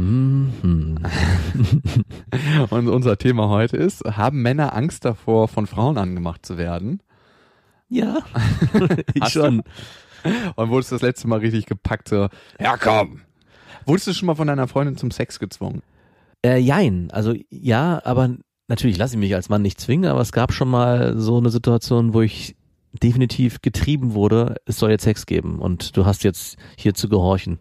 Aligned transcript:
Mhm. 0.00 0.98
Und 2.70 2.88
unser 2.88 3.18
Thema 3.18 3.48
heute 3.48 3.76
ist, 3.76 4.04
haben 4.04 4.40
Männer 4.42 4.74
Angst 4.74 5.04
davor, 5.04 5.48
von 5.48 5.66
Frauen 5.66 5.98
angemacht 5.98 6.46
zu 6.46 6.56
werden? 6.56 7.02
Ja, 7.88 8.18
ich 9.14 9.22
Hast 9.22 9.36
du? 9.36 9.40
schon. 9.40 9.62
Und 10.54 10.70
wurdest 10.70 10.92
du 10.92 10.96
das 10.96 11.02
letzte 11.02 11.28
Mal 11.28 11.40
richtig 11.40 11.66
gepackt, 11.66 12.08
so, 12.08 12.28
ja 12.58 12.76
komm. 12.76 13.22
Wurdest 13.86 14.06
du 14.06 14.14
schon 14.14 14.26
mal 14.26 14.34
von 14.34 14.46
deiner 14.46 14.68
Freundin 14.68 14.96
zum 14.96 15.10
Sex 15.10 15.38
gezwungen? 15.38 15.82
Äh, 16.44 16.58
jein, 16.58 17.10
also 17.10 17.34
ja, 17.50 18.00
aber 18.04 18.36
natürlich 18.68 18.96
lasse 18.96 19.14
ich 19.16 19.20
mich 19.20 19.34
als 19.34 19.48
Mann 19.48 19.62
nicht 19.62 19.80
zwingen, 19.80 20.10
aber 20.10 20.20
es 20.20 20.32
gab 20.32 20.52
schon 20.52 20.68
mal 20.68 21.18
so 21.18 21.38
eine 21.38 21.50
Situation, 21.50 22.14
wo 22.14 22.22
ich 22.22 22.56
definitiv 22.92 23.62
getrieben 23.62 24.14
wurde, 24.14 24.56
es 24.66 24.78
soll 24.78 24.90
jetzt 24.90 25.04
Sex 25.04 25.26
geben 25.26 25.58
und 25.58 25.96
du 25.96 26.06
hast 26.06 26.24
jetzt 26.24 26.56
hier 26.76 26.94
zu 26.94 27.08
gehorchen. 27.08 27.58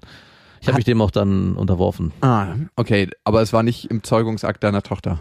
Ich 0.62 0.68
habe 0.68 0.78
mich 0.78 0.86
dem 0.86 1.02
auch 1.02 1.12
dann 1.12 1.54
unterworfen. 1.56 2.12
Ah, 2.22 2.48
okay, 2.76 3.10
aber 3.24 3.42
es 3.42 3.54
war 3.54 3.64
nicht 3.64 3.90
im 3.90 4.04
Zeugungsakt 4.04 4.64
deiner 4.64 4.82
Tochter. 4.84 5.20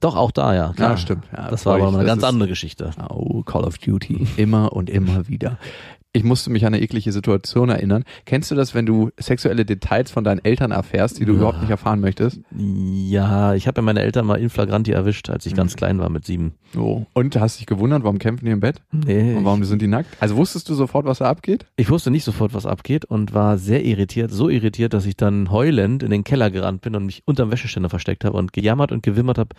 Doch, 0.00 0.16
auch 0.16 0.30
da, 0.30 0.54
ja. 0.54 0.72
Klar. 0.72 0.90
Ja, 0.92 0.96
stimmt. 0.96 1.24
Ja, 1.36 1.50
das 1.50 1.66
war 1.66 1.74
aber 1.76 1.88
ich- 1.90 1.94
eine 1.94 2.04
ganz 2.06 2.24
andere 2.24 2.48
Geschichte. 2.48 2.90
Oh, 3.10 3.42
Call 3.42 3.64
of 3.64 3.76
Duty. 3.78 4.26
Immer 4.36 4.72
und 4.72 4.88
immer 4.88 5.28
wieder. 5.28 5.58
Ich 6.12 6.24
musste 6.24 6.50
mich 6.50 6.66
an 6.66 6.74
eine 6.74 6.82
eklige 6.82 7.12
Situation 7.12 7.68
erinnern. 7.68 8.02
Kennst 8.24 8.50
du 8.50 8.56
das, 8.56 8.74
wenn 8.74 8.84
du 8.84 9.10
sexuelle 9.16 9.64
Details 9.64 10.10
von 10.10 10.24
deinen 10.24 10.44
Eltern 10.44 10.72
erfährst, 10.72 11.20
die 11.20 11.24
du 11.24 11.32
Ja. 11.34 11.38
überhaupt 11.38 11.60
nicht 11.60 11.70
erfahren 11.70 12.00
möchtest? 12.00 12.40
Ja, 12.56 13.54
ich 13.54 13.68
habe 13.68 13.78
ja 13.78 13.82
meine 13.82 14.00
Eltern 14.02 14.26
mal 14.26 14.40
in 14.40 14.50
flagranti 14.50 14.90
erwischt, 14.90 15.30
als 15.30 15.46
ich 15.46 15.52
Mhm. 15.52 15.56
ganz 15.58 15.76
klein 15.76 16.00
war 16.00 16.08
mit 16.10 16.24
sieben. 16.24 16.54
Oh. 16.76 17.04
Und 17.12 17.38
hast 17.38 17.60
dich 17.60 17.66
gewundert, 17.66 18.02
warum 18.02 18.18
kämpfen 18.18 18.44
die 18.44 18.50
im 18.50 18.58
Bett? 18.58 18.82
Nee, 18.90 19.34
Und 19.36 19.44
warum 19.44 19.62
sind 19.62 19.82
die 19.82 19.86
nackt? 19.86 20.08
Also 20.18 20.34
wusstest 20.36 20.68
du 20.68 20.74
sofort, 20.74 21.06
was 21.06 21.18
da 21.18 21.26
abgeht? 21.26 21.66
Ich 21.76 21.90
wusste 21.90 22.10
nicht 22.10 22.24
sofort, 22.24 22.54
was 22.54 22.66
abgeht 22.66 23.04
und 23.04 23.32
war 23.32 23.56
sehr 23.56 23.84
irritiert, 23.84 24.32
so 24.32 24.48
irritiert, 24.48 24.94
dass 24.94 25.06
ich 25.06 25.16
dann 25.16 25.52
heulend 25.52 26.02
in 26.02 26.10
den 26.10 26.24
Keller 26.24 26.50
gerannt 26.50 26.80
bin 26.80 26.96
und 26.96 27.06
mich 27.06 27.22
unterm 27.24 27.52
Wäscheständer 27.52 27.88
versteckt 27.88 28.24
habe 28.24 28.36
und 28.36 28.52
gejammert 28.52 28.90
und 28.90 29.04
gewimmert 29.04 29.38
habe, 29.38 29.50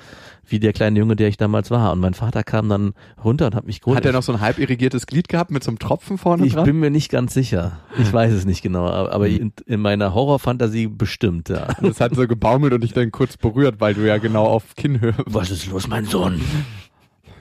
wie 0.46 0.60
der 0.60 0.74
kleine 0.74 1.00
Junge, 1.00 1.16
der 1.16 1.30
ich 1.30 1.38
damals 1.38 1.72
war. 1.72 1.94
Und 1.94 2.00
mein 2.00 2.14
Vater 2.14 2.44
kam 2.44 2.68
dann 2.68 2.92
runter 3.24 3.46
und 3.46 3.56
hat 3.56 3.66
mich 3.66 3.80
geholt. 3.80 3.96
Hat 3.96 4.06
er 4.06 4.12
noch 4.12 4.24
so 4.24 4.34
ein 4.34 4.42
halb 4.42 4.60
irrigiertes 4.60 5.08
Glied 5.08 5.30
gehabt 5.30 5.50
mit 5.52 5.64
so 5.64 5.72
einem 5.72 5.80
Tropfen 5.80 6.18
vorne 6.18 6.41
ich 6.44 6.54
dran? 6.54 6.66
bin 6.66 6.80
mir 6.80 6.90
nicht 6.90 7.10
ganz 7.10 7.34
sicher. 7.34 7.80
Ich 8.00 8.12
weiß 8.12 8.32
es 8.34 8.46
nicht 8.46 8.62
genau, 8.62 8.88
aber 8.88 9.28
in, 9.28 9.54
in 9.66 9.80
meiner 9.80 10.14
Horrorfantasie 10.14 10.88
bestimmt, 10.88 11.50
ja. 11.50 11.68
das 11.82 12.00
hat 12.00 12.16
so 12.16 12.28
gebaumelt 12.28 12.74
und 12.74 12.84
dich 12.84 12.94
dann 12.94 13.12
kurz 13.12 13.38
berührt, 13.38 13.76
weil 13.80 13.94
du 13.94 14.06
ja 14.08 14.18
genau 14.18 14.46
auf 14.46 14.76
Kinnhöhe. 14.76 15.16
Was 15.26 15.52
ist 15.52 15.68
los, 15.68 15.88
mein 15.88 16.06
Sohn? 16.06 16.42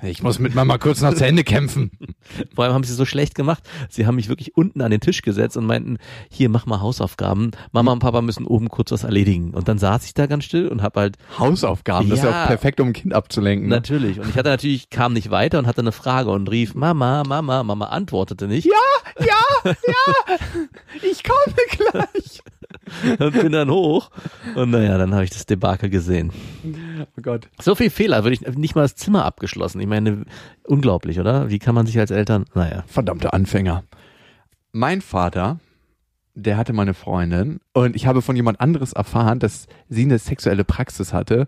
Ich 0.03 0.23
muss 0.23 0.39
mit 0.39 0.55
Mama 0.55 0.79
kurz 0.79 1.01
noch 1.03 1.15
zu 1.15 1.27
Ende 1.27 1.45
kämpfen. 1.45 1.91
Vor 2.55 2.65
allem 2.65 2.73
haben 2.75 2.84
sie 2.84 2.95
so 2.95 3.05
schlecht 3.05 3.34
gemacht. 3.34 3.62
Sie 3.89 4.07
haben 4.07 4.17
mich 4.17 4.29
wirklich 4.29 4.57
unten 4.57 4.81
an 4.81 4.91
den 4.91 5.01
Tisch 5.01 5.23
gesetzt 5.23 5.57
und 5.57 5.67
meinten, 5.67 5.98
hier, 6.31 6.48
mach 6.48 6.67
mal 6.67 6.81
Hausaufgaben. 6.81 7.51
Mama 7.73 7.92
und 7.92 7.98
Papa 7.98 8.23
müssen 8.23 8.47
oben 8.47 8.69
kurz 8.69 8.91
was 8.92 9.05
erledigen. 9.05 9.51
Und 9.53 9.69
dann 9.69 9.79
saß 9.79 10.05
ich 10.07 10.15
da 10.15 10.27
ganz 10.27 10.45
still 10.45 10.69
und 10.69 10.83
hab 10.83 10.97
halt 10.97 11.17
Hausaufgaben, 11.39 12.09
das 12.09 12.19
ist 12.20 12.25
ja 12.25 12.31
Ja. 12.31 12.42
auch 12.45 12.47
perfekt, 12.48 12.81
um 12.81 12.89
ein 12.89 12.92
Kind 12.92 13.15
abzulenken. 13.15 13.69
Ne? 13.69 13.75
Natürlich. 13.77 14.19
Und 14.20 14.29
ich 14.29 14.37
hatte 14.37 14.48
natürlich, 14.48 14.91
kam 14.91 15.12
nicht 15.12 15.31
weiter 15.31 15.59
und 15.59 15.67
hatte 15.67 15.81
eine 15.81 15.92
Frage 15.92 16.31
und 16.31 16.51
rief, 16.51 16.75
Mama, 16.75 17.23
Mama, 17.27 17.62
Mama 17.62 17.87
antwortete 17.87 18.48
nicht. 18.48 18.67
Ja, 18.67 19.24
ja, 19.24 19.73
ja, 19.86 20.36
ich 21.11 21.23
komme 21.24 21.55
gleich. 21.77 22.41
Und 23.20 23.33
bin 23.41 23.53
dann 23.53 23.70
hoch. 23.70 24.11
Und 24.57 24.70
naja, 24.70 24.98
dann 24.98 25.14
habe 25.14 25.23
ich 25.23 25.30
das 25.30 25.47
Debakel 25.47 25.91
gesehen. 25.91 26.33
Oh 27.17 27.20
Gott. 27.23 27.48
So 27.61 27.74
viel 27.77 27.89
Fehler, 27.91 28.24
würde 28.24 28.35
ich 28.35 28.41
nicht 28.57 28.74
mal 28.74 28.83
das 28.83 28.97
Zimmer 28.97 29.24
abgeschlossen. 29.24 29.80
Ich 29.80 29.86
meine, 29.90 30.24
unglaublich, 30.67 31.20
oder? 31.20 31.51
Wie 31.51 31.58
kann 31.58 31.74
man 31.74 31.86
sich 31.86 31.98
als 31.98 32.11
Eltern, 32.11 32.46
naja. 32.55 32.84
Verdammte 32.86 33.33
Anfänger. 33.34 33.84
Mein 34.73 35.02
Vater, 35.02 35.61
der 36.34 36.56
hatte 36.56 36.73
meine 36.73 36.95
Freundin 36.95 37.61
und 37.73 37.96
ich 37.96 38.06
habe 38.06 38.23
von 38.23 38.36
jemand 38.36 38.61
anderes 38.61 38.92
erfahren, 38.92 39.39
dass 39.39 39.67
sie 39.89 40.02
eine 40.02 40.18
sexuelle 40.18 40.64
Praxis 40.64 41.12
hatte, 41.12 41.46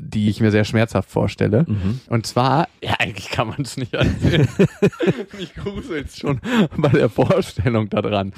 die 0.00 0.30
ich 0.30 0.40
mir 0.40 0.50
sehr 0.50 0.64
schmerzhaft 0.64 1.10
vorstelle. 1.10 1.64
Mhm. 1.68 2.00
Und 2.08 2.26
zwar, 2.26 2.68
ja, 2.82 2.94
eigentlich 2.98 3.28
kann 3.30 3.48
man 3.48 3.60
es 3.60 3.76
nicht 3.76 3.94
erzählen. 3.94 4.48
Mich 5.38 5.54
gruselt's 5.54 6.18
schon 6.18 6.40
bei 6.76 6.88
der 6.88 7.10
Vorstellung 7.10 7.90
daran. 7.90 8.32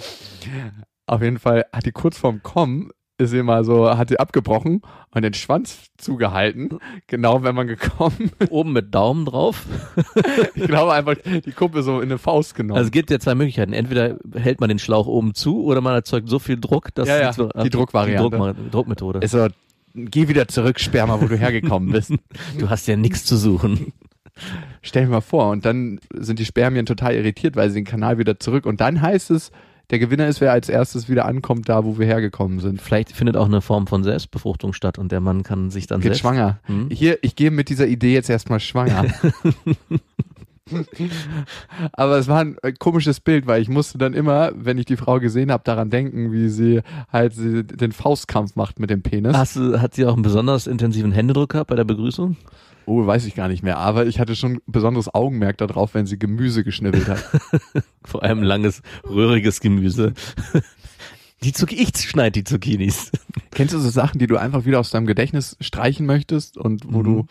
Auf 1.07 1.23
jeden 1.23 1.39
Fall 1.39 1.65
hat 1.73 1.87
die 1.87 1.93
kurz 1.93 2.19
vorm 2.19 2.43
Kommen 2.43 2.91
ist 3.17 3.31
sie 3.31 3.43
mal 3.43 3.65
so, 3.65 3.89
hat 3.97 4.09
sie 4.09 4.19
abgebrochen 4.19 4.83
und 5.13 5.23
den 5.23 5.35
Schwanz 5.35 5.89
zugehalten. 5.99 6.79
Genau, 7.07 7.43
wenn 7.45 7.55
man 7.55 7.67
gekommen 7.69 8.33
Oben 8.51 8.73
mit 8.73 8.95
Daumen 8.95 9.25
drauf. 9.27 9.65
Ich 10.57 10.67
glaube 10.67 10.93
einfach, 10.93 11.15
die 11.25 11.53
Kuppe 11.53 11.83
so 11.83 11.97
in 12.01 12.05
eine 12.11 12.19
Faust 12.19 12.55
genommen. 12.55 12.77
Also 12.79 12.87
es 12.89 12.93
gibt 12.93 13.11
ja 13.11 13.19
zwei 13.19 13.35
Möglichkeiten. 13.35 13.73
Entweder 13.73 14.17
hält 14.35 14.61
man 14.61 14.69
den 14.69 14.79
Schlauch 14.79 15.07
oben 15.07 15.35
zu 15.35 15.65
oder 15.65 15.81
man 15.81 15.95
erzeugt 15.95 16.29
so 16.29 16.39
viel 16.39 16.59
Druck, 16.59 16.95
dass 16.95 17.09
Ja, 17.09 17.21
ja, 17.21 17.33
so- 17.33 17.49
die 17.63 17.71
Druckvariante. 17.71 18.31
Die 18.31 18.37
Druckma- 18.37 18.71
Druckmethode. 18.71 19.19
ist 19.21 19.33
so, 19.33 19.47
geh 19.95 20.29
wieder 20.29 20.49
zurück, 20.49 20.81
Sperma, 20.81 21.21
wo 21.21 21.27
du 21.27 21.37
hergekommen 21.37 21.91
bist. 21.93 22.13
Du 22.59 22.71
hast 22.71 22.87
ja 22.89 22.97
nichts 22.97 23.25
zu 23.25 23.37
suchen. 23.37 23.93
Stell 24.83 25.05
dir 25.05 25.11
mal 25.11 25.21
vor, 25.21 25.51
und 25.51 25.65
dann 25.65 26.01
sind 26.15 26.39
die 26.41 26.45
Spermien 26.45 26.87
total 26.87 27.15
irritiert, 27.15 27.55
weil 27.57 27.69
sie 27.71 27.81
den 27.81 27.85
Kanal 27.85 28.19
wieder 28.19 28.39
zurück. 28.41 28.67
Und 28.67 28.81
dann 28.81 29.01
heißt 29.01 29.31
es, 29.31 29.53
der 29.91 29.99
Gewinner 29.99 30.27
ist, 30.27 30.41
wer 30.41 30.53
als 30.53 30.69
erstes 30.69 31.09
wieder 31.09 31.27
ankommt, 31.27 31.69
da 31.69 31.85
wo 31.85 31.99
wir 31.99 32.07
hergekommen 32.07 32.61
sind. 32.61 32.81
Vielleicht 32.81 33.13
findet 33.13 33.37
auch 33.37 33.47
eine 33.47 33.61
Form 33.61 33.87
von 33.87 34.03
Selbstbefruchtung 34.03 34.73
statt 34.73 34.99
und 34.99 35.13
der 35.13 35.21
Mann 35.21 35.43
kann 35.43 35.71
sich 35.71 35.87
dann 35.87 36.01
Geht 36.01 36.13
selbst 36.13 36.21
schwanger. 36.21 36.59
Hm? 36.65 36.89
Hier, 36.91 37.19
ich 37.23 37.37
gehe 37.37 37.51
mit 37.51 37.69
dieser 37.69 37.87
Idee 37.87 38.15
jetzt 38.15 38.31
erstmal 38.31 38.61
schwanger. 38.61 39.07
Aber 41.93 42.19
es 42.19 42.29
war 42.29 42.41
ein 42.41 42.57
äh, 42.63 42.73
komisches 42.73 43.21
Bild, 43.21 43.47
weil 43.47 43.61
ich 43.61 43.69
musste 43.69 43.99
dann 43.99 44.15
immer, 44.15 44.53
wenn 44.55 44.79
ich 44.79 44.87
die 44.87 44.97
Frau 44.97 45.21
gesehen 45.21 45.51
habe, 45.53 45.63
daran 45.65 45.91
denken, 45.91 46.33
wie 46.33 46.49
sie 46.49 46.81
halt 47.13 47.35
den 47.37 47.93
Faustkampf 47.93 48.57
macht 48.57 48.81
mit 48.81 48.91
dem 48.91 49.03
Penis. 49.03 49.37
Hast 49.37 49.57
du, 49.57 49.81
hat 49.81 49.95
sie 49.95 50.07
auch 50.07 50.15
einen 50.15 50.23
besonders 50.23 50.67
intensiven 50.67 51.13
Händedruck 51.13 51.51
gehabt 51.51 51.69
bei 51.71 51.77
der 51.77 51.85
Begrüßung? 51.85 52.37
Oh, 52.87 53.07
weiß 53.07 53.25
ich 53.27 53.35
gar 53.35 53.49
nicht 53.49 53.63
mehr. 53.63 53.79
Aber 53.79 54.07
ich 54.07 54.21
hatte 54.21 54.37
schon 54.37 54.61
besonderes 54.67 55.15
Augenmerk 55.15 55.57
darauf, 55.59 55.95
wenn 55.95 56.07
sie 56.07 56.19
Gemüse 56.19 56.65
geschnibbelt 56.65 57.09
hat. 57.09 57.25
Vor 58.05 58.23
allem 58.23 58.43
langes, 58.43 58.83
röhriges 59.09 59.61
Gemüse. 59.61 60.13
Die 61.43 61.53
Zuc 61.53 61.73
ich 61.73 61.91
schneide 61.99 62.31
die 62.33 62.45
Zucchinis. 62.45 63.13
Kennst 63.51 63.75
du 63.75 63.79
so 63.79 63.91
Sachen, 63.91 64.19
die 64.19 64.27
du 64.27 64.39
einfach 64.39 64.65
wieder 64.65 64.81
aus 64.81 64.91
deinem 64.91 65.05
Gedächtnis 65.07 65.59
streichen 65.61 66.07
möchtest 66.07 66.57
und 66.57 66.91
wo 66.91 67.01
Mhm. 67.01 67.05
du 67.05 67.27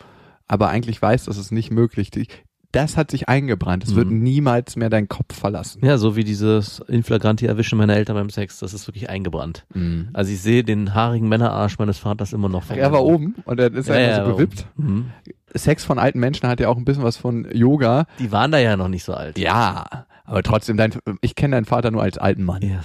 aber 0.46 0.68
eigentlich 0.68 1.02
weißt, 1.02 1.26
dass 1.26 1.36
es 1.36 1.50
nicht 1.50 1.72
möglich 1.72 2.14
ist? 2.14 2.28
Das 2.74 2.96
hat 2.96 3.10
sich 3.10 3.28
eingebrannt. 3.28 3.84
Es 3.84 3.94
wird 3.94 4.08
Mhm. 4.10 4.22
niemals 4.22 4.76
mehr 4.76 4.90
deinen 4.90 5.08
Kopf 5.08 5.34
verlassen. 5.38 5.84
Ja, 5.84 5.96
so 5.98 6.16
wie 6.16 6.24
dieses 6.24 6.80
inflagranti 6.88 7.46
Erwischen 7.46 7.78
meiner 7.78 7.94
Eltern 7.96 8.16
beim 8.16 8.30
Sex. 8.30 8.58
Das 8.58 8.74
ist 8.74 8.86
wirklich 8.88 9.08
eingebrannt. 9.08 9.64
Mhm. 9.74 10.08
Also 10.12 10.32
ich 10.32 10.40
sehe 10.40 10.64
den 10.64 10.94
haarigen 10.94 11.28
Männerarsch 11.28 11.78
meines 11.78 11.98
Vaters 11.98 12.32
immer 12.32 12.48
noch. 12.48 12.68
Er 12.70 12.92
war 12.92 13.04
oben 13.04 13.36
und 13.44 13.60
er 13.60 13.72
ist 13.72 13.88
Ja, 13.88 13.94
einfach 13.94 14.08
ja, 14.18 14.24
so 14.24 14.30
er 14.30 14.36
gewippt. 14.36 14.66
Mhm. 14.76 15.06
Sex 15.54 15.84
von 15.84 15.98
alten 15.98 16.18
Menschen 16.18 16.48
hat 16.48 16.58
ja 16.60 16.68
auch 16.68 16.76
ein 16.76 16.84
bisschen 16.84 17.04
was 17.04 17.16
von 17.16 17.46
Yoga. 17.52 18.06
Die 18.18 18.32
waren 18.32 18.50
da 18.50 18.58
ja 18.58 18.76
noch 18.76 18.88
nicht 18.88 19.04
so 19.04 19.14
alt. 19.14 19.38
Ja, 19.38 20.06
aber 20.24 20.42
trotzdem, 20.42 20.76
dein, 20.76 20.94
ich 21.20 21.34
kenne 21.36 21.54
deinen 21.56 21.64
Vater 21.66 21.90
nur 21.92 22.02
als 22.02 22.18
alten 22.18 22.42
Mann. 22.42 22.60
Ja. 22.62 22.80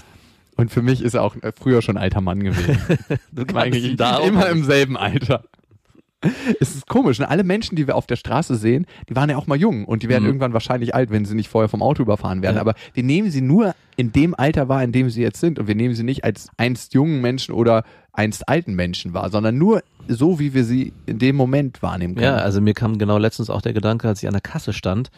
Und 0.55 0.71
für 0.71 0.81
mich 0.81 1.01
ist 1.01 1.13
er 1.13 1.23
auch 1.23 1.35
früher 1.57 1.81
schon 1.81 1.95
alter 1.97 2.19
Mann 2.19 2.41
gewesen. 2.43 2.77
Du 3.31 3.43
eigentlich 3.55 3.95
da 3.95 4.17
auch 4.17 4.27
immer 4.27 4.49
im 4.49 4.65
selben 4.65 4.97
Alter. 4.97 5.43
Es 6.59 6.75
ist 6.75 6.87
komisch, 6.87 7.19
ne? 7.19 7.29
alle 7.29 7.43
Menschen, 7.45 7.75
die 7.77 7.87
wir 7.87 7.95
auf 7.95 8.05
der 8.05 8.17
Straße 8.17 8.55
sehen, 8.55 8.85
die 9.07 9.15
waren 9.15 9.29
ja 9.29 9.37
auch 9.37 9.47
mal 9.47 9.57
jung 9.57 9.85
und 9.85 10.03
die 10.03 10.09
werden 10.09 10.23
Mhm. 10.23 10.29
irgendwann 10.29 10.53
wahrscheinlich 10.53 10.93
alt, 10.93 11.11
wenn 11.11 11.23
sie 11.23 11.33
nicht 11.35 11.47
vorher 11.47 11.69
vom 11.69 11.81
Auto 11.81 12.03
überfahren 12.03 12.41
werden. 12.41 12.55
Ja. 12.55 12.61
Aber 12.61 12.73
wir 12.93 13.03
nehmen 13.03 13.31
sie 13.31 13.41
nur 13.41 13.73
in 13.95 14.11
dem 14.11 14.35
Alter 14.35 14.67
wahr, 14.67 14.83
in 14.83 14.91
dem 14.91 15.09
sie 15.09 15.21
jetzt 15.21 15.39
sind 15.39 15.59
und 15.59 15.67
wir 15.67 15.75
nehmen 15.75 15.95
sie 15.95 16.03
nicht 16.03 16.23
als 16.25 16.49
einst 16.57 16.93
jungen 16.93 17.21
Menschen 17.21 17.53
oder 17.53 17.83
einst 18.11 18.49
alten 18.49 18.73
Menschen 18.73 19.13
wahr, 19.13 19.29
sondern 19.29 19.57
nur 19.57 19.81
so, 20.09 20.39
wie 20.39 20.53
wir 20.53 20.65
sie 20.65 20.91
in 21.05 21.19
dem 21.19 21.35
Moment 21.37 21.81
wahrnehmen 21.81 22.15
können. 22.15 22.25
Ja, 22.25 22.35
also 22.37 22.59
mir 22.59 22.73
kam 22.73 22.97
genau 22.97 23.17
letztens 23.17 23.49
auch 23.49 23.61
der 23.61 23.73
Gedanke, 23.73 24.07
als 24.07 24.21
ich 24.21 24.27
an 24.27 24.33
der 24.33 24.41
Kasse 24.41 24.73
stand 24.73 25.11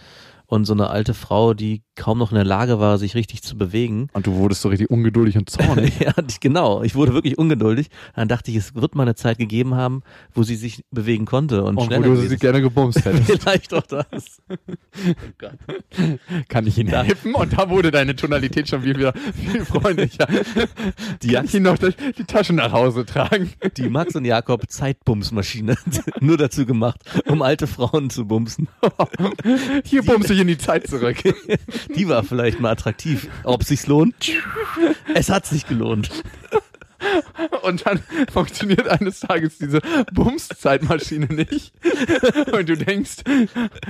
und 0.51 0.65
so 0.65 0.73
eine 0.73 0.89
alte 0.89 1.13
Frau, 1.13 1.53
die 1.53 1.81
kaum 1.95 2.17
noch 2.17 2.31
in 2.31 2.35
der 2.35 2.43
Lage 2.43 2.77
war, 2.77 2.97
sich 2.97 3.15
richtig 3.15 3.41
zu 3.41 3.57
bewegen. 3.57 4.09
Und 4.11 4.27
du 4.27 4.33
wurdest 4.33 4.61
so 4.61 4.67
richtig 4.67 4.89
ungeduldig 4.89 5.37
und 5.37 5.49
zornig. 5.49 5.97
ja, 6.01 6.11
genau. 6.41 6.83
Ich 6.83 6.93
wurde 6.93 7.13
wirklich 7.13 7.37
ungeduldig. 7.37 7.87
Dann 8.15 8.27
dachte 8.27 8.51
ich, 8.51 8.57
es 8.57 8.75
wird 8.75 8.93
mal 8.93 9.03
eine 9.03 9.15
Zeit 9.15 9.37
gegeben 9.37 9.75
haben, 9.75 10.03
wo 10.33 10.43
sie 10.43 10.57
sich 10.57 10.83
bewegen 10.91 11.23
konnte 11.23 11.63
und, 11.63 11.69
Und 11.69 11.77
wo 11.77 11.85
schneller 11.85 12.03
du 12.03 12.09
gewesen 12.15 12.29
sie 12.29 12.37
gerne 12.37 12.61
gebumst 12.61 13.05
hättest. 13.05 13.31
Vielleicht 13.41 13.73
auch 13.73 13.85
das. 13.85 14.41
Oh 14.49 15.13
Gott. 15.37 15.57
Kann 16.49 16.67
ich 16.67 16.77
Ihnen 16.77 16.89
helfen? 16.89 17.33
Und 17.33 17.57
da 17.57 17.69
wurde 17.69 17.89
deine 17.89 18.13
Tonalität 18.17 18.67
schon 18.67 18.83
wieder 18.83 19.13
viel 19.13 19.63
freundlicher. 19.63 20.27
Die, 21.21 21.29
Kann 21.29 21.45
ich 21.45 21.53
Ihnen 21.53 21.63
noch 21.63 21.77
die, 21.77 21.93
die 22.17 22.25
Taschen 22.25 22.57
nach 22.57 22.73
Hause 22.73 23.05
tragen? 23.05 23.51
die 23.77 23.87
Max 23.87 24.15
und 24.17 24.25
Jakob 24.25 24.69
Zeitbumsmaschine. 24.69 25.77
Nur 26.19 26.35
dazu 26.35 26.65
gemacht, 26.65 26.99
um 27.27 27.41
alte 27.41 27.67
Frauen 27.67 28.09
zu 28.09 28.25
bumsen. 28.25 28.67
Hier 29.85 30.03
bumse 30.03 30.33
ich 30.33 30.40
in 30.41 30.47
die 30.47 30.57
Zeit 30.57 30.87
zurück. 30.87 31.17
Die 31.95 32.07
war 32.07 32.23
vielleicht 32.23 32.59
mal 32.59 32.71
attraktiv. 32.71 33.27
Ob 33.43 33.63
sich's 33.63 33.87
lohnt? 33.87 34.31
Es 35.13 35.29
hat 35.29 35.45
sich 35.45 35.67
gelohnt. 35.67 36.09
Und 37.63 37.85
dann 37.85 37.99
funktioniert 38.31 38.87
eines 38.87 39.21
Tages 39.21 39.57
diese 39.57 39.81
Bums-Zeitmaschine 40.13 41.27
nicht. 41.27 41.73
Und 42.51 42.69
du 42.69 42.77
denkst, 42.77 43.17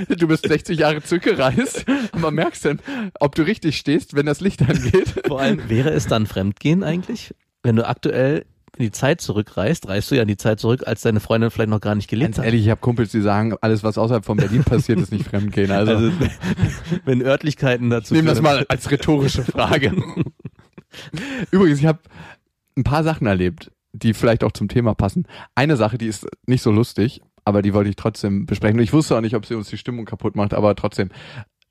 du 0.07 0.27
bist 0.27 0.47
60 0.47 0.79
Jahre 0.79 1.01
zurückgereist, 1.01 1.85
aber 2.13 2.31
merkst 2.31 2.65
dann, 2.65 2.79
ob 3.19 3.35
du 3.35 3.43
richtig 3.43 3.77
stehst, 3.77 4.15
wenn 4.15 4.25
das 4.25 4.39
Licht 4.39 4.61
angeht. 4.61 5.21
Vor 5.27 5.41
allem, 5.41 5.69
wäre 5.69 5.89
es 5.89 6.07
dann 6.07 6.25
Fremdgehen 6.25 6.83
eigentlich? 6.83 7.33
Wenn 7.63 7.75
du 7.75 7.87
aktuell 7.87 8.45
in 8.77 8.83
die 8.85 8.91
Zeit 8.91 9.21
zurückreist, 9.21 9.87
reist 9.87 10.09
du 10.11 10.15
ja 10.15 10.21
in 10.21 10.27
die 10.27 10.37
Zeit 10.37 10.59
zurück, 10.59 10.83
als 10.85 11.01
deine 11.01 11.19
Freundin 11.19 11.51
vielleicht 11.51 11.69
noch 11.69 11.81
gar 11.81 11.95
nicht 11.95 12.09
gelebt 12.09 12.29
Ganz 12.29 12.37
hat. 12.37 12.45
ehrlich, 12.45 12.63
ich 12.63 12.69
habe 12.69 12.79
Kumpels, 12.81 13.11
die 13.11 13.21
sagen, 13.21 13.55
alles, 13.61 13.83
was 13.83 13.97
außerhalb 13.97 14.23
von 14.25 14.37
Berlin 14.37 14.63
passiert, 14.63 14.99
ist 14.99 15.11
nicht 15.11 15.25
Fremdgehen. 15.25 15.71
Also, 15.71 15.91
Also, 15.93 16.11
wenn 17.05 17.21
Örtlichkeiten 17.21 17.89
dazu 17.89 18.13
nehmen 18.13 18.27
das 18.27 18.41
mal 18.41 18.65
als 18.69 18.89
rhetorische 18.89 19.43
Frage. 19.43 19.93
Übrigens, 21.51 21.79
ich 21.79 21.85
habe 21.85 21.99
ein 22.77 22.83
paar 22.83 23.03
Sachen 23.03 23.27
erlebt, 23.27 23.71
die 23.93 24.13
vielleicht 24.13 24.43
auch 24.43 24.51
zum 24.51 24.67
Thema 24.69 24.93
passen. 24.93 25.27
Eine 25.55 25.75
Sache, 25.75 25.97
die 25.97 26.07
ist 26.07 26.25
nicht 26.45 26.61
so 26.61 26.71
lustig, 26.71 27.21
aber 27.43 27.61
die 27.61 27.73
wollte 27.73 27.89
ich 27.89 27.95
trotzdem 27.95 28.45
besprechen. 28.45 28.77
Und 28.77 28.83
ich 28.83 28.93
wusste 28.93 29.17
auch 29.17 29.21
nicht, 29.21 29.35
ob 29.35 29.45
sie 29.45 29.55
uns 29.55 29.69
die 29.69 29.77
Stimmung 29.77 30.05
kaputt 30.05 30.35
macht, 30.35 30.53
aber 30.53 30.75
trotzdem. 30.75 31.09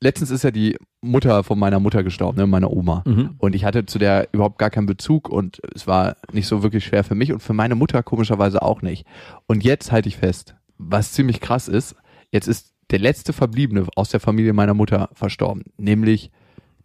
Letztens 0.03 0.31
ist 0.31 0.43
ja 0.43 0.49
die 0.49 0.77
Mutter 1.01 1.43
von 1.43 1.59
meiner 1.59 1.79
Mutter 1.79 2.03
gestorben, 2.03 2.39
ne, 2.39 2.47
meiner 2.47 2.71
Oma. 2.71 3.03
Mhm. 3.05 3.35
Und 3.37 3.53
ich 3.53 3.65
hatte 3.65 3.85
zu 3.85 3.99
der 3.99 4.29
überhaupt 4.31 4.57
gar 4.57 4.71
keinen 4.71 4.87
Bezug 4.87 5.29
und 5.29 5.61
es 5.75 5.85
war 5.85 6.15
nicht 6.33 6.47
so 6.47 6.63
wirklich 6.63 6.83
schwer 6.85 7.03
für 7.03 7.13
mich 7.13 7.31
und 7.31 7.39
für 7.39 7.53
meine 7.53 7.75
Mutter 7.75 8.01
komischerweise 8.01 8.63
auch 8.63 8.81
nicht. 8.81 9.05
Und 9.45 9.63
jetzt 9.63 9.91
halte 9.91 10.09
ich 10.09 10.17
fest, 10.17 10.55
was 10.79 11.11
ziemlich 11.11 11.39
krass 11.39 11.67
ist, 11.67 11.95
jetzt 12.31 12.47
ist 12.47 12.73
der 12.89 12.97
letzte 12.97 13.31
Verbliebene 13.31 13.85
aus 13.95 14.09
der 14.09 14.19
Familie 14.19 14.53
meiner 14.53 14.73
Mutter 14.73 15.09
verstorben, 15.13 15.65
nämlich 15.77 16.31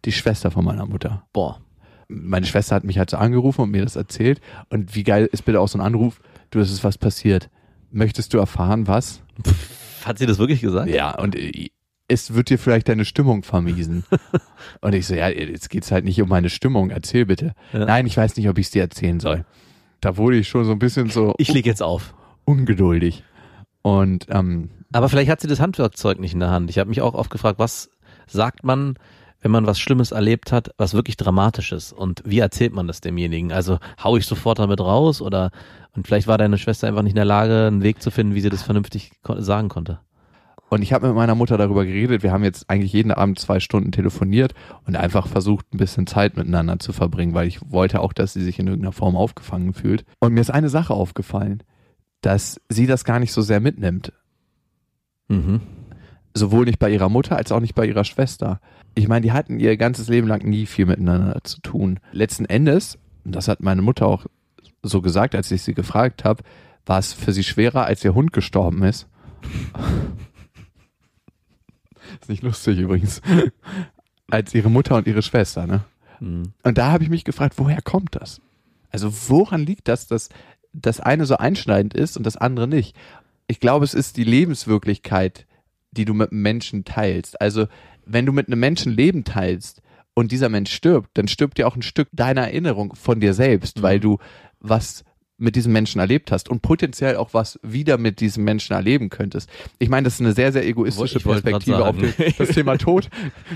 die 0.05 0.11
Schwester 0.11 0.51
von 0.51 0.63
meiner 0.63 0.85
Mutter. 0.85 1.25
Boah. 1.33 1.59
Meine 2.07 2.45
Schwester 2.45 2.75
hat 2.75 2.83
mich 2.83 2.99
halt 2.99 3.09
so 3.09 3.17
angerufen 3.17 3.61
und 3.61 3.71
mir 3.71 3.83
das 3.83 3.95
erzählt. 3.95 4.39
Und 4.69 4.95
wie 4.95 5.03
geil 5.03 5.27
ist 5.31 5.43
bitte 5.43 5.59
auch 5.59 5.67
so 5.67 5.79
ein 5.79 5.85
Anruf, 5.85 6.21
du, 6.51 6.59
es 6.59 6.71
ist 6.71 6.83
was 6.83 6.97
passiert. 6.97 7.49
Möchtest 7.91 8.33
du 8.33 8.37
erfahren, 8.37 8.87
was? 8.87 9.21
Hat 10.05 10.19
sie 10.19 10.25
das 10.27 10.37
wirklich 10.37 10.61
gesagt? 10.61 10.89
Ja, 10.89 11.17
und 11.19 11.35
äh, 11.35 11.69
es 12.07 12.33
wird 12.33 12.49
dir 12.49 12.57
vielleicht 12.57 12.87
deine 12.89 13.05
Stimmung 13.05 13.43
vermiesen. 13.43 14.03
und 14.81 14.93
ich 14.93 15.07
so, 15.07 15.15
ja, 15.15 15.29
jetzt 15.29 15.69
geht's 15.69 15.91
halt 15.91 16.05
nicht 16.05 16.21
um 16.21 16.29
meine 16.29 16.49
Stimmung, 16.49 16.89
erzähl 16.89 17.25
bitte. 17.25 17.53
Ja. 17.73 17.85
Nein, 17.85 18.07
ich 18.07 18.15
weiß 18.15 18.37
nicht, 18.37 18.47
ob 18.49 18.57
ich 18.57 18.67
es 18.67 18.71
dir 18.71 18.81
erzählen 18.83 19.19
soll. 19.19 19.45
Da 20.01 20.17
wurde 20.17 20.37
ich 20.37 20.47
schon 20.47 20.65
so 20.65 20.71
ein 20.71 20.79
bisschen 20.79 21.09
so 21.09 21.33
Ich 21.37 21.51
leg 21.51 21.65
jetzt 21.65 21.83
auf. 21.83 22.13
ungeduldig. 22.45 23.23
Und 23.81 24.27
ähm, 24.29 24.69
Aber 24.91 25.09
vielleicht 25.09 25.29
hat 25.29 25.41
sie 25.41 25.47
das 25.47 25.59
Handwerkzeug 25.59 26.19
nicht 26.19 26.33
in 26.33 26.39
der 26.39 26.49
Hand. 26.49 26.69
Ich 26.69 26.77
habe 26.79 26.89
mich 26.89 27.01
auch 27.01 27.13
oft 27.13 27.29
gefragt, 27.29 27.59
was 27.59 27.89
sagt 28.27 28.63
man, 28.63 28.95
wenn 29.41 29.51
man 29.51 29.65
was 29.65 29.79
Schlimmes 29.79 30.11
erlebt 30.11 30.51
hat, 30.51 30.71
was 30.77 30.93
wirklich 30.93 31.17
Dramatisches 31.17 31.93
und 31.93 32.23
wie 32.25 32.39
erzählt 32.39 32.73
man 32.73 32.87
das 32.87 33.01
demjenigen? 33.01 33.51
Also 33.51 33.79
hau 34.03 34.17
ich 34.17 34.25
sofort 34.25 34.59
damit 34.59 34.79
raus 34.79 35.21
oder 35.21 35.51
und 35.95 36.07
vielleicht 36.07 36.27
war 36.27 36.37
deine 36.37 36.57
Schwester 36.57 36.87
einfach 36.87 37.01
nicht 37.01 37.11
in 37.13 37.17
der 37.17 37.25
Lage, 37.25 37.67
einen 37.67 37.83
Weg 37.83 38.01
zu 38.01 38.11
finden, 38.11 38.35
wie 38.35 38.41
sie 38.41 38.49
das 38.49 38.63
vernünftig 38.63 39.11
sagen 39.37 39.69
konnte. 39.69 39.99
Und 40.69 40.81
ich 40.81 40.91
habe 40.91 41.07
mit 41.07 41.15
meiner 41.15 41.35
Mutter 41.35 41.57
darüber 41.57 41.85
geredet. 41.85 42.23
Wir 42.23 42.31
haben 42.31 42.43
jetzt 42.43 42.69
eigentlich 42.69 42.91
jeden 42.91 43.11
Abend 43.11 43.39
zwei 43.39 43.59
Stunden 43.59 43.91
telefoniert 43.91 44.53
und 44.85 44.95
einfach 44.97 45.27
versucht, 45.27 45.73
ein 45.73 45.77
bisschen 45.77 46.07
Zeit 46.07 46.35
miteinander 46.35 46.79
zu 46.79 46.91
verbringen, 46.91 47.33
weil 47.33 47.47
ich 47.47 47.59
wollte 47.71 48.01
auch, 48.01 48.11
dass 48.11 48.33
sie 48.33 48.43
sich 48.43 48.59
in 48.59 48.67
irgendeiner 48.67 48.91
Form 48.91 49.15
aufgefangen 49.15 49.73
fühlt. 49.73 50.03
Und 50.19 50.33
mir 50.33 50.41
ist 50.41 50.51
eine 50.51 50.69
Sache 50.69 50.93
aufgefallen, 50.93 51.63
dass 52.21 52.59
sie 52.67 52.85
das 52.85 53.05
gar 53.05 53.19
nicht 53.19 53.31
so 53.31 53.41
sehr 53.41 53.61
mitnimmt. 53.61 54.11
Mhm. 55.29 55.61
Sowohl 56.33 56.65
nicht 56.65 56.79
bei 56.79 56.89
ihrer 56.91 57.09
Mutter 57.09 57.37
als 57.37 57.51
auch 57.51 57.61
nicht 57.61 57.75
bei 57.75 57.85
ihrer 57.85 58.03
Schwester. 58.03 58.59
Ich 58.93 59.07
meine, 59.07 59.21
die 59.21 59.31
hatten 59.31 59.59
ihr 59.59 59.77
ganzes 59.77 60.09
Leben 60.09 60.27
lang 60.27 60.43
nie 60.43 60.65
viel 60.65 60.85
miteinander 60.85 61.39
zu 61.43 61.61
tun. 61.61 61.99
Letzten 62.11 62.45
Endes, 62.45 62.97
und 63.23 63.35
das 63.35 63.47
hat 63.47 63.61
meine 63.61 63.81
Mutter 63.81 64.05
auch 64.07 64.25
so 64.83 65.01
gesagt, 65.01 65.33
als 65.33 65.49
ich 65.51 65.61
sie 65.61 65.73
gefragt 65.73 66.25
habe, 66.25 66.43
war 66.85 66.99
es 66.99 67.13
für 67.13 67.31
sie 67.31 67.43
schwerer, 67.43 67.85
als 67.85 68.03
ihr 68.03 68.13
Hund 68.13 68.33
gestorben 68.33 68.83
ist. 68.83 69.07
ist 72.21 72.29
nicht 72.29 72.43
lustig 72.43 72.79
übrigens. 72.79 73.21
Als 74.29 74.53
ihre 74.53 74.69
Mutter 74.69 74.95
und 74.95 75.07
ihre 75.07 75.21
Schwester, 75.21 75.67
ne? 75.67 75.83
Mhm. 76.19 76.53
Und 76.63 76.77
da 76.77 76.91
habe 76.91 77.03
ich 77.03 77.09
mich 77.09 77.23
gefragt, 77.23 77.55
woher 77.57 77.81
kommt 77.81 78.15
das? 78.15 78.41
Also 78.89 79.11
woran 79.29 79.65
liegt 79.65 79.87
das, 79.87 80.07
dass 80.07 80.29
das 80.73 80.99
eine 80.99 81.25
so 81.25 81.37
einschneidend 81.37 81.93
ist 81.93 82.17
und 82.17 82.25
das 82.25 82.37
andere 82.37 82.67
nicht? 82.67 82.95
Ich 83.47 83.59
glaube, 83.59 83.85
es 83.85 83.93
ist 83.93 84.17
die 84.17 84.23
Lebenswirklichkeit, 84.23 85.45
die 85.91 86.05
du 86.05 86.13
mit 86.13 86.31
einem 86.31 86.41
Menschen 86.41 86.83
teilst. 86.85 87.39
Also 87.39 87.67
wenn 88.05 88.25
du 88.25 88.33
mit 88.33 88.47
einem 88.47 88.59
Menschen 88.59 88.91
Leben 88.91 89.23
teilst 89.23 89.81
und 90.13 90.31
dieser 90.31 90.49
Mensch 90.49 90.73
stirbt, 90.73 91.09
dann 91.13 91.27
stirbt 91.27 91.59
ja 91.59 91.67
auch 91.67 91.75
ein 91.75 91.81
Stück 91.81 92.09
deiner 92.11 92.41
Erinnerung 92.41 92.95
von 92.95 93.19
dir 93.19 93.33
selbst, 93.33 93.77
Mhm. 93.77 93.83
weil 93.83 93.99
du 93.99 94.17
was 94.59 95.03
mit 95.37 95.55
diesem 95.55 95.71
Menschen 95.71 95.99
erlebt 95.99 96.31
hast 96.31 96.49
und 96.49 96.61
potenziell 96.61 97.15
auch 97.15 97.33
was 97.33 97.59
wieder 97.63 97.97
mit 97.97 98.19
diesem 98.19 98.43
Menschen 98.43 98.73
erleben 98.73 99.09
könntest. 99.09 99.49
Ich 99.79 99.89
meine, 99.89 100.05
das 100.05 100.15
ist 100.15 100.21
eine 100.21 100.33
sehr, 100.33 100.51
sehr 100.51 100.65
egoistische 100.65 101.19
Ich 101.19 101.23
Perspektive 101.23 101.85
auf 101.85 101.95
den, 101.95 102.13
das 102.37 102.49
Thema 102.49 102.77
Tod. 102.77 103.09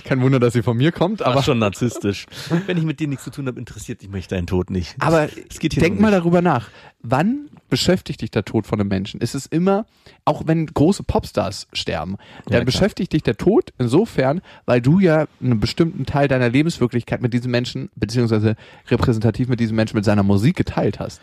Kein 0.03 0.21
Wunder, 0.21 0.39
dass 0.39 0.53
sie 0.53 0.61
von 0.63 0.77
mir 0.77 0.91
kommt, 0.91 1.21
Aber 1.21 1.41
aber 1.41 1.43
schon 1.43 1.59
narzisstisch. 1.59 2.25
Wenn 2.67 2.77
ich 2.77 2.83
mit 2.83 2.99
dir 2.99 3.07
nichts 3.07 3.23
zu 3.23 3.31
tun 3.31 3.47
habe, 3.47 3.59
interessiert 3.59 4.07
mich 4.11 4.27
dein 4.27 4.47
Tod 4.47 4.69
nicht. 4.69 4.95
Aber 4.99 5.27
es 5.49 5.59
geht 5.59 5.73
hier 5.73 5.81
denk 5.81 5.99
mal 5.99 6.11
darüber 6.11 6.41
nach. 6.41 6.69
Wann 7.01 7.49
beschäftigt 7.69 8.21
dich 8.21 8.29
der 8.29 8.45
Tod 8.45 8.67
von 8.67 8.79
einem 8.79 8.89
Menschen? 8.89 9.21
Ist 9.21 9.33
es 9.33 9.47
immer, 9.47 9.85
auch 10.25 10.43
wenn 10.45 10.67
große 10.67 11.03
Popstars 11.03 11.67
sterben, 11.73 12.17
dann 12.45 12.51
klar. 12.51 12.65
beschäftigt 12.65 13.13
dich 13.13 13.23
der 13.23 13.37
Tod 13.37 13.73
insofern, 13.79 14.41
weil 14.65 14.81
du 14.81 14.99
ja 14.99 15.25
einen 15.41 15.59
bestimmten 15.59 16.05
Teil 16.05 16.27
deiner 16.27 16.49
Lebenswirklichkeit 16.49 17.21
mit 17.21 17.33
diesem 17.33 17.49
Menschen, 17.49 17.89
beziehungsweise 17.95 18.55
repräsentativ 18.87 19.47
mit 19.47 19.59
diesem 19.59 19.75
Menschen 19.75 19.95
mit 19.95 20.05
seiner 20.05 20.23
Musik 20.23 20.55
geteilt 20.57 20.99
hast. 20.99 21.21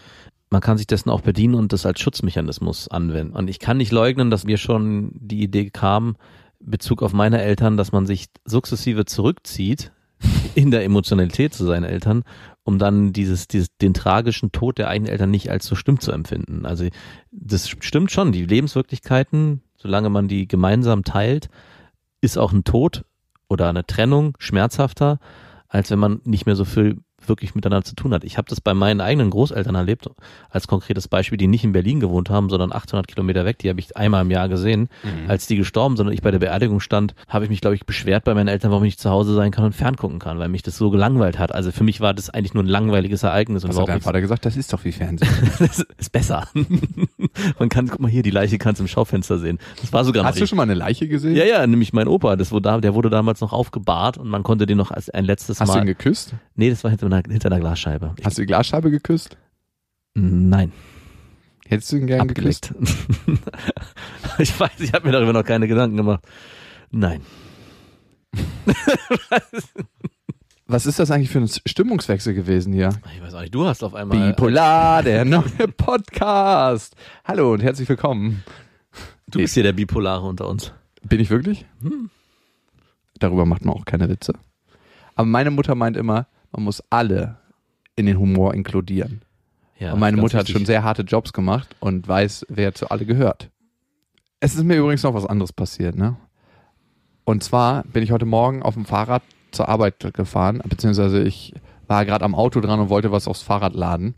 Man 0.50 0.60
kann 0.60 0.78
sich 0.78 0.86
dessen 0.86 1.10
auch 1.10 1.20
bedienen 1.20 1.54
und 1.54 1.72
das 1.72 1.86
als 1.86 2.00
Schutzmechanismus 2.00 2.88
anwenden. 2.88 3.34
Und 3.34 3.48
ich 3.50 3.58
kann 3.58 3.76
nicht 3.76 3.92
leugnen, 3.92 4.30
dass 4.30 4.44
mir 4.44 4.58
schon 4.58 5.10
die 5.14 5.42
Idee 5.42 5.70
kam, 5.70 6.16
Bezug 6.60 7.02
auf 7.02 7.12
meine 7.12 7.40
Eltern, 7.40 7.76
dass 7.76 7.92
man 7.92 8.06
sich 8.06 8.26
sukzessive 8.44 9.04
zurückzieht 9.04 9.92
in 10.54 10.70
der 10.70 10.84
Emotionalität 10.84 11.54
zu 11.54 11.64
seinen 11.64 11.84
Eltern, 11.84 12.24
um 12.64 12.78
dann 12.78 13.12
dieses, 13.12 13.46
dieses, 13.46 13.68
den 13.78 13.94
tragischen 13.94 14.52
Tod 14.52 14.78
der 14.78 14.88
eigenen 14.88 15.12
Eltern 15.12 15.30
nicht 15.30 15.50
als 15.50 15.66
so 15.66 15.76
schlimm 15.76 16.00
zu 16.00 16.12
empfinden. 16.12 16.66
Also 16.66 16.86
das 17.30 17.68
stimmt 17.68 18.10
schon, 18.10 18.32
die 18.32 18.44
Lebenswirklichkeiten, 18.44 19.62
solange 19.76 20.10
man 20.10 20.28
die 20.28 20.48
gemeinsam 20.48 21.04
teilt, 21.04 21.48
ist 22.20 22.36
auch 22.36 22.52
ein 22.52 22.64
Tod 22.64 23.04
oder 23.48 23.68
eine 23.68 23.86
Trennung 23.86 24.36
schmerzhafter, 24.38 25.20
als 25.68 25.90
wenn 25.90 25.98
man 25.98 26.20
nicht 26.24 26.46
mehr 26.46 26.56
so 26.56 26.64
viel 26.64 26.98
wirklich 27.26 27.54
miteinander 27.54 27.84
zu 27.84 27.94
tun 27.94 28.14
hat. 28.14 28.24
Ich 28.24 28.38
habe 28.38 28.48
das 28.48 28.60
bei 28.60 28.74
meinen 28.74 29.00
eigenen 29.00 29.30
Großeltern 29.30 29.74
erlebt, 29.74 30.08
als 30.50 30.66
konkretes 30.66 31.08
Beispiel, 31.08 31.38
die 31.38 31.46
nicht 31.46 31.64
in 31.64 31.72
Berlin 31.72 32.00
gewohnt 32.00 32.30
haben, 32.30 32.48
sondern 32.48 32.72
800 32.72 33.06
Kilometer 33.08 33.44
weg. 33.44 33.58
Die 33.58 33.68
habe 33.68 33.80
ich 33.80 33.96
einmal 33.96 34.22
im 34.22 34.30
Jahr 34.30 34.48
gesehen. 34.48 34.88
Als 35.26 35.46
die 35.46 35.56
gestorben 35.56 35.96
sind 35.96 36.06
und 36.06 36.12
ich 36.12 36.22
bei 36.22 36.30
der 36.30 36.38
Beerdigung 36.38 36.80
stand, 36.80 37.14
habe 37.28 37.44
ich 37.44 37.50
mich, 37.50 37.60
glaube 37.60 37.74
ich, 37.76 37.84
beschwert 37.84 38.24
bei 38.24 38.34
meinen 38.34 38.48
Eltern, 38.48 38.70
warum 38.70 38.84
ich 38.84 38.88
nicht 38.88 39.00
zu 39.00 39.10
Hause 39.10 39.34
sein 39.34 39.50
kann 39.50 39.64
und 39.64 39.74
ferngucken 39.74 40.18
kann, 40.18 40.38
weil 40.38 40.48
mich 40.48 40.62
das 40.62 40.76
so 40.76 40.90
gelangweilt 40.90 41.38
hat. 41.38 41.54
Also 41.54 41.72
für 41.72 41.84
mich 41.84 42.00
war 42.00 42.14
das 42.14 42.30
eigentlich 42.30 42.54
nur 42.54 42.62
ein 42.62 42.68
langweiliges 42.68 43.22
Ereignis 43.22 43.64
und 43.64 43.70
Was 43.70 43.76
hat 43.76 43.84
überhaupt 43.84 43.90
dein 43.90 44.02
Vater 44.02 44.20
gesagt? 44.20 44.46
Das 44.46 44.56
ist 44.56 44.72
doch 44.72 44.84
wie 44.84 44.92
Fernsehen. 44.92 45.28
das 45.58 45.84
ist 45.96 46.12
besser. 46.12 46.48
Man 47.58 47.68
kann, 47.68 47.88
guck 47.88 48.00
mal 48.00 48.10
hier, 48.10 48.22
die 48.22 48.30
Leiche 48.30 48.58
kannst 48.58 48.80
du 48.80 48.84
im 48.84 48.88
Schaufenster 48.88 49.38
sehen. 49.38 49.58
Das 49.80 49.92
war 49.92 50.04
sogar 50.04 50.24
Hast 50.24 50.40
du 50.40 50.46
schon 50.46 50.56
mal 50.56 50.62
eine 50.64 50.74
Leiche 50.74 51.08
gesehen? 51.08 51.36
ja, 51.36 51.44
ja, 51.44 51.66
nämlich 51.66 51.92
mein 51.92 52.08
Opa, 52.08 52.36
das 52.36 52.52
wurde, 52.52 52.80
der 52.80 52.94
wurde 52.94 53.10
damals 53.10 53.40
noch 53.40 53.52
aufgebahrt 53.52 54.18
und 54.18 54.28
man 54.28 54.42
konnte 54.42 54.66
den 54.66 54.78
noch 54.78 54.90
als 54.90 55.10
ein 55.10 55.24
letztes 55.24 55.60
Hast 55.60 55.68
du 55.68 55.74
ihn 55.74 55.80
Mal. 55.80 55.84
geküsst? 55.86 56.34
Nee, 56.54 56.70
das 56.70 56.84
war 56.84 56.90
hinter 56.90 57.07
einer, 57.12 57.22
hinter 57.28 57.46
einer 57.50 57.60
Glasscheibe. 57.60 58.14
Ich, 58.18 58.24
Hast 58.24 58.38
du 58.38 58.42
die 58.42 58.46
Glasscheibe 58.46 58.90
geküsst? 58.90 59.36
nein, 60.14 60.72
Hättest 61.66 61.92
du 61.92 61.96
ihn 61.96 62.06
gern 62.06 62.26
geküsst? 62.28 62.70
abgeleckt. 62.72 63.40
ich 64.38 64.58
weiß, 64.58 64.80
ich 64.80 64.92
habe 64.94 65.06
mir 65.06 65.12
darüber 65.12 65.32
noch 65.34 65.44
keine 65.44 65.68
Gedanken 65.68 65.96
gemacht. 65.98 66.24
Nein. 66.90 67.20
Was 70.66 70.84
ist 70.86 70.98
das 70.98 71.10
eigentlich 71.10 71.30
für 71.30 71.38
ein 71.38 71.48
Stimmungswechsel 71.48 72.34
gewesen 72.34 72.72
hier? 72.74 72.90
Ich 73.14 73.22
weiß 73.22 73.34
auch 73.34 73.40
nicht, 73.40 73.54
du 73.54 73.64
hast 73.64 73.82
auf 73.82 73.94
einmal. 73.94 74.30
Bipolar, 74.30 75.02
der 75.02 75.24
neue 75.24 75.42
Podcast. 75.76 76.94
Hallo 77.24 77.52
und 77.54 77.62
herzlich 77.62 77.88
willkommen. 77.88 78.42
Du 79.28 79.38
bist 79.38 79.54
hier 79.54 79.62
der 79.62 79.72
Bipolare 79.72 80.26
unter 80.26 80.46
uns. 80.48 80.72
Bin 81.02 81.20
ich 81.20 81.30
wirklich? 81.30 81.64
Darüber 83.18 83.46
macht 83.46 83.64
man 83.64 83.74
auch 83.74 83.84
keine 83.86 84.08
Witze. 84.10 84.34
Aber 85.14 85.26
meine 85.26 85.50
Mutter 85.50 85.74
meint 85.74 85.96
immer, 85.96 86.26
man 86.52 86.64
muss 86.64 86.82
alle 86.90 87.36
in 87.96 88.06
den 88.06 88.18
Humor 88.18 88.54
inkludieren. 88.54 89.22
Ja, 89.78 89.92
und 89.92 90.00
meine 90.00 90.16
Mutter 90.16 90.38
hat 90.38 90.48
schon 90.48 90.66
sehr 90.66 90.82
harte 90.82 91.02
Jobs 91.02 91.32
gemacht 91.32 91.76
und 91.80 92.06
weiß, 92.06 92.46
wer 92.48 92.74
zu 92.74 92.88
alle 92.90 93.06
gehört. 93.06 93.50
Es 94.40 94.54
ist 94.54 94.64
mir 94.64 94.76
übrigens 94.76 95.02
noch 95.02 95.14
was 95.14 95.26
anderes 95.26 95.52
passiert, 95.52 95.96
ne? 95.96 96.16
Und 97.24 97.44
zwar 97.44 97.84
bin 97.84 98.02
ich 98.02 98.10
heute 98.10 98.24
Morgen 98.24 98.62
auf 98.62 98.74
dem 98.74 98.86
Fahrrad 98.86 99.22
zur 99.50 99.68
Arbeit 99.68 100.14
gefahren, 100.14 100.62
beziehungsweise 100.64 101.22
ich 101.22 101.54
war 101.86 102.04
gerade 102.04 102.24
am 102.24 102.34
Auto 102.34 102.60
dran 102.60 102.80
und 102.80 102.88
wollte 102.88 103.12
was 103.12 103.28
aufs 103.28 103.42
Fahrrad 103.42 103.74
laden. 103.74 104.14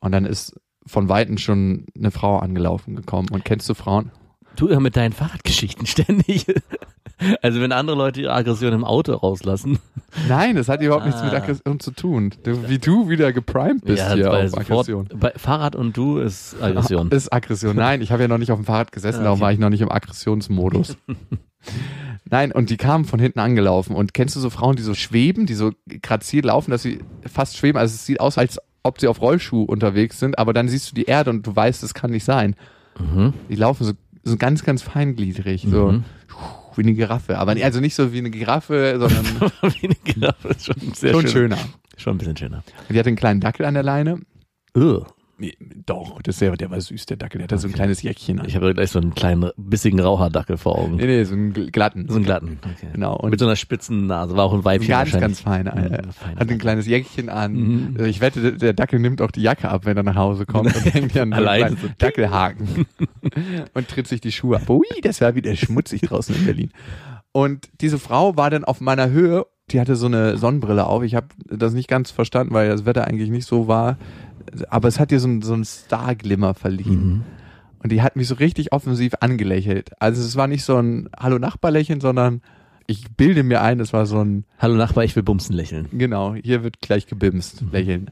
Und 0.00 0.12
dann 0.12 0.24
ist 0.24 0.58
von 0.86 1.08
Weitem 1.08 1.38
schon 1.38 1.86
eine 1.96 2.10
Frau 2.10 2.38
angelaufen 2.38 2.96
gekommen. 2.96 3.28
Und 3.30 3.44
kennst 3.44 3.68
du 3.68 3.74
Frauen? 3.74 4.10
Du 4.56 4.68
ja 4.68 4.80
mit 4.80 4.96
deinen 4.96 5.12
Fahrradgeschichten 5.12 5.86
ständig. 5.86 6.46
Also 7.42 7.60
wenn 7.60 7.72
andere 7.72 7.96
Leute 7.96 8.20
ihre 8.22 8.32
Aggression 8.32 8.72
im 8.72 8.84
Auto 8.84 9.12
rauslassen. 9.12 9.78
Nein, 10.28 10.56
das 10.56 10.68
hat 10.68 10.80
überhaupt 10.82 11.06
nichts 11.06 11.22
mit 11.22 11.32
Ah. 11.32 11.36
Aggression 11.36 11.78
zu 11.80 11.90
tun. 11.90 12.30
Du, 12.44 12.68
wie 12.68 12.78
du 12.78 13.08
wieder 13.08 13.32
geprimed 13.32 13.84
bist 13.84 14.12
hier 14.12 14.26
weil 14.30 14.46
auf 14.46 14.56
Aggression. 14.58 15.08
Bei 15.14 15.32
Fahrrad 15.36 15.76
und 15.76 15.96
du 15.96 16.18
ist 16.18 16.56
Aggression. 16.62 17.10
Ist 17.10 17.32
Aggression. 17.32 17.76
Nein, 17.76 18.00
ich 18.00 18.10
habe 18.10 18.22
ja 18.22 18.28
noch 18.28 18.38
nicht 18.38 18.50
auf 18.52 18.58
dem 18.58 18.64
Fahrrad 18.64 18.90
gesessen, 18.92 19.20
Ah, 19.20 19.24
darum 19.24 19.38
okay. 19.38 19.44
war 19.44 19.52
ich 19.52 19.58
noch 19.58 19.70
nicht 19.70 19.82
im 19.82 19.90
Aggressionsmodus. 19.90 20.96
Nein, 22.30 22.52
und 22.52 22.70
die 22.70 22.76
kamen 22.76 23.04
von 23.04 23.18
hinten 23.18 23.40
angelaufen. 23.40 23.94
Und 23.96 24.14
kennst 24.14 24.36
du 24.36 24.40
so 24.40 24.50
Frauen, 24.50 24.76
die 24.76 24.82
so 24.82 24.94
schweben, 24.94 25.46
die 25.46 25.54
so 25.54 25.72
graziert 26.02 26.44
laufen, 26.44 26.70
dass 26.70 26.82
sie 26.82 27.00
fast 27.26 27.56
schweben? 27.56 27.78
Also 27.78 27.94
es 27.94 28.06
sieht 28.06 28.20
aus, 28.20 28.38
als 28.38 28.58
ob 28.82 29.00
sie 29.00 29.08
auf 29.08 29.20
Rollschuh 29.20 29.62
unterwegs 29.64 30.18
sind, 30.20 30.38
aber 30.38 30.52
dann 30.52 30.68
siehst 30.68 30.90
du 30.90 30.94
die 30.94 31.04
Erde 31.04 31.30
und 31.30 31.46
du 31.46 31.54
weißt, 31.54 31.82
das 31.82 31.92
kann 31.92 32.10
nicht 32.12 32.24
sein. 32.24 32.56
Mhm. 32.98 33.34
Die 33.48 33.56
laufen 33.56 33.84
so, 33.84 33.92
so 34.22 34.36
ganz, 34.36 34.64
ganz 34.64 34.80
feingliedrig, 34.82 35.66
so 35.68 35.92
Mhm. 35.92 36.04
Wie 36.76 36.82
eine 36.82 36.94
Giraffe. 36.94 37.38
Aber 37.38 37.54
nicht- 37.54 37.64
also 37.64 37.80
nicht 37.80 37.94
so 37.94 38.12
wie 38.12 38.18
eine 38.18 38.30
Giraffe, 38.30 38.96
sondern 38.98 39.24
Wie 39.80 39.86
eine 39.86 39.94
Giraffe 40.04 40.48
ist 40.48 40.66
schon 40.66 40.76
sehr 40.94 41.12
schon 41.12 41.22
schön. 41.22 41.30
schöner. 41.30 41.58
Schon 41.96 42.14
ein 42.14 42.18
bisschen 42.18 42.36
schöner. 42.36 42.62
Und 42.88 42.94
die 42.94 42.98
hatte 42.98 43.08
einen 43.08 43.16
kleinen 43.16 43.40
Dackel 43.40 43.66
an 43.66 43.74
der 43.74 43.82
Leine. 43.82 44.20
Ugh. 44.76 45.06
Doch, 45.86 46.20
das 46.22 46.38
der, 46.38 46.56
der 46.56 46.70
war 46.70 46.80
süß, 46.80 47.06
der 47.06 47.16
Dackel. 47.16 47.38
Der 47.38 47.44
hatte 47.44 47.58
so 47.58 47.66
ein 47.68 47.72
kleines 47.72 48.02
Jäckchen 48.02 48.40
an. 48.40 48.46
Ich 48.48 48.56
habe 48.56 48.72
gleich 48.74 48.90
so 48.90 48.98
einen 48.98 49.14
kleinen 49.14 49.50
bissigen 49.56 49.98
Raucherdackel 50.00 50.56
vor 50.56 50.78
Augen. 50.78 50.96
Nee, 50.96 51.06
nee, 51.06 51.24
so 51.24 51.34
einen 51.34 51.52
gl- 51.52 51.70
glatten. 51.70 52.06
So 52.08 52.16
einen 52.16 52.24
glatten. 52.24 52.58
Okay. 52.62 52.88
Genau. 52.92 53.16
Und 53.16 53.30
Mit 53.30 53.40
so 53.40 53.46
einer 53.46 53.56
spitzen 53.56 54.06
Nase. 54.06 54.36
War 54.36 54.44
auch 54.44 54.52
ein 54.54 54.64
Weibchen 54.64 54.88
ganz, 54.90 55.12
ganz 55.12 55.40
fein. 55.40 55.66
Äh, 55.66 56.02
Mhm, 56.02 56.38
hat 56.38 56.50
ein 56.50 56.58
kleines 56.58 56.86
Jäckchen 56.86 57.28
an. 57.28 57.52
Mhm. 57.94 58.04
Ich 58.04 58.20
wette, 58.20 58.52
der 58.52 58.72
Dackel 58.72 58.98
nimmt 59.00 59.22
auch 59.22 59.30
die 59.30 59.42
Jacke 59.42 59.68
ab, 59.70 59.86
wenn 59.86 59.96
er 59.96 60.02
nach 60.02 60.16
Hause 60.16 60.46
kommt 60.46 60.74
und 60.74 60.84
hängt 60.94 61.16
an 61.16 61.30
kleinen 61.30 61.76
so. 61.76 61.88
Dackelhaken 61.98 62.86
und 63.74 63.88
tritt 63.88 64.06
sich 64.08 64.20
die 64.20 64.32
Schuhe 64.32 64.56
ab. 64.56 64.68
Ui, 64.68 64.84
das 65.02 65.20
war 65.20 65.34
wieder 65.34 65.54
schmutzig 65.56 66.02
draußen 66.02 66.34
in 66.34 66.44
Berlin. 66.44 66.70
Und 67.32 67.68
diese 67.80 67.98
Frau 67.98 68.36
war 68.36 68.50
dann 68.50 68.64
auf 68.64 68.80
meiner 68.80 69.10
Höhe. 69.10 69.46
Die 69.70 69.78
hatte 69.80 69.94
so 69.94 70.06
eine 70.06 70.36
Sonnenbrille 70.36 70.84
auf. 70.86 71.04
Ich 71.04 71.14
habe 71.14 71.28
das 71.48 71.72
nicht 71.72 71.86
ganz 71.88 72.10
verstanden, 72.10 72.52
weil 72.54 72.68
das 72.68 72.86
Wetter 72.86 73.06
eigentlich 73.06 73.30
nicht 73.30 73.46
so 73.46 73.68
war. 73.68 73.98
Aber 74.68 74.88
es 74.88 74.98
hat 74.98 75.12
ihr 75.12 75.20
so 75.20 75.28
einen, 75.28 75.42
so 75.42 75.54
einen 75.54 75.64
Star-Glimmer 75.64 76.54
verliehen. 76.54 77.06
Mhm. 77.06 77.22
Und 77.82 77.92
die 77.92 78.02
hat 78.02 78.16
mich 78.16 78.28
so 78.28 78.34
richtig 78.34 78.72
offensiv 78.72 79.14
angelächelt. 79.20 79.90
Also 80.00 80.22
es 80.22 80.36
war 80.36 80.46
nicht 80.46 80.64
so 80.64 80.76
ein 80.76 81.08
Hallo 81.18 81.38
Nachbarlächeln, 81.38 82.00
sondern 82.00 82.42
ich 82.86 83.10
bilde 83.16 83.42
mir 83.42 83.62
ein, 83.62 83.80
es 83.80 83.92
war 83.92 84.04
so 84.04 84.22
ein, 84.22 84.44
Hallo 84.58 84.74
Nachbar, 84.74 85.04
ich 85.04 85.16
will 85.16 85.22
bumsen 85.22 85.54
lächeln. 85.54 85.88
genau, 85.92 86.34
hier 86.34 86.62
wird 86.62 86.80
gleich 86.80 87.06
gebimst, 87.06 87.64
lächeln. 87.72 88.02
Und 88.02 88.10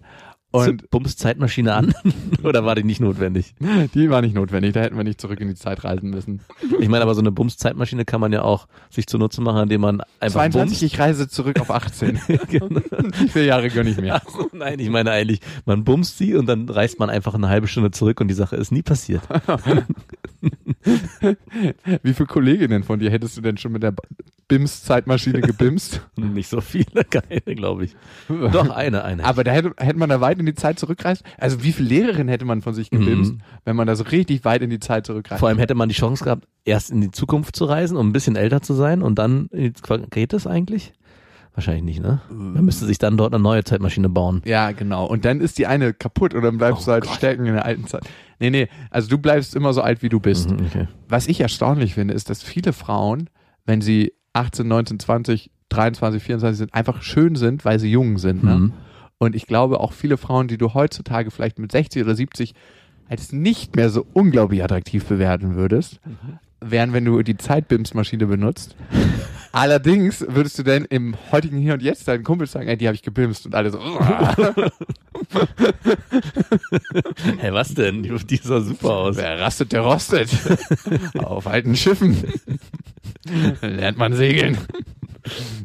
Und 0.50 0.90
Bums 0.90 1.16
Zeitmaschine 1.16 1.74
an? 1.74 1.94
Oder 2.42 2.64
war 2.64 2.74
die 2.74 2.82
nicht 2.82 3.00
notwendig? 3.00 3.54
die 3.94 4.08
war 4.08 4.22
nicht 4.22 4.34
notwendig, 4.34 4.72
da 4.72 4.80
hätten 4.80 4.96
wir 4.96 5.04
nicht 5.04 5.20
zurück 5.20 5.40
in 5.40 5.48
die 5.48 5.54
Zeit 5.54 5.84
reisen 5.84 6.08
müssen. 6.08 6.40
Ich 6.80 6.88
meine, 6.88 7.02
aber 7.02 7.14
so 7.14 7.20
eine 7.20 7.30
Bums 7.30 7.58
Zeitmaschine 7.58 8.06
kann 8.06 8.20
man 8.20 8.32
ja 8.32 8.42
auch 8.42 8.66
sich 8.88 9.06
zunutze 9.06 9.42
machen, 9.42 9.64
indem 9.64 9.82
man 9.82 10.00
einfach 10.20 10.40
22, 10.40 10.80
bumst. 10.80 10.82
ich 10.82 10.98
reise 10.98 11.28
zurück 11.28 11.60
auf 11.60 11.70
18. 11.70 12.18
Genau. 12.48 12.80
Vier 13.30 13.44
Jahre 13.44 13.68
gönn 13.68 13.86
ich 13.86 13.98
mir. 13.98 14.14
Ach 14.14 14.28
so, 14.28 14.48
Nein, 14.52 14.78
ich 14.78 14.88
meine 14.88 15.10
eigentlich, 15.10 15.40
man 15.66 15.84
bumst 15.84 16.16
sie 16.16 16.34
und 16.34 16.46
dann 16.46 16.68
reist 16.68 16.98
man 16.98 17.10
einfach 17.10 17.34
eine 17.34 17.48
halbe 17.48 17.68
Stunde 17.68 17.90
zurück 17.90 18.20
und 18.20 18.28
die 18.28 18.34
Sache 18.34 18.56
ist 18.56 18.72
nie 18.72 18.82
passiert. 18.82 19.22
Wie 22.02 22.14
viele 22.14 22.26
Kolleginnen 22.26 22.84
von 22.84 22.98
dir 22.98 23.10
hättest 23.10 23.36
du 23.36 23.40
denn 23.40 23.58
schon 23.58 23.72
mit 23.72 23.82
der 23.82 23.94
BIMS-Zeitmaschine 24.48 25.40
gebimst? 25.40 26.00
Nicht 26.16 26.48
so 26.48 26.60
viele, 26.60 27.04
keine, 27.04 27.54
glaube 27.54 27.84
ich. 27.84 27.96
Doch, 28.28 28.70
eine, 28.70 29.04
eine. 29.04 29.24
Aber 29.24 29.44
da 29.44 29.52
hätte, 29.52 29.72
hätte 29.76 29.98
man 29.98 30.08
da 30.08 30.20
weit 30.20 30.37
in 30.40 30.46
die 30.46 30.54
Zeit 30.54 30.78
zurückreist. 30.78 31.22
Also 31.38 31.62
wie 31.62 31.72
viele 31.72 31.88
Lehrerinnen 31.88 32.28
hätte 32.28 32.44
man 32.44 32.62
von 32.62 32.74
sich 32.74 32.90
gebimst, 32.90 33.34
Mhm. 33.34 33.40
wenn 33.64 33.76
man 33.76 33.86
da 33.86 33.96
so 33.96 34.04
richtig 34.04 34.44
weit 34.44 34.62
in 34.62 34.70
die 34.70 34.80
Zeit 34.80 35.06
zurückreist? 35.06 35.40
Vor 35.40 35.48
allem 35.48 35.58
hätte 35.58 35.74
man 35.74 35.88
die 35.88 35.94
Chance 35.94 36.24
gehabt, 36.24 36.46
erst 36.64 36.90
in 36.90 37.00
die 37.00 37.10
Zukunft 37.10 37.56
zu 37.56 37.64
reisen, 37.64 37.96
um 37.96 38.08
ein 38.08 38.12
bisschen 38.12 38.36
älter 38.36 38.60
zu 38.62 38.74
sein 38.74 39.02
und 39.02 39.18
dann, 39.18 39.48
geht 40.10 40.32
das 40.32 40.46
eigentlich? 40.46 40.92
Wahrscheinlich 41.54 41.82
nicht, 41.84 42.00
ne? 42.00 42.20
Man 42.30 42.64
müsste 42.64 42.86
sich 42.86 42.98
dann 42.98 43.16
dort 43.16 43.34
eine 43.34 43.42
neue 43.42 43.64
Zeitmaschine 43.64 44.08
bauen. 44.08 44.42
Ja, 44.44 44.70
genau. 44.70 45.06
Und 45.06 45.24
dann 45.24 45.40
ist 45.40 45.58
die 45.58 45.66
eine 45.66 45.92
kaputt 45.92 46.32
und 46.32 46.42
dann 46.42 46.56
bleibst 46.56 46.82
Oh 46.82 46.84
du 46.86 46.92
halt 46.92 47.04
Gott. 47.04 47.14
stecken 47.16 47.46
in 47.46 47.54
der 47.54 47.64
alten 47.64 47.86
Zeit. 47.88 48.04
Nee, 48.38 48.50
nee, 48.50 48.68
also 48.90 49.08
du 49.08 49.18
bleibst 49.18 49.56
immer 49.56 49.72
so 49.72 49.82
alt, 49.82 50.00
wie 50.02 50.08
du 50.08 50.20
bist. 50.20 50.50
Mhm, 50.50 50.66
okay. 50.66 50.86
Was 51.08 51.26
ich 51.26 51.40
erstaunlich 51.40 51.94
finde, 51.94 52.14
ist, 52.14 52.30
dass 52.30 52.44
viele 52.44 52.72
Frauen, 52.72 53.28
wenn 53.66 53.80
sie 53.80 54.12
18, 54.34 54.68
19, 54.68 55.00
20, 55.00 55.50
23, 55.70 56.22
24 56.22 56.58
sind, 56.58 56.74
einfach 56.74 57.02
schön 57.02 57.34
sind, 57.34 57.64
weil 57.64 57.80
sie 57.80 57.90
jung 57.90 58.18
sind. 58.18 58.44
Ne? 58.44 58.56
Mhm. 58.56 58.72
Und 59.18 59.34
ich 59.34 59.46
glaube 59.46 59.80
auch 59.80 59.92
viele 59.92 60.16
Frauen, 60.16 60.46
die 60.48 60.58
du 60.58 60.74
heutzutage 60.74 61.30
vielleicht 61.32 61.58
mit 61.58 61.72
60 61.72 62.04
oder 62.04 62.14
70 62.14 62.54
als 63.08 63.32
nicht 63.32 63.74
mehr 63.74 63.90
so 63.90 64.06
unglaublich 64.12 64.62
attraktiv 64.62 65.04
bewerten 65.06 65.56
würdest, 65.56 65.98
Mhm. 66.04 66.38
wären, 66.60 66.92
wenn 66.92 67.04
du 67.04 67.22
die 67.22 67.36
Zeitbimsmaschine 67.36 68.26
benutzt. 68.26 68.76
Allerdings 69.52 70.24
würdest 70.28 70.58
du 70.58 70.62
dann 70.62 70.84
im 70.84 71.16
heutigen 71.32 71.56
Hier 71.58 71.72
und 71.74 71.82
Jetzt 71.82 72.06
deinen 72.06 72.22
Kumpels 72.22 72.52
sagen, 72.52 72.68
ey, 72.68 72.76
die 72.76 72.86
habe 72.86 72.94
ich 72.94 73.02
gebimst 73.02 73.46
und 73.46 73.54
alle 73.54 73.70
so, 73.70 73.78
Hä, 77.38 77.50
was 77.52 77.74
denn? 77.74 78.02
Die, 78.02 78.14
die 78.26 78.36
sah 78.36 78.60
super 78.60 78.90
aus. 78.90 79.16
wer 79.16 79.40
rastet, 79.40 79.72
der 79.72 79.80
rostet. 79.80 80.28
Auf 81.18 81.46
alten 81.46 81.76
Schiffen 81.76 82.16
lernt 83.62 83.98
man 83.98 84.12
segeln. 84.14 84.58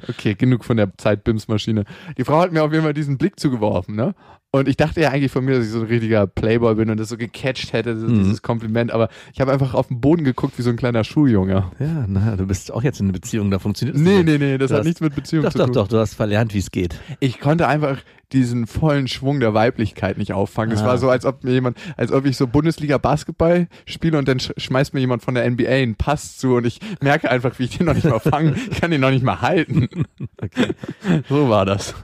Okay, 0.08 0.36
genug 0.36 0.66
von 0.66 0.78
der 0.78 0.92
Zeitbimsmaschine. 0.98 1.86
Die 2.18 2.24
Frau 2.24 2.40
hat 2.40 2.52
mir 2.52 2.64
auf 2.64 2.72
jeden 2.72 2.84
Fall 2.84 2.94
diesen 2.94 3.18
Blick 3.18 3.40
zugeworfen, 3.40 3.96
ne? 3.96 4.16
Und 4.56 4.68
ich 4.68 4.78
dachte 4.78 5.02
ja 5.02 5.10
eigentlich 5.10 5.32
von 5.32 5.44
mir, 5.44 5.56
dass 5.56 5.66
ich 5.66 5.72
so 5.72 5.80
ein 5.80 5.88
richtiger 5.88 6.28
Playboy 6.28 6.76
bin 6.76 6.92
und 6.92 7.00
das 7.00 7.10
so 7.10 7.18
gecatcht 7.18 7.74
hätte, 7.74 7.96
Mhm. 7.96 8.20
dieses 8.24 8.44
Kompliment, 8.44 8.92
aber 8.92 9.10
ich 9.34 9.42
habe 9.42 9.52
einfach 9.52 9.74
auf 9.74 9.88
den 9.88 10.00
Boden 10.00 10.24
geguckt 10.24 10.60
wie 10.60 10.62
so 10.62 10.70
ein 10.70 10.76
kleiner 10.76 11.04
Schuljunge. 11.04 11.72
Ja, 11.80 12.06
na, 12.08 12.36
du 12.36 12.46
bist 12.46 12.72
auch 12.72 12.84
jetzt 12.84 13.00
in 13.00 13.08
einer 13.08 13.14
Beziehung, 13.14 13.50
da 13.50 13.58
funktioniert 13.58 13.96
es 13.98 14.04
Nee, 14.04 14.18
nicht. 14.22 14.26
nee, 14.26 14.38
nee, 14.38 14.58
das 14.60 14.68
Du 14.70 14.76
hat 14.76 14.80
hast- 14.82 14.86
nichts 14.86 15.02
mit 15.02 15.16
Beziehung 15.16 15.44
Doch, 15.44 15.52
zu 15.54 15.58
doch, 15.58 15.66
tun. 15.66 15.74
doch, 15.74 15.88
du 15.88 15.98
hast 15.98 16.14
verlernt, 16.14 16.54
wie 16.54 16.60
es 16.60 16.70
geht. 16.70 17.00
Ich 17.20 17.40
konnte 17.40 17.68
einfach 17.68 17.98
diesen 18.32 18.68
vollen 18.68 19.08
Schwung 19.08 19.40
der 19.40 19.56
Weiblichkeit 19.56 20.20
nicht 20.20 20.34
auffangen. 20.34 20.72
Es 20.76 20.82
Ah. 20.84 20.86
war 20.86 20.98
so, 21.00 21.10
als 21.10 21.26
ob 21.26 21.44
mir 21.44 21.52
jemand, 21.54 21.78
als 21.98 22.12
ob 22.12 22.24
ich 22.28 22.38
so 22.38 22.46
Bundesliga 22.46 23.00
Basketball 23.00 23.68
spiele 23.88 24.20
und 24.20 24.28
dann 24.28 24.40
sch 24.40 24.52
schmeißt 24.58 24.94
mir 24.94 25.00
jemand 25.00 25.24
von 25.24 25.34
der 25.34 25.46
NBA 25.50 25.68
einen 25.82 25.96
Pass 25.96 26.38
zu 26.38 26.54
und 26.58 26.68
ich 26.68 26.80
merke 27.02 27.28
einfach, 27.32 27.58
wie 27.58 27.64
ich 27.64 27.78
den 27.78 27.88
noch 27.88 27.96
nicht 27.96 28.06
mal 28.06 28.20
fangen, 28.20 28.56
ich 28.70 28.80
kann 28.82 28.92
den 28.92 29.02
noch 29.02 29.10
nicht 29.12 29.24
mal 29.24 29.42
halten. 29.42 29.88
So 31.28 31.50
war 31.50 31.66
das. 31.66 31.96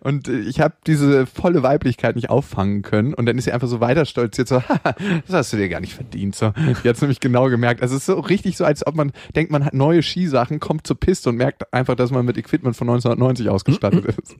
Und 0.00 0.28
äh, 0.28 0.40
ich 0.40 0.60
habe 0.60 0.74
diese 0.86 1.26
volle 1.26 1.62
Weiblichkeit 1.62 2.16
nicht 2.16 2.30
auffangen 2.30 2.82
können 2.82 3.14
und 3.14 3.26
dann 3.26 3.38
ist 3.38 3.44
sie 3.44 3.52
einfach 3.52 3.68
so 3.68 3.80
weiter 3.80 4.04
stolziert, 4.04 4.48
so, 4.48 4.62
"Haha, 4.62 4.94
das 5.26 5.34
hast 5.34 5.52
du 5.52 5.56
dir 5.56 5.68
gar 5.68 5.80
nicht 5.80 5.94
verdient. 5.94 6.34
So. 6.34 6.52
Die 6.82 6.88
hat 6.88 7.00
nämlich 7.00 7.20
genau 7.20 7.48
gemerkt. 7.48 7.82
Also 7.82 7.94
es 7.94 8.02
ist 8.02 8.06
so 8.06 8.20
richtig 8.20 8.56
so, 8.56 8.64
als 8.64 8.86
ob 8.86 8.94
man 8.94 9.12
denkt, 9.34 9.52
man 9.52 9.64
hat 9.64 9.74
neue 9.74 10.02
Skisachen, 10.02 10.60
kommt 10.60 10.86
zur 10.86 10.98
Piste 10.98 11.28
und 11.28 11.36
merkt 11.36 11.72
einfach, 11.72 11.94
dass 11.94 12.10
man 12.10 12.24
mit 12.24 12.36
Equipment 12.38 12.76
von 12.76 12.88
1990 12.88 13.48
ausgestattet 13.48 14.04
ist. 14.22 14.36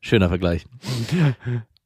Schöner 0.00 0.28
Vergleich. 0.28 0.66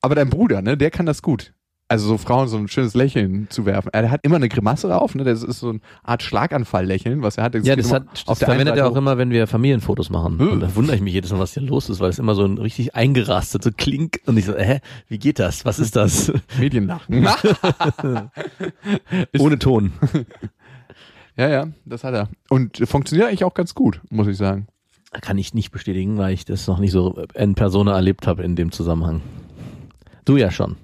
Aber 0.01 0.15
dein 0.15 0.31
Bruder, 0.31 0.63
ne, 0.63 0.77
der 0.77 0.91
kann 0.91 1.07
das 1.07 1.23
gut. 1.23 1.53
Also 1.89 2.09
so 2.09 2.19
Frauen 2.19 2.49
so 2.49 2.57
ein 2.57 2.67
schönes 2.67 2.95
Lächeln 2.95 3.47
zu 3.49 3.65
werfen. 3.65 3.91
Er 3.93 4.11
hat 4.11 4.25
immer 4.25 4.37
eine 4.37 4.49
Grimasse 4.49 5.01
auf, 5.01 5.15
ne? 5.15 5.23
Das 5.23 5.45
ist 5.45 5.61
so 5.61 5.69
eine 5.69 5.81
Art 6.03 6.21
Schlaganfall-Lächeln, 6.21 7.23
was 7.23 7.39
er 7.39 7.45
hat. 7.45 7.55
Ja, 7.55 7.61
geht 7.61 7.79
das, 7.79 7.93
hat, 7.93 8.07
das 8.27 8.41
verwendet 8.41 8.77
er 8.77 8.89
auch 8.89 8.97
immer, 8.97 9.19
wenn 9.19 9.31
wir 9.31 9.47
Familienfotos 9.47 10.11
machen. 10.11 10.41
Hm. 10.41 10.49
Und 10.49 10.61
da 10.61 10.75
wundere 10.75 10.97
ich 10.97 11.03
mich 11.03 11.15
jedes 11.15 11.31
Mal, 11.31 11.39
was 11.39 11.55
hier 11.55 11.63
los 11.63 11.89
ist, 11.89 12.01
weil 12.01 12.11
es 12.11 12.19
immer 12.19 12.35
so 12.35 12.45
ein 12.45 12.59
richtig 12.59 12.97
eingerastet, 12.97 13.63
so 13.63 13.71
klink. 13.71 14.19
Und 14.27 14.37
ich 14.37 14.47
so, 14.47 14.57
hä, 14.57 14.81
wie 15.07 15.19
geht 15.19 15.39
das? 15.39 15.65
Was 15.65 15.79
ist 15.79 15.95
das? 15.95 16.33
Medienlachen. 16.59 17.25
Ohne 19.39 19.59
Ton. 19.61 19.93
ja, 21.37 21.49
ja, 21.49 21.69
das 21.85 22.03
hat 22.03 22.15
er. 22.15 22.29
Und 22.49 22.79
funktioniert 22.85 23.29
eigentlich 23.29 23.45
auch 23.45 23.55
ganz 23.55 23.77
gut, 23.77 24.01
muss 24.11 24.27
ich 24.27 24.37
sagen. 24.37 24.67
Kann 25.21 25.39
ich 25.39 25.55
nicht 25.55 25.71
bestätigen, 25.71 26.19
weil 26.19 26.35
ich 26.35 26.45
das 26.45 26.67
noch 26.67 26.81
nicht 26.81 26.91
so 26.91 27.23
in 27.35 27.55
Persona 27.55 27.95
erlebt 27.95 28.27
habe 28.27 28.43
in 28.43 28.57
dem 28.57 28.73
Zusammenhang. 28.73 29.23
Du 30.25 30.37
ja 30.37 30.51
schon. 30.51 30.75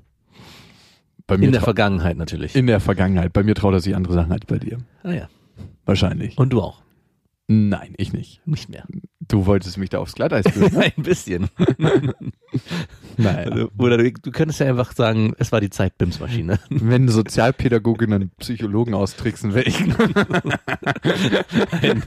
Bei 1.26 1.38
mir 1.38 1.46
In 1.46 1.52
der 1.52 1.60
Vergangenheit 1.62 2.16
natürlich. 2.16 2.54
in 2.54 2.66
der 2.66 2.80
Vergangenheit. 2.80 3.32
Bei 3.32 3.42
mir 3.42 3.54
traut 3.54 3.74
er 3.74 3.80
sich 3.80 3.94
andere 3.96 4.14
Sachen 4.14 4.32
als 4.32 4.44
bei 4.46 4.58
dir. 4.58 4.78
ah 5.02 5.12
ja. 5.12 5.28
Wahrscheinlich. 5.84 6.38
Und 6.38 6.52
du 6.52 6.60
auch. 6.60 6.82
Nein, 7.48 7.94
ich 7.96 8.12
nicht. 8.12 8.40
Nicht 8.46 8.68
mehr. 8.68 8.84
Du 9.20 9.46
wolltest 9.46 9.76
mich 9.76 9.90
da 9.90 9.98
aufs 9.98 10.14
Glatteis 10.14 10.46
führen. 10.52 10.72
ne? 10.74 10.92
Ein 10.96 11.02
bisschen. 11.02 11.48
Nein. 13.16 13.52
Also, 13.52 13.70
Oder 13.78 13.98
du, 13.98 14.10
du 14.10 14.30
könntest 14.30 14.60
ja 14.60 14.66
einfach 14.66 14.92
sagen, 14.92 15.34
es 15.38 15.52
war 15.52 15.60
die 15.60 15.70
Zeit-Bims-Maschine. 15.70 16.58
Wenn 16.70 17.08
Sozialpädagogen 17.08 18.12
einen 18.12 18.30
Psychologen 18.38 18.94
austricksen 18.94 19.54
will, 19.54 19.66
ich 19.66 19.78
Ein, 21.80 22.02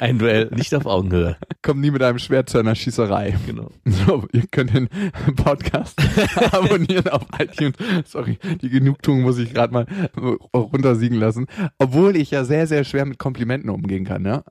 ein 0.00 0.18
Duell 0.18 0.50
nicht 0.54 0.74
auf 0.74 0.86
Augenhöhe. 0.86 1.36
komm 1.62 1.80
nie 1.80 1.90
mit 1.90 2.02
einem 2.02 2.18
Schwert 2.18 2.48
zu 2.48 2.58
einer 2.58 2.74
Schießerei. 2.74 3.36
Genau. 3.46 3.70
So, 3.84 4.26
ihr 4.32 4.46
könnt 4.50 4.74
den 4.74 4.88
Podcast 5.36 6.00
abonnieren 6.52 7.08
auf 7.08 7.22
iTunes. 7.38 7.76
Sorry, 8.04 8.38
die 8.60 8.68
Genugtuung 8.68 9.22
muss 9.22 9.38
ich 9.38 9.52
gerade 9.52 9.72
mal 9.72 9.86
runtersiegen 10.54 11.18
lassen. 11.18 11.46
Obwohl 11.78 12.16
ich 12.16 12.30
ja 12.30 12.44
sehr, 12.44 12.66
sehr 12.66 12.84
schwer 12.84 13.04
mit 13.04 13.18
Komplimenten 13.18 13.70
umgehen 13.70 14.04
kann, 14.04 14.22
ne? 14.22 14.44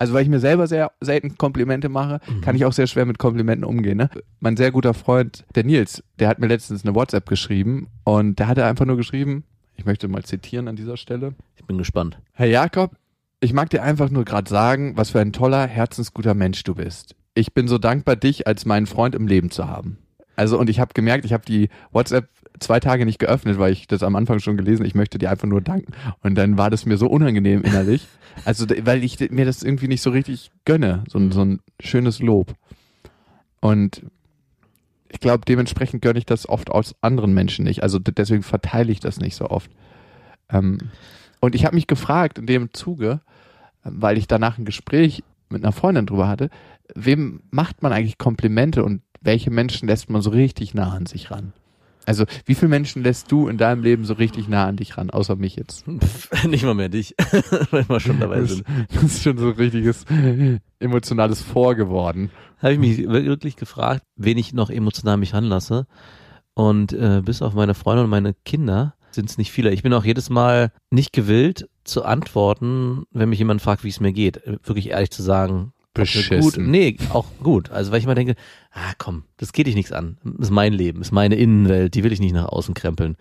Also 0.00 0.14
weil 0.14 0.22
ich 0.22 0.30
mir 0.30 0.40
selber 0.40 0.66
sehr 0.66 0.92
selten 1.02 1.36
Komplimente 1.36 1.90
mache, 1.90 2.20
kann 2.40 2.56
ich 2.56 2.64
auch 2.64 2.72
sehr 2.72 2.86
schwer 2.86 3.04
mit 3.04 3.18
Komplimenten 3.18 3.64
umgehen. 3.64 3.98
Ne? 3.98 4.08
Mein 4.40 4.56
sehr 4.56 4.72
guter 4.72 4.94
Freund, 4.94 5.44
der 5.54 5.64
Nils, 5.64 6.02
der 6.18 6.28
hat 6.28 6.38
mir 6.38 6.46
letztens 6.46 6.86
eine 6.86 6.94
WhatsApp 6.94 7.28
geschrieben 7.28 7.88
und 8.04 8.38
der 8.38 8.48
hatte 8.48 8.64
einfach 8.64 8.86
nur 8.86 8.96
geschrieben, 8.96 9.44
ich 9.76 9.84
möchte 9.84 10.08
mal 10.08 10.24
zitieren 10.24 10.68
an 10.68 10.76
dieser 10.76 10.96
Stelle. 10.96 11.34
Ich 11.56 11.66
bin 11.66 11.76
gespannt. 11.76 12.18
Herr 12.32 12.46
Jakob, 12.46 12.96
ich 13.40 13.52
mag 13.52 13.68
dir 13.68 13.82
einfach 13.82 14.08
nur 14.08 14.24
gerade 14.24 14.48
sagen, 14.48 14.96
was 14.96 15.10
für 15.10 15.20
ein 15.20 15.34
toller, 15.34 15.66
herzensguter 15.66 16.32
Mensch 16.32 16.64
du 16.64 16.76
bist. 16.76 17.14
Ich 17.34 17.52
bin 17.52 17.68
so 17.68 17.76
dankbar, 17.76 18.16
dich 18.16 18.46
als 18.46 18.64
meinen 18.64 18.86
Freund 18.86 19.14
im 19.14 19.26
Leben 19.26 19.50
zu 19.50 19.68
haben. 19.68 19.98
Also 20.40 20.58
und 20.58 20.70
ich 20.70 20.80
habe 20.80 20.94
gemerkt, 20.94 21.26
ich 21.26 21.32
habe 21.34 21.44
die 21.46 21.68
WhatsApp 21.92 22.28
zwei 22.60 22.80
Tage 22.80 23.04
nicht 23.04 23.18
geöffnet, 23.18 23.58
weil 23.58 23.72
ich 23.72 23.86
das 23.86 24.02
am 24.02 24.16
Anfang 24.16 24.38
schon 24.40 24.56
gelesen, 24.56 24.86
ich 24.86 24.94
möchte 24.94 25.18
dir 25.18 25.30
einfach 25.30 25.46
nur 25.46 25.60
danken. 25.60 25.92
Und 26.22 26.34
dann 26.34 26.56
war 26.56 26.70
das 26.70 26.86
mir 26.86 26.96
so 26.96 27.06
unangenehm 27.08 27.62
innerlich. 27.62 28.06
Also 28.44 28.64
weil 28.84 29.02
ich 29.04 29.18
mir 29.30 29.44
das 29.44 29.62
irgendwie 29.62 29.88
nicht 29.88 30.02
so 30.02 30.10
richtig 30.10 30.50
gönne, 30.64 31.02
so, 31.08 31.18
ein- 31.18 31.32
so 31.32 31.44
ein 31.44 31.58
schönes 31.80 32.20
Lob. 32.20 32.54
Und 33.60 34.02
ich 35.10 35.20
glaube, 35.20 35.44
dementsprechend 35.46 36.00
gönne 36.00 36.18
ich 36.20 36.26
das 36.26 36.48
oft 36.48 36.70
aus 36.70 36.94
anderen 37.02 37.34
Menschen 37.34 37.64
nicht. 37.64 37.82
Also 37.82 37.98
deswegen 37.98 38.42
verteile 38.44 38.92
ich 38.92 39.00
das 39.00 39.18
nicht 39.18 39.34
so 39.34 39.46
oft. 39.50 39.70
Ähm, 40.48 40.78
und 41.40 41.54
ich 41.56 41.64
habe 41.66 41.74
mich 41.74 41.86
gefragt 41.88 42.38
in 42.38 42.46
dem 42.46 42.72
Zuge, 42.72 43.20
weil 43.82 44.16
ich 44.16 44.28
danach 44.28 44.56
ein 44.58 44.64
Gespräch 44.64 45.22
mit 45.50 45.64
einer 45.64 45.72
Freundin 45.72 46.06
drüber 46.06 46.28
hatte, 46.28 46.48
wem 46.94 47.42
macht 47.50 47.82
man 47.82 47.92
eigentlich 47.92 48.16
Komplimente 48.16 48.84
und 48.84 49.02
welche 49.20 49.50
Menschen 49.50 49.88
lässt 49.88 50.10
man 50.10 50.22
so 50.22 50.30
richtig 50.30 50.74
nah 50.74 50.90
an 50.92 51.06
sich 51.06 51.30
ran? 51.30 51.52
Also, 52.06 52.24
wie 52.46 52.54
viele 52.54 52.70
Menschen 52.70 53.02
lässt 53.02 53.30
du 53.30 53.46
in 53.48 53.58
deinem 53.58 53.82
Leben 53.82 54.04
so 54.04 54.14
richtig 54.14 54.48
nah 54.48 54.66
an 54.66 54.76
dich 54.76 54.96
ran, 54.96 55.10
außer 55.10 55.36
mich 55.36 55.54
jetzt? 55.56 55.84
Pff, 55.86 56.44
nicht 56.46 56.64
mal 56.64 56.74
mehr 56.74 56.88
dich, 56.88 57.14
wenn 57.70 57.88
wir 57.88 58.00
schon 58.00 58.18
dabei 58.18 58.40
Das, 58.40 58.50
sind. 58.50 58.66
das 58.94 59.02
ist 59.04 59.22
schon 59.22 59.36
so 59.38 59.48
ein 59.48 59.52
richtiges 59.52 60.06
emotionales 60.78 61.42
Vor 61.42 61.74
geworden. 61.74 62.30
Habe 62.58 62.72
ich 62.74 62.78
mich 62.78 62.98
wirklich 63.06 63.56
gefragt, 63.56 64.02
wen 64.16 64.38
ich 64.38 64.52
noch 64.52 64.70
emotional 64.70 65.16
mich 65.18 65.34
ranlasse. 65.34 65.86
Und 66.54 66.92
äh, 66.92 67.22
bis 67.24 67.42
auf 67.42 67.54
meine 67.54 67.74
Freunde 67.74 68.04
und 68.04 68.10
meine 68.10 68.34
Kinder 68.44 68.94
sind 69.12 69.30
es 69.30 69.38
nicht 69.38 69.50
viele. 69.50 69.70
Ich 69.70 69.82
bin 69.82 69.92
auch 69.92 70.04
jedes 70.04 70.30
Mal 70.30 70.72
nicht 70.90 71.12
gewillt 71.12 71.68
zu 71.84 72.04
antworten, 72.04 73.04
wenn 73.12 73.28
mich 73.28 73.38
jemand 73.38 73.62
fragt, 73.62 73.82
wie 73.84 73.88
es 73.88 74.00
mir 74.00 74.12
geht. 74.12 74.38
Äh, 74.46 74.58
Wirklich 74.64 74.88
ehrlich 74.90 75.10
zu 75.10 75.22
sagen, 75.22 75.72
Beschissen. 75.94 76.40
Gut, 76.40 76.56
nee, 76.58 76.96
auch 77.10 77.26
gut. 77.42 77.70
Also 77.70 77.90
weil 77.90 77.98
ich 77.98 78.04
immer 78.04 78.14
denke, 78.14 78.36
ah 78.72 78.92
komm, 78.98 79.24
das 79.38 79.52
geht 79.52 79.66
dich 79.66 79.74
nichts 79.74 79.92
an. 79.92 80.18
Das 80.22 80.48
ist 80.48 80.50
mein 80.50 80.72
Leben, 80.72 80.98
das 81.00 81.08
ist 81.08 81.12
meine 81.12 81.34
Innenwelt, 81.34 81.94
die 81.94 82.04
will 82.04 82.12
ich 82.12 82.20
nicht 82.20 82.32
nach 82.34 82.46
außen 82.46 82.74
krempeln. 82.74 83.16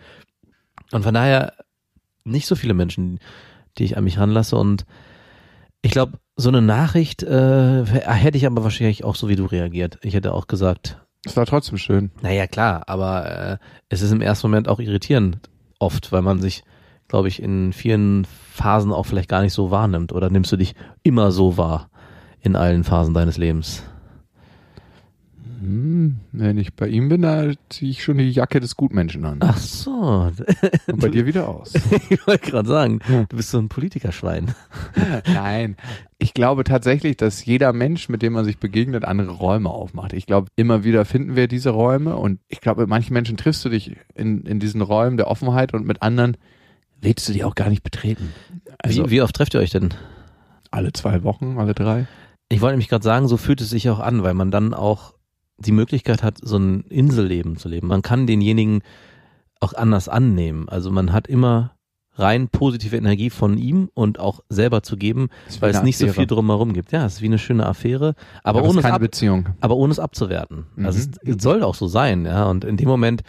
Und 0.91 1.03
von 1.03 1.13
daher 1.13 1.53
nicht 2.23 2.45
so 2.47 2.55
viele 2.55 2.73
Menschen, 2.73 3.19
die 3.77 3.85
ich 3.85 3.97
an 3.97 4.03
mich 4.03 4.19
ranlasse. 4.19 4.55
Und 4.55 4.85
ich 5.81 5.91
glaube, 5.91 6.19
so 6.35 6.49
eine 6.49 6.61
Nachricht 6.61 7.23
äh, 7.23 7.85
hätte 7.85 8.38
ich 8.38 8.45
aber 8.45 8.63
wahrscheinlich 8.63 9.03
auch 9.03 9.15
so 9.15 9.29
wie 9.29 9.35
du 9.35 9.45
reagiert. 9.45 9.97
Ich 10.03 10.13
hätte 10.13 10.33
auch 10.33 10.47
gesagt, 10.47 10.97
Es 11.25 11.35
war 11.35 11.45
trotzdem 11.45 11.77
schön. 11.77 12.11
naja 12.21 12.47
klar, 12.47 12.83
aber 12.88 13.25
äh, 13.53 13.57
es 13.89 14.01
ist 14.01 14.11
im 14.11 14.21
ersten 14.21 14.47
Moment 14.47 14.67
auch 14.67 14.79
irritierend 14.79 15.39
oft, 15.79 16.11
weil 16.11 16.21
man 16.21 16.39
sich, 16.39 16.63
glaube 17.07 17.27
ich, 17.29 17.41
in 17.41 17.73
vielen 17.73 18.25
Phasen 18.25 18.91
auch 18.91 19.05
vielleicht 19.05 19.29
gar 19.29 19.41
nicht 19.41 19.53
so 19.53 19.71
wahrnimmt. 19.71 20.11
Oder 20.11 20.29
nimmst 20.29 20.51
du 20.51 20.57
dich 20.57 20.75
immer 21.03 21.31
so 21.31 21.57
wahr 21.57 21.88
in 22.41 22.55
allen 22.55 22.84
Phasen 22.84 23.13
deines 23.13 23.38
Lebens? 23.38 23.84
Hm, 25.62 26.17
wenn 26.31 26.58
ich 26.58 26.74
bei 26.74 26.88
ihm 26.88 27.10
bin, 27.10 27.22
da 27.22 27.51
ziehe 27.67 27.91
ich 27.91 28.01
schon 28.01 28.17
die 28.17 28.31
Jacke 28.31 28.62
des 28.62 28.77
Gutmenschen 28.77 29.25
an. 29.25 29.39
Ach 29.41 29.58
so, 29.58 30.31
Und 30.88 31.01
bei 31.01 31.10
dir 31.10 31.25
wieder 31.25 31.50
aus. 31.50 31.74
ich 32.10 32.25
wollte 32.25 32.50
gerade 32.50 32.69
sagen, 32.69 33.00
du 33.27 33.36
bist 33.36 33.51
so 33.51 33.60
ein 33.60 33.67
Politikerschwein. 33.67 34.55
Nein. 35.27 35.75
Ich 36.17 36.34
glaube 36.34 36.63
tatsächlich, 36.63 37.17
dass 37.17 37.43
jeder 37.43 37.74
Mensch, 37.74 38.08
mit 38.08 38.22
dem 38.22 38.34
man 38.34 38.46
sich 38.46 38.58
begegnet, 38.58 39.03
andere 39.03 39.31
Räume 39.31 39.69
aufmacht. 39.69 40.13
Ich 40.13 40.25
glaube, 40.25 40.48
immer 40.55 40.86
wieder 40.86 41.03
finden 41.03 41.36
wir 41.36 41.50
diese 41.50 41.72
Räume 41.72 42.15
und 42.15 42.39
ich 42.48 42.62
glaube, 42.62 42.81
mit 42.81 42.89
manchen 42.89 43.13
Menschen 43.13 43.36
triffst 43.36 43.63
du 43.65 43.69
dich 43.69 43.98
in, 44.15 44.43
in 44.43 44.62
diesen 44.62 44.81
Räumen 44.81 45.17
der 45.17 45.27
Offenheit 45.27 45.74
und 45.74 45.86
mit 45.86 46.01
anderen 46.01 46.38
willst 47.01 47.27
du 47.27 47.34
die 47.34 47.43
auch 47.43 47.55
gar 47.55 47.69
nicht 47.69 47.84
betreten. 47.84 48.34
Also 48.77 49.05
wie, 49.05 49.12
wie 49.12 49.22
oft 49.22 49.36
trefft 49.36 49.53
ihr 49.55 49.60
euch 49.60 49.72
denn? 49.72 49.93
alle 50.72 50.94
zwei 50.94 51.24
Wochen, 51.24 51.57
alle 51.57 51.74
drei. 51.74 52.07
Ich 52.50 52.62
wollte 52.62 52.74
nämlich 52.74 52.90
gerade 52.90 53.03
sagen, 53.03 53.27
so 53.27 53.38
fühlt 53.38 53.62
es 53.62 53.70
sich 53.70 53.90
auch 53.90 54.00
an, 54.00 54.24
weil 54.24 54.33
man 54.33 54.51
dann 54.51 54.74
auch 54.74 55.14
die 55.57 55.72
Möglichkeit 55.72 56.24
hat, 56.24 56.38
so 56.42 56.57
ein 56.57 56.81
Inselleben 56.90 57.57
zu 57.57 57.70
leben. 57.70 57.88
Man 57.88 58.01
kann 58.01 58.25
denjenigen 58.27 58.81
auch 59.59 59.74
anders 59.74 60.07
annehmen. 60.09 60.68
Also 60.70 60.90
man 60.90 61.12
hat 61.12 61.27
immer 61.27 61.75
rein 62.16 62.50
positive 62.50 62.98
Energie 62.98 63.29
von 63.29 63.57
ihm 63.57 63.90
und 63.94 64.20
auch 64.20 64.42
selber 64.50 64.83
zu 64.83 64.98
geben, 64.98 65.29
weil 65.62 65.72
es 65.72 65.83
nicht 65.83 65.98
so 65.98 66.05
Affäre. 66.05 66.16
viel 66.16 66.27
drumherum 66.27 66.74
gibt. 66.74 66.92
Ja, 66.92 67.05
es 67.05 67.16
ist 67.16 67.22
wie 67.22 67.27
eine 67.27 67.38
schöne 67.38 67.66
Affäre, 67.66 68.14
aber, 68.44 68.59
Aber 68.59 68.68
ohne 68.70 68.79
es 68.79 68.83
keine 68.83 68.96
ab, 68.96 69.01
Beziehung. 69.01 69.50
aber 69.62 69.75
ohne 69.77 69.92
es 69.92 70.00
abzuwerten. 70.00 70.66
Also 70.83 71.00
Mhm. 71.07 71.14
es, 71.24 71.35
es 71.38 71.44
soll 71.44 71.64
auch 71.64 71.75
so 71.75 71.88
sein, 71.88 72.25
ja. 72.25 72.46
Und 72.46 72.66
in 72.66 72.75
dem 72.77 72.90
Moment 72.90 73.22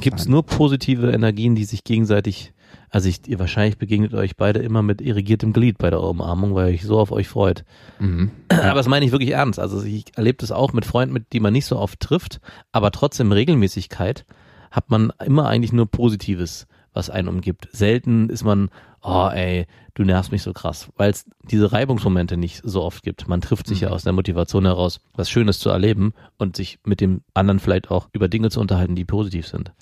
gibt 0.00 0.20
es 0.20 0.28
nur 0.28 0.44
positive 0.46 1.10
Energien, 1.10 1.54
die 1.54 1.64
sich 1.64 1.84
gegenseitig, 1.84 2.54
also 2.92 3.08
ich, 3.08 3.26
ihr 3.26 3.38
wahrscheinlich 3.38 3.78
begegnet 3.78 4.12
euch 4.12 4.36
beide 4.36 4.60
immer 4.60 4.82
mit 4.82 5.00
irrigiertem 5.00 5.54
Glied 5.54 5.78
bei 5.78 5.88
der 5.88 6.02
Umarmung, 6.02 6.54
weil 6.54 6.68
ihr 6.68 6.74
euch 6.74 6.82
so 6.82 6.98
auf 6.98 7.10
euch 7.10 7.26
freut. 7.26 7.64
Mhm. 7.98 8.30
Aber 8.50 8.74
das 8.74 8.86
meine 8.86 9.06
ich 9.06 9.12
wirklich 9.12 9.30
ernst. 9.30 9.58
Also 9.58 9.82
ich 9.82 10.16
erlebe 10.16 10.36
das 10.38 10.52
auch 10.52 10.74
mit 10.74 10.84
Freunden, 10.84 11.14
mit 11.14 11.32
die 11.32 11.40
man 11.40 11.54
nicht 11.54 11.64
so 11.64 11.78
oft 11.78 12.00
trifft, 12.00 12.40
aber 12.70 12.90
trotzdem 12.90 13.32
Regelmäßigkeit 13.32 14.26
hat 14.70 14.90
man 14.90 15.10
immer 15.24 15.48
eigentlich 15.48 15.72
nur 15.72 15.90
Positives, 15.90 16.66
was 16.92 17.08
einen 17.08 17.28
umgibt. 17.28 17.68
Selten 17.72 18.28
ist 18.28 18.44
man, 18.44 18.68
oh 19.02 19.28
ey, 19.32 19.66
du 19.94 20.04
nervst 20.04 20.30
mich 20.30 20.42
so 20.42 20.52
krass, 20.52 20.88
weil 20.96 21.10
es 21.10 21.24
diese 21.50 21.72
Reibungsmomente 21.72 22.36
nicht 22.36 22.60
so 22.62 22.82
oft 22.82 23.02
gibt. 23.02 23.26
Man 23.26 23.40
trifft 23.40 23.66
sich 23.66 23.80
ja 23.80 23.88
aus 23.88 24.04
der 24.04 24.12
Motivation 24.12 24.66
heraus, 24.66 25.00
was 25.14 25.30
Schönes 25.30 25.58
zu 25.58 25.70
erleben 25.70 26.12
und 26.36 26.56
sich 26.56 26.78
mit 26.84 27.00
dem 27.00 27.22
anderen 27.32 27.58
vielleicht 27.58 27.90
auch 27.90 28.08
über 28.12 28.28
Dinge 28.28 28.50
zu 28.50 28.60
unterhalten, 28.60 28.96
die 28.96 29.04
positiv 29.04 29.46
sind. 29.46 29.72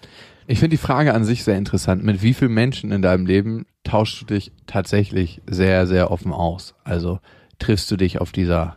Ich 0.51 0.59
finde 0.59 0.75
die 0.75 0.83
Frage 0.83 1.15
an 1.15 1.23
sich 1.23 1.45
sehr 1.45 1.57
interessant. 1.57 2.03
Mit 2.03 2.23
wie 2.23 2.35
vielen 2.35 2.53
Menschen 2.53 2.91
in 2.91 3.03
deinem 3.03 3.25
Leben 3.25 3.67
tauschst 3.85 4.21
du 4.21 4.25
dich 4.25 4.51
tatsächlich 4.67 5.41
sehr, 5.49 5.87
sehr 5.87 6.11
offen 6.11 6.33
aus? 6.33 6.75
Also 6.83 7.21
triffst 7.61 7.89
du 7.93 7.97
dich 7.97 8.21
auf 8.21 8.33
dieser 8.33 8.75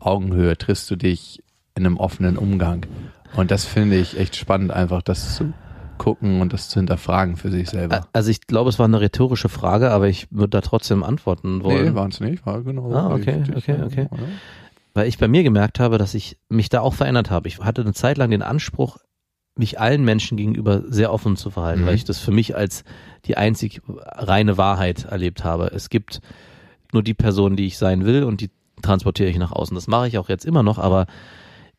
Augenhöhe, 0.00 0.58
triffst 0.58 0.90
du 0.90 0.96
dich 0.96 1.40
in 1.76 1.86
einem 1.86 1.98
offenen 1.98 2.36
Umgang? 2.36 2.84
Und 3.36 3.52
das 3.52 3.64
finde 3.64 3.96
ich 3.96 4.18
echt 4.18 4.34
spannend, 4.34 4.72
einfach 4.72 5.02
das 5.02 5.36
zu 5.36 5.52
gucken 5.98 6.40
und 6.40 6.52
das 6.52 6.68
zu 6.68 6.80
hinterfragen 6.80 7.36
für 7.36 7.52
sich 7.52 7.70
selber. 7.70 8.08
Also 8.12 8.32
ich 8.32 8.48
glaube, 8.48 8.68
es 8.68 8.80
war 8.80 8.86
eine 8.86 9.00
rhetorische 9.00 9.48
Frage, 9.48 9.92
aber 9.92 10.08
ich 10.08 10.26
würde 10.32 10.50
da 10.50 10.62
trotzdem 10.62 11.04
antworten 11.04 11.62
wollen. 11.62 11.90
Nee, 11.90 11.94
waren 11.94 12.10
es 12.10 12.18
nicht, 12.18 12.44
war 12.44 12.60
genau. 12.62 12.92
Ah, 12.92 13.14
okay, 13.14 13.36
richtig, 13.36 13.56
okay, 13.56 13.82
okay. 13.84 14.08
oder? 14.10 14.22
weil 14.94 15.08
ich 15.08 15.18
bei 15.18 15.28
mir 15.28 15.42
gemerkt 15.42 15.78
habe, 15.80 15.98
dass 15.98 16.14
ich 16.14 16.38
mich 16.48 16.70
da 16.70 16.80
auch 16.80 16.94
verändert 16.94 17.30
habe. 17.30 17.48
Ich 17.48 17.58
hatte 17.58 17.82
eine 17.82 17.92
Zeit 17.92 18.16
lang 18.16 18.30
den 18.30 18.42
Anspruch, 18.42 18.98
mich 19.56 19.78
allen 19.80 20.04
Menschen 20.04 20.36
gegenüber 20.36 20.82
sehr 20.88 21.12
offen 21.12 21.36
zu 21.36 21.50
verhalten, 21.50 21.82
Mhm. 21.82 21.86
weil 21.86 21.94
ich 21.94 22.04
das 22.04 22.18
für 22.18 22.32
mich 22.32 22.56
als 22.56 22.84
die 23.26 23.36
einzig 23.36 23.82
reine 23.88 24.58
Wahrheit 24.58 25.04
erlebt 25.04 25.44
habe. 25.44 25.66
Es 25.68 25.90
gibt 25.90 26.20
nur 26.92 27.02
die 27.02 27.14
Person, 27.14 27.56
die 27.56 27.66
ich 27.66 27.78
sein 27.78 28.04
will 28.04 28.24
und 28.24 28.40
die 28.40 28.50
transportiere 28.82 29.28
ich 29.30 29.38
nach 29.38 29.52
außen. 29.52 29.74
Das 29.74 29.86
mache 29.86 30.08
ich 30.08 30.18
auch 30.18 30.28
jetzt 30.28 30.44
immer 30.44 30.62
noch, 30.62 30.78
aber 30.78 31.06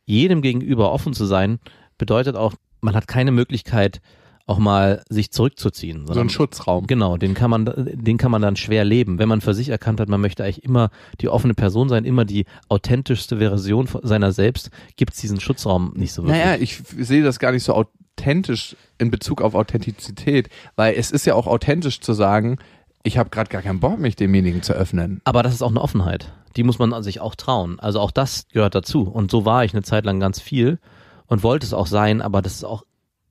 jedem 0.06 0.40
gegenüber 0.40 0.92
offen 0.92 1.12
zu 1.12 1.26
sein, 1.26 1.58
bedeutet 1.98 2.36
auch, 2.36 2.54
man 2.80 2.94
hat 2.94 3.08
keine 3.08 3.30
Möglichkeit, 3.32 4.00
auch 4.46 4.58
mal 4.58 5.02
sich 5.08 5.32
zurückzuziehen. 5.32 6.06
So 6.06 6.20
ein 6.20 6.30
Schutzraum. 6.30 6.86
Genau, 6.86 7.16
den 7.16 7.34
kann 7.34 7.50
man, 7.50 7.64
den 7.66 8.16
kann 8.16 8.30
man 8.30 8.42
dann 8.42 8.54
schwer 8.54 8.84
leben. 8.84 9.18
Wenn 9.18 9.28
man 9.28 9.40
für 9.40 9.54
sich 9.54 9.68
erkannt 9.68 10.00
hat, 10.00 10.08
man 10.08 10.20
möchte 10.20 10.44
eigentlich 10.44 10.62
immer 10.62 10.90
die 11.20 11.28
offene 11.28 11.54
Person 11.54 11.88
sein, 11.88 12.04
immer 12.04 12.24
die 12.24 12.46
authentischste 12.68 13.38
Version 13.38 13.88
seiner 14.02 14.30
selbst, 14.30 14.70
gibt 14.96 15.14
es 15.14 15.20
diesen 15.20 15.40
Schutzraum 15.40 15.92
nicht 15.96 16.12
so 16.12 16.22
wirklich. 16.22 16.44
Naja, 16.44 16.56
ich 16.60 16.80
sehe 16.96 17.24
das 17.24 17.40
gar 17.40 17.50
nicht 17.50 17.64
so 17.64 17.74
authentisch 17.74 18.76
in 18.98 19.10
Bezug 19.10 19.42
auf 19.42 19.54
Authentizität, 19.56 20.48
weil 20.76 20.94
es 20.94 21.10
ist 21.10 21.26
ja 21.26 21.34
auch 21.34 21.48
authentisch 21.48 22.00
zu 22.00 22.12
sagen, 22.12 22.58
ich 23.02 23.18
habe 23.18 23.30
gerade 23.30 23.50
gar 23.50 23.62
keinen 23.62 23.80
Bock, 23.80 23.98
mich 23.98 24.14
demjenigen 24.14 24.62
zu 24.62 24.74
öffnen. 24.74 25.20
Aber 25.24 25.42
das 25.42 25.54
ist 25.54 25.62
auch 25.62 25.70
eine 25.70 25.80
Offenheit. 25.80 26.32
Die 26.56 26.62
muss 26.62 26.78
man 26.78 26.92
an 26.92 27.02
sich 27.02 27.20
auch 27.20 27.34
trauen. 27.34 27.78
Also 27.80 28.00
auch 28.00 28.10
das 28.12 28.46
gehört 28.52 28.74
dazu. 28.76 29.02
Und 29.02 29.30
so 29.30 29.44
war 29.44 29.64
ich 29.64 29.74
eine 29.74 29.82
Zeit 29.82 30.04
lang 30.04 30.20
ganz 30.20 30.40
viel 30.40 30.78
und 31.26 31.42
wollte 31.42 31.66
es 31.66 31.72
auch 31.72 31.86
sein, 31.86 32.22
aber 32.22 32.42
das 32.42 32.54
ist 32.54 32.64
auch 32.64 32.84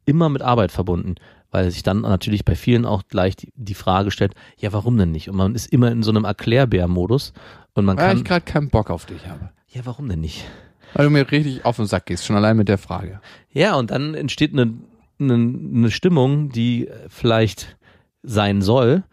immer 0.06 0.30
mit 0.30 0.41
Arbeit 0.41 0.72
verbunden, 0.72 1.15
weil 1.52 1.70
sich 1.72 1.84
dann 1.84 2.02
natürlich 2.02 2.46
bei 2.46 2.56
vielen 2.56 2.86
auch 2.86 3.04
gleich 3.08 3.36
die, 3.36 3.52
die 3.56 3.74
Frage 3.74 4.12
stellt, 4.12 4.34
ja, 4.58 4.74
warum 4.74 4.98
denn 4.98 5.12
nicht? 5.12 5.30
Und 5.30 5.38
man 5.38 5.56
ist 5.56 5.72
immer 5.72 5.91
in 5.91 6.04
so 6.04 6.12
einem 6.12 6.26
Erklärbär-Modus 6.26 7.34
und 7.74 7.86
man 7.86 7.98
Weil 7.98 8.08
kann, 8.08 8.18
ich 8.18 8.24
gerade 8.24 8.46
keinen 8.46 8.70
Bock 8.70 8.89
auf 8.89 9.06
dich 9.06 9.28
habe. 9.28 9.50
ja, 9.70 9.82
warum 9.86 10.10
denn 10.10 10.22
nicht? 10.22 10.46
Weil 10.94 11.06
du 11.06 11.12
mir 11.12 11.30
richtig 11.30 11.65
auf 11.65 11.76
den 11.76 11.86
Sack 11.88 12.06
gehst, 12.06 12.26
schon 12.26 12.36
allein 12.36 12.56
mit 12.56 12.70
der 12.70 12.78
Frage. 12.78 13.20
Ja, 13.52 13.76
und 13.76 13.91
dann 13.91 14.15
entsteht 14.15 14.54
eine, 14.54 14.74
eine, 15.20 15.34
eine 15.34 15.91
Stimmung, 15.91 16.50
die 16.50 16.89
vielleicht 17.10 17.78
sein 18.24 18.62
soll, 18.62 19.04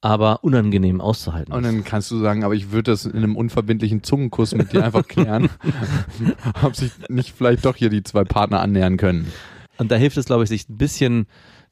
aber 0.00 0.44
unangenehm 0.44 1.00
auszuhalten 1.00 1.52
Und 1.52 1.64
dann 1.64 1.82
kannst 1.84 2.10
du 2.10 2.18
sagen, 2.18 2.44
aber 2.44 2.54
ich 2.54 2.70
würde 2.70 2.92
das 2.92 3.04
in 3.04 3.16
einem 3.16 3.36
unverbindlichen 3.36 4.02
Zungenkuss 4.02 4.54
mit 4.54 4.72
dir 4.72 4.84
einfach 4.84 5.06
klären, 5.06 5.48
ob 6.62 6.76
sich 6.76 6.92
nicht 7.08 7.34
vielleicht 7.36 7.64
doch 7.64 7.76
hier 7.76 7.90
die 7.90 8.02
zwei 8.02 8.24
Partner 8.24 8.60
annähern 8.60 8.96
können. 8.96 9.32
Und 9.78 9.90
da 9.90 9.96
hilft 9.96 10.16
es, 10.16 10.26
glaube 10.26 10.42
ich, 10.44 10.48
sich 10.48 10.68
ein 10.68 10.76
bisschen 10.76 11.26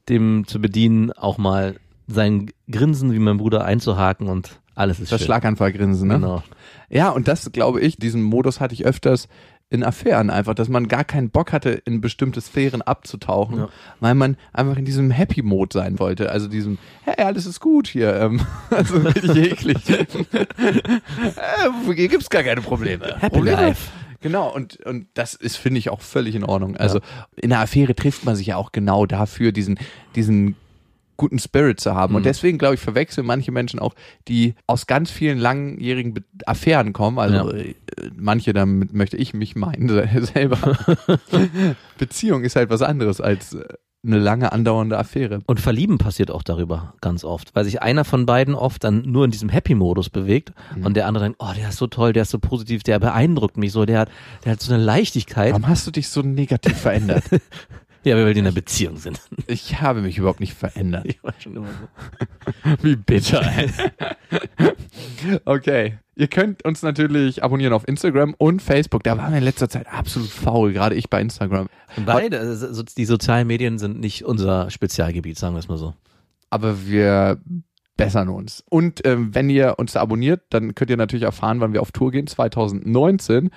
dem 0.09 0.47
zu 0.47 0.61
bedienen, 0.61 1.12
auch 1.12 1.38
mal 1.38 1.77
sein 2.07 2.51
Grinsen 2.71 3.12
wie 3.12 3.19
mein 3.19 3.38
Bruder 3.38 3.64
einzuhaken 3.64 4.29
und 4.29 4.61
alles 4.77 5.01
ist 5.01 5.11
Das 5.11 5.21
schön. 5.21 5.27
Schlaganfallgrinsen, 5.27 6.07
ne? 6.07 6.14
Genau. 6.14 6.42
Ja, 6.88 7.11
und 7.11 7.27
das 7.29 7.51
glaube 7.51 7.81
ich, 7.81 7.97
diesen 7.97 8.23
Modus 8.23 8.61
hatte 8.61 8.75
ich 8.75 8.87
öfters 8.87 9.29
in 9.69 9.83
Affären 9.83 10.31
einfach, 10.31 10.55
dass 10.55 10.69
man 10.69 10.87
gar 10.87 11.03
keinen 11.03 11.31
Bock 11.31 11.53
hatte, 11.53 11.71
in 11.71 12.01
bestimmte 12.01 12.40
Sphären 12.40 12.83
abzutauchen, 12.83 13.59
Ja. 13.59 13.69
weil 13.99 14.14
man 14.14 14.37
einfach 14.53 14.77
in 14.77 14.85
diesem 14.85 15.11
Happy-Mode 15.11 15.77
sein 15.77 15.99
wollte. 15.99 16.31
Also 16.31 16.47
diesem, 16.47 16.79
hey, 17.03 17.25
alles 17.25 17.47
ist 17.47 17.59
gut 17.59 17.88
hier. 17.88 18.14
Ähm, 18.14 18.42
also 18.71 18.99
richtig 18.99 19.37
eklig. 19.37 19.79
äh, 19.90 20.07
hier 21.95 22.09
gibt's 22.09 22.31
gar 22.31 22.45
keine 22.45 22.61
Probleme. 22.61 23.16
Happy 23.19 23.38
Probleme? 23.38 23.57
Life. 23.61 23.90
Genau, 24.27 24.53
und, 24.55 24.77
und 24.87 25.07
das 25.15 25.35
ist, 25.35 25.57
finde 25.57 25.79
ich, 25.79 25.91
auch 25.91 26.01
völlig 26.01 26.35
in 26.35 26.45
Ordnung. 26.45 26.77
Also 26.77 27.01
in 27.37 27.53
einer 27.53 27.62
Affäre 27.62 27.95
trifft 27.95 28.25
man 28.25 28.35
sich 28.37 28.49
ja 28.49 28.57
auch 28.57 28.73
genau 28.73 29.07
dafür, 29.07 29.53
diesen, 29.53 29.79
diesen 30.15 30.57
guten 31.19 31.39
Spirit 31.39 31.81
zu 31.81 31.95
haben. 31.95 32.15
Und 32.15 32.23
Mhm. 32.23 32.25
deswegen, 32.25 32.59
glaube 32.59 32.75
ich, 32.75 32.81
verwechseln 32.81 33.27
manche 33.27 33.51
Menschen 33.51 33.81
auch, 33.81 33.95
die 34.29 34.55
aus 34.67 34.87
ganz 34.87 35.11
vielen 35.11 35.39
langjährigen 35.39 36.12
Be 36.12 36.23
Affären 36.45 36.93
kommen. 36.93 37.19
Also 37.19 37.37
Ja. 37.37 37.49
äh, 37.59 37.75
manche, 38.15 38.53
damit 38.53 38.93
möchte 38.93 39.17
ich 39.17 39.33
mich 39.33 39.57
meinen 39.57 39.89
se- 39.89 40.09
selber. 40.35 40.59
Beziehung 41.99 42.45
ist 42.45 42.57
halt 42.57 42.71
was 42.71 42.83
anderes 42.83 43.21
als 43.21 43.55
äh, 43.55 43.65
eine 44.07 44.19
lange 44.19 44.53
andauernde 44.53 44.97
Affäre. 44.99 45.40
Und 45.47 45.61
Verlieben 45.61 45.99
passiert 45.99 46.31
auch 46.31 46.42
darüber 46.42 46.95
ganz 47.01 47.25
oft, 47.25 47.55
weil 47.55 47.64
sich 47.64 47.83
einer 47.83 48.05
von 48.05 48.25
beiden 48.27 48.55
oft 48.55 48.85
dann 48.85 49.03
nur 49.03 49.25
in 49.25 49.31
diesem 49.31 49.49
Happy-Modus 49.49 50.11
bewegt 50.11 50.53
Mhm. 50.75 50.87
und 50.87 50.95
der 50.97 51.07
andere 51.07 51.25
denkt, 51.25 51.38
oh, 51.40 51.53
der 51.57 51.69
ist 51.71 51.77
so 51.77 51.87
toll, 51.87 52.12
der 52.12 52.23
ist 52.23 52.31
so 52.31 52.38
positiv, 52.38 52.83
der 52.83 52.99
beeindruckt 52.99 53.57
mich 53.57 53.73
so, 53.73 53.85
der 53.85 54.01
hat, 54.01 54.09
der 54.45 54.53
hat 54.53 54.61
so 54.61 54.73
eine 54.73 54.83
Leichtigkeit. 54.83 55.53
Warum 55.53 55.69
hast 55.69 55.87
du 55.87 55.90
dich 55.90 56.09
so 56.09 56.23
negativ 56.23 56.77
verändert? 56.77 57.25
Ja, 58.07 58.14
weil 58.14 58.27
wir 58.27 58.33
in 58.33 58.38
einer 58.38 58.53
Beziehung 58.53 58.99
sind. 58.99 59.21
Ich 59.49 59.81
habe 59.81 60.01
mich 60.01 60.16
überhaupt 60.19 60.38
nicht 60.40 60.55
verändert. 60.55 61.05
Ich 61.07 61.23
war 61.25 61.35
schon 61.38 61.57
immer 61.57 61.66
so. 61.69 62.71
Wie 62.83 62.97
bitter. 62.97 63.45
okay. 65.45 65.99
Ihr 66.14 66.29
könnt 66.29 66.64
uns 66.64 66.83
natürlich 66.83 67.42
abonnieren 67.42 67.73
auf 67.73 67.87
Instagram 67.87 68.35
und 68.38 68.62
Facebook. 68.62 69.03
Da 69.03 69.19
waren 69.19 69.33
wir 69.33 69.38
in 69.38 69.45
letzter 69.45 69.69
Zeit 69.69 69.87
absolut 69.88 70.31
faul, 70.31 70.73
gerade 70.73 70.95
ich 70.95 71.11
bei 71.11 71.21
Instagram. 71.21 71.69
Beide, 72.05 72.38
also 72.38 72.73
so- 72.73 72.83
die 72.85 73.05
sozialen 73.05 73.47
Medien 73.47 73.79
sind 73.79 74.01
nicht 74.01 74.25
unser 74.25 74.71
Spezialgebiet, 74.71 75.38
sagen 75.38 75.55
wir 75.55 75.59
es 75.61 75.69
mal 75.69 75.79
so. 75.79 75.95
Aber 76.49 76.87
wir 76.87 77.38
bessern 77.96 78.28
uns. 78.28 78.62
Und 78.68 79.06
ähm, 79.06 79.35
wenn 79.35 79.48
ihr 79.50 79.78
uns 79.78 79.92
da 79.92 80.00
abonniert, 80.00 80.42
dann 80.50 80.74
könnt 80.74 80.90
ihr 80.90 80.96
natürlich 80.96 81.24
erfahren, 81.24 81.61
wann 81.61 81.72
wir 81.72 81.82
auf 81.82 81.92
Tour 81.92 82.11
gehen, 82.12 82.26
2019. 82.26 83.50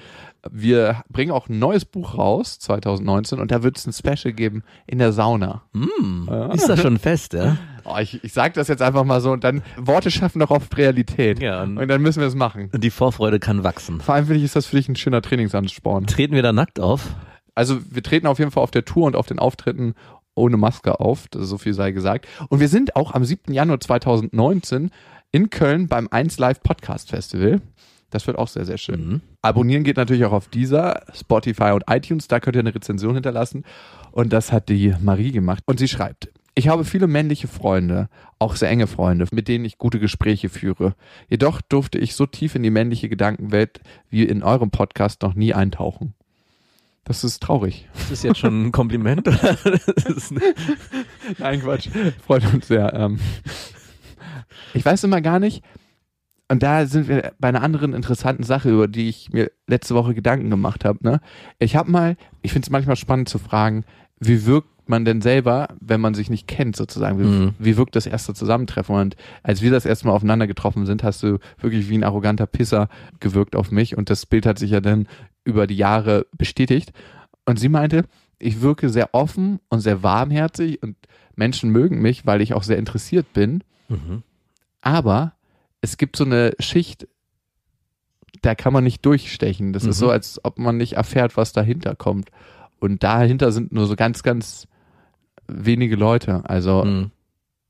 Wir 0.50 1.04
bringen 1.10 1.32
auch 1.32 1.50
ein 1.50 1.60
neues 1.60 1.84
Buch 1.84 2.18
raus, 2.18 2.60
2019, 2.60 3.40
und 3.40 3.52
da 3.52 3.62
wird 3.64 3.78
es 3.78 3.86
ein 3.86 3.92
Special 3.94 4.34
geben 4.34 4.64
in 4.88 4.98
der 5.00 5.12
Sauna. 5.12 5.64
Hm, 5.74 6.30
ist 6.54 6.70
das 6.70 6.82
schon 6.82 6.98
fest, 6.98 7.34
ja? 7.34 7.58
Oh, 7.84 7.98
ich 8.00 8.24
ich 8.24 8.32
sage 8.34 8.54
das 8.54 8.68
jetzt 8.70 8.82
einfach 8.82 9.04
mal 9.04 9.20
so 9.20 9.32
und 9.32 9.44
dann 9.44 9.62
Worte 9.78 10.12
schaffen 10.12 10.40
doch 10.40 10.52
oft 10.52 10.78
Realität. 10.78 11.42
Ja, 11.42 11.64
und- 11.64 11.78
und 11.78 11.88
dann 11.88 12.02
müssen 12.02 12.22
wir 12.22 12.28
es 12.28 12.36
machen. 12.36 12.70
Und 12.72 12.84
die 12.84 12.90
Vorfreude 12.92 13.40
kann 13.40 13.64
wachsen. 13.64 14.00
Vor 14.00 14.16
allem 14.16 14.26
finde 14.26 14.40
ich, 14.40 14.46
ist 14.46 14.56
das 14.56 14.68
für 14.68 14.78
dich 14.78 14.88
ein 14.88 14.96
schöner 14.96 15.22
Trainingsansporn. 15.22 16.06
Treten 16.06 16.36
wir 16.36 16.44
da 16.44 16.54
nackt 16.54 16.80
auf? 16.80 17.16
Also 17.56 17.80
wir 17.90 18.02
treten 18.04 18.28
auf 18.28 18.40
jeden 18.40 18.52
Fall 18.52 18.64
auf 18.64 18.72
der 18.72 18.86
Tour 18.86 19.06
und 19.08 19.18
auf 19.18 19.28
den 19.28 19.40
Auftritten 19.40 19.96
ohne 20.40 20.58
Maske 20.58 21.00
auf, 21.00 21.28
das 21.30 21.48
so 21.48 21.58
viel 21.58 21.74
sei 21.74 21.92
gesagt. 21.92 22.28
Und 22.50 22.60
wir 22.60 22.68
sind 22.68 22.96
auch 22.96 23.14
am 23.14 23.24
7. 23.24 23.54
Januar 23.54 23.80
2019 23.80 24.92
in 25.32 25.50
Köln 25.50 25.88
beim 25.88 26.08
1 26.10 26.40
Live 26.40 26.62
Podcast 26.62 27.10
Festival. 27.10 27.62
Das 28.10 28.26
wird 28.26 28.38
auch 28.38 28.48
sehr, 28.48 28.66
sehr 28.66 28.78
schön. 28.78 29.08
Mhm. 29.08 29.22
Abonnieren 29.42 29.84
geht 29.84 29.98
natürlich 29.98 30.26
auch 30.26 30.32
auf 30.32 30.48
dieser, 30.48 31.04
Spotify 31.14 31.72
und 31.72 31.84
iTunes, 31.88 32.28
da 32.28 32.40
könnt 32.40 32.56
ihr 32.56 32.62
eine 32.62 32.74
Rezension 32.74 33.14
hinterlassen. 33.14 33.64
Und 34.12 34.34
das 34.34 34.52
hat 34.52 34.70
die 34.70 34.96
Marie 35.00 35.32
gemacht. 35.32 35.64
Und 35.68 35.78
sie 35.80 35.88
schreibt, 35.88 36.30
ich 36.56 36.68
habe 36.68 36.84
viele 36.84 37.08
männliche 37.08 37.48
Freunde, 37.48 38.10
auch 38.40 38.56
sehr 38.56 38.70
enge 38.70 38.88
Freunde, 38.88 39.28
mit 39.32 39.48
denen 39.48 39.66
ich 39.66 39.78
gute 39.78 40.00
Gespräche 40.00 40.50
führe. 40.50 40.96
Jedoch 41.30 41.62
durfte 41.62 42.00
ich 42.00 42.16
so 42.16 42.26
tief 42.26 42.56
in 42.56 42.64
die 42.64 42.72
männliche 42.72 43.08
Gedankenwelt 43.08 43.80
wie 44.10 44.24
in 44.24 44.44
eurem 44.44 44.72
Podcast 44.72 45.22
noch 45.22 45.36
nie 45.36 45.54
eintauchen. 45.54 46.16
Das 47.10 47.24
ist 47.24 47.42
traurig. 47.42 47.88
Das 47.94 48.12
ist 48.12 48.24
jetzt 48.24 48.38
schon 48.38 48.68
ein 48.68 48.72
Kompliment. 48.72 49.26
Das 49.26 50.32
Nein, 51.40 51.60
Quatsch. 51.60 51.90
Freut 52.24 52.54
uns 52.54 52.68
sehr. 52.68 52.94
Ähm, 52.94 53.20
ich 54.76 54.86
weiß 54.86 55.04
immer 55.06 55.20
gar 55.20 55.40
nicht. 55.40 55.64
Und 56.50 56.62
da 56.62 56.86
sind 56.86 57.08
wir 57.08 57.34
bei 57.40 57.48
einer 57.48 57.64
anderen 57.64 57.94
interessanten 57.94 58.44
Sache, 58.44 58.70
über 58.70 58.88
die 58.88 59.10
ich 59.10 59.34
mir 59.34 59.52
letzte 59.66 59.96
Woche 59.96 60.14
Gedanken 60.14 60.52
gemacht 60.52 60.86
habe. 60.86 61.00
Ne? 61.02 61.20
Ich 61.58 61.76
habe 61.76 61.90
mal, 61.90 62.16
ich 62.44 62.54
finde 62.54 62.68
es 62.68 62.70
manchmal 62.70 62.96
spannend 62.96 63.28
zu 63.28 63.40
fragen, 63.40 63.86
wie 64.20 64.46
wirkt 64.46 64.70
man 64.90 65.06
denn 65.06 65.22
selber, 65.22 65.70
wenn 65.80 66.02
man 66.02 66.14
sich 66.14 66.30
nicht 66.30 66.48
kennt, 66.48 66.76
sozusagen? 66.76 67.20
Wie, 67.20 67.24
Mhm. 67.24 67.54
wie 67.60 67.78
wirkt 67.78 67.96
das 67.96 68.06
erste 68.06 68.34
Zusammentreffen? 68.34 68.96
Und 68.96 69.16
als 69.44 69.62
wir 69.62 69.72
das 69.72 69.86
erste 69.86 70.08
Mal 70.08 70.14
aufeinander 70.14 70.48
getroffen 70.48 70.86
sind, 70.86 71.04
hast 71.04 71.24
du 71.24 71.40
wirklich 71.60 71.90
wie 71.90 71.98
ein 71.98 72.04
arroganter 72.04 72.48
Pisser 72.48 72.90
gewirkt 73.20 73.56
auf 73.56 73.72
mich. 73.72 73.98
Und 73.98 74.10
das 74.10 74.26
Bild 74.26 74.46
hat 74.46 74.60
sich 74.60 74.72
ja 74.72 74.82
dann 74.82 75.08
über 75.44 75.68
die 75.68 75.78
Jahre 75.78 76.26
bestätigt. 76.38 76.92
Und 77.46 77.60
sie 77.60 77.70
meinte, 77.70 78.04
ich 78.40 78.62
wirke 78.62 78.90
sehr 78.90 79.14
offen 79.14 79.60
und 79.70 79.80
sehr 79.82 80.04
warmherzig 80.04 80.82
und 80.84 80.96
Menschen 81.36 81.70
mögen 81.72 82.02
mich, 82.02 82.26
weil 82.26 82.42
ich 82.42 82.54
auch 82.54 82.64
sehr 82.64 82.78
interessiert 82.78 83.32
bin. 83.34 83.64
Mhm. 83.88 84.24
Aber 84.82 85.34
es 85.82 85.98
gibt 85.98 86.16
so 86.16 86.26
eine 86.26 86.54
Schicht, 86.60 87.08
da 88.42 88.56
kann 88.56 88.74
man 88.74 88.84
nicht 88.84 89.06
durchstechen. 89.06 89.74
Das 89.74 89.84
ist 89.84 89.98
Mhm. 89.98 90.00
so, 90.00 90.10
als 90.12 90.40
ob 90.44 90.60
man 90.60 90.78
nicht 90.78 90.94
erfährt, 90.94 91.36
was 91.38 91.52
dahinter 91.54 91.96
kommt. 91.96 92.30
Und 92.80 93.04
dahinter 93.04 93.52
sind 93.52 93.72
nur 93.74 93.88
so 93.88 93.96
ganz, 93.96 94.24
ganz 94.24 94.68
wenige 95.50 95.96
Leute. 95.96 96.44
Also, 96.48 96.84
Mhm. 96.86 97.12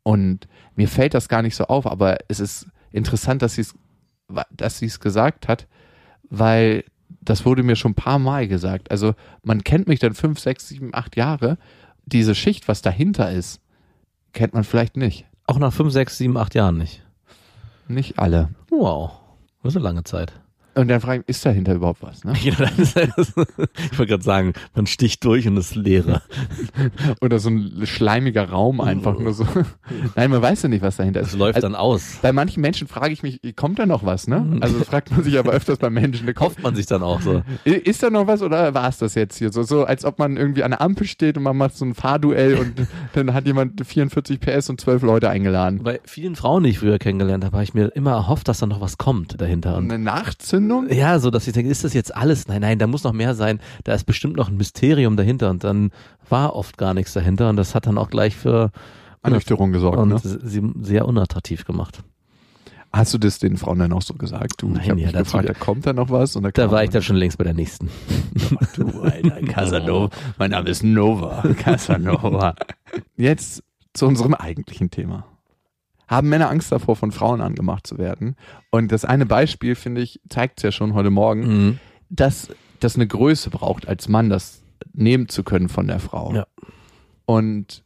und 0.04 0.48
mir 0.76 0.88
fällt 0.88 1.14
das 1.14 1.28
gar 1.30 1.42
nicht 1.42 1.56
so 1.56 1.66
auf, 1.66 1.86
aber 1.88 2.18
es 2.28 2.40
ist 2.40 2.68
interessant, 2.92 3.42
dass 3.42 3.56
sie 3.56 3.62
es, 3.62 3.76
dass 4.52 4.80
sie 4.80 4.86
es 4.86 5.00
gesagt 5.00 5.48
hat, 5.48 5.68
weil 6.30 6.84
das 7.22 7.46
wurde 7.46 7.64
mir 7.64 7.76
schon 7.76 7.92
ein 7.92 7.96
paar 7.96 8.20
Mal 8.20 8.48
gesagt. 8.48 8.92
Also, 8.92 9.14
man 9.44 9.64
kennt 9.64 9.88
mich 9.88 10.00
dann 10.00 10.14
fünf, 10.14 10.40
sechs, 10.40 10.68
sieben, 10.68 10.94
acht 10.94 11.16
Jahre. 11.16 11.58
Diese 12.06 12.36
Schicht, 12.36 12.68
was 12.68 12.82
dahinter 12.82 13.32
ist, 13.32 13.62
kennt 14.34 14.54
man 14.54 14.64
vielleicht 14.64 14.96
nicht. 14.98 15.26
Auch 15.48 15.58
nach 15.60 15.74
fünf, 15.74 15.92
sechs, 15.92 16.18
sieben, 16.18 16.38
acht 16.38 16.54
Jahren 16.56 16.78
nicht. 16.78 17.04
Nicht 17.88 18.20
alle. 18.20 18.50
Wow. 18.70 19.12
Das 19.64 19.74
ist 19.74 19.78
eine 19.78 19.84
lange 19.84 20.04
Zeit. 20.04 20.32
Und 20.80 20.88
dann 20.88 21.02
frage 21.02 21.24
ich, 21.24 21.30
ist 21.30 21.46
dahinter 21.46 21.74
überhaupt 21.74 22.02
was? 22.02 22.24
Ne? 22.24 22.34
Ja, 22.42 22.54
dann 22.58 22.78
ist 22.78 22.96
das, 22.96 23.34
ich 23.92 24.00
wollte 24.00 24.12
gerade 24.12 24.24
sagen, 24.24 24.54
man 24.74 24.88
sticht 24.88 25.26
durch 25.26 25.46
und 25.46 25.58
ist 25.58 25.76
leere. 25.76 26.22
Oder 27.22 27.40
so 27.40 27.50
ein 27.50 27.86
schleimiger 27.86 28.50
Raum 28.50 28.80
einfach 28.80 29.20
nur 29.20 29.34
so. 29.34 29.46
Nein, 30.16 30.32
man 30.32 30.42
weiß 30.42 30.62
ja 30.64 30.70
nicht, 30.70 30.82
was 30.82 30.96
dahinter 30.96 31.20
ist. 31.20 31.34
Das 31.34 31.38
läuft 31.38 31.58
also, 31.58 31.68
dann 31.68 31.76
aus. 31.76 32.20
Bei 32.22 32.32
manchen 32.32 32.62
Menschen 32.62 32.88
frage 32.88 33.12
ich 33.12 33.24
mich, 33.24 33.42
kommt 33.58 33.78
da 33.78 33.86
noch 33.86 34.06
was, 34.06 34.28
ne? 34.30 34.58
Also 34.62 34.80
das 34.80 34.88
fragt 34.88 35.12
man 35.12 35.22
sich 35.22 35.38
aber 35.38 35.52
öfters 35.52 35.80
bei 35.80 35.90
Menschen. 35.90 36.26
Ne? 36.26 36.34
Hofft 36.40 36.64
man 36.64 36.76
sich 36.76 36.86
dann 36.86 37.04
auch 37.04 37.20
so. 37.20 37.44
Ist 37.66 38.02
da 38.02 38.10
noch 38.10 38.28
was 38.28 38.42
oder 38.42 38.74
war 38.74 38.88
es 38.88 39.00
das 39.00 39.16
jetzt 39.16 39.38
hier? 39.38 39.52
So, 39.52 39.64
so 39.64 39.84
als 39.84 40.06
ob 40.06 40.18
man 40.18 40.38
irgendwie 40.38 40.64
an 40.64 40.72
der 40.72 40.82
Ampel 40.82 41.08
steht 41.08 41.36
und 41.36 41.44
man 41.44 41.58
macht 41.58 41.76
so 41.76 41.84
ein 41.84 41.94
Fahrduell 41.94 42.56
und 42.56 42.88
dann 43.14 43.34
hat 43.34 43.46
jemand 43.46 43.86
44 43.86 44.40
PS 44.40 44.70
und 44.70 44.80
12 44.80 45.04
Leute 45.04 45.30
eingeladen. 45.30 45.82
Bei 45.84 46.00
vielen 46.06 46.38
Frauen, 46.38 46.64
die 46.64 46.70
ich 46.70 46.80
früher 46.80 47.00
kennengelernt 47.00 47.44
habe, 47.44 47.58
habe 47.58 47.64
ich 47.66 47.74
mir 47.74 47.88
immer 47.88 48.12
erhofft, 48.12 48.48
dass 48.48 48.60
da 48.60 48.66
noch 48.66 48.80
was 48.80 48.98
kommt 48.98 49.42
dahinter. 49.42 49.76
Und 49.76 49.92
Eine 49.92 50.02
Nachzündung? 50.02 50.69
Ja, 50.90 51.20
so 51.20 51.32
dass 51.32 51.48
ich 51.48 51.54
denke, 51.54 51.72
ist 51.72 51.84
das 51.84 51.94
jetzt 51.94 52.16
alles? 52.16 52.48
Nein, 52.48 52.62
nein, 52.62 52.80
da 52.80 52.88
muss 52.88 53.04
noch 53.04 53.14
mehr 53.14 53.36
sein. 53.36 53.60
Da 53.84 53.94
ist 53.94 54.06
bestimmt 54.06 54.38
noch 54.38 54.50
ein 54.50 54.58
Mysterium 54.58 55.18
dahinter 55.18 55.50
und 55.50 55.64
dann 55.64 55.92
war 56.30 56.56
oft 56.56 56.78
gar 56.78 56.94
nichts 56.94 57.14
dahinter 57.14 57.50
und 57.50 57.56
das 57.56 57.76
hat 57.76 57.88
dann 57.88 57.98
auch 57.98 58.10
gleich 58.10 58.36
für 58.36 58.72
Ernüchterung 59.22 59.72
gesorgt, 59.72 59.98
und 59.98 60.10
ne? 60.10 60.20
sie 60.20 60.62
sehr 60.82 61.08
unattraktiv 61.08 61.66
gemacht. 61.66 62.04
Hast 62.92 63.14
du 63.14 63.20
das 63.20 63.38
den 63.38 63.58
Frauen 63.58 63.80
dann 63.80 63.94
auch 63.94 64.02
so 64.02 64.16
gesagt? 64.16 64.54
Du, 64.62 64.70
Nein, 64.70 64.82
ich 64.84 64.90
habe 64.90 65.00
ja, 65.02 65.12
gefragt, 65.12 65.48
da 65.48 65.54
kommt 65.54 65.86
da 65.86 65.94
noch 65.94 66.10
was? 66.10 66.36
Und 66.36 66.44
Da 66.44 66.52
kam 66.52 66.72
war 66.72 66.84
ich 66.84 66.90
dann 66.90 67.04
schon 67.04 67.18
längst 67.18 67.38
bei 67.38 67.44
der 67.44 67.54
nächsten. 67.54 67.90
Du, 68.76 69.02
Alter, 69.02 69.42
Casanova. 69.48 70.10
Mein 70.40 70.52
Name 70.52 70.70
ist 70.70 70.84
Nova. 70.84 71.44
Casanova. 71.58 72.56
Jetzt 73.16 73.64
zu 73.94 74.08
unserem 74.08 74.34
eigentlichen 74.34 74.90
Thema. 74.90 75.26
Haben 76.10 76.28
Männer 76.30 76.50
Angst 76.50 76.72
davor, 76.72 76.96
von 76.96 77.12
Frauen 77.12 77.40
angemacht 77.40 77.86
zu 77.88 77.98
werden? 77.98 78.36
Und 78.72 78.92
das 78.92 79.06
eine 79.06 79.26
Beispiel, 79.26 79.76
finde 79.76 80.02
ich, 80.02 80.20
zeigt 80.28 80.60
es 80.60 80.64
ja 80.64 80.72
schon 80.72 80.94
heute 80.96 81.12
Morgen, 81.12 81.42
Mhm. 81.42 81.80
dass 82.10 82.50
das 82.80 82.96
eine 82.96 83.08
Größe 83.08 83.50
braucht, 83.52 83.88
als 83.88 84.10
Mann 84.10 84.30
das 84.30 84.64
nehmen 84.94 85.30
zu 85.30 85.44
können 85.44 85.70
von 85.70 85.86
der 85.88 86.00
Frau. 86.00 86.34
Ja. 86.34 86.48
Und 87.26 87.84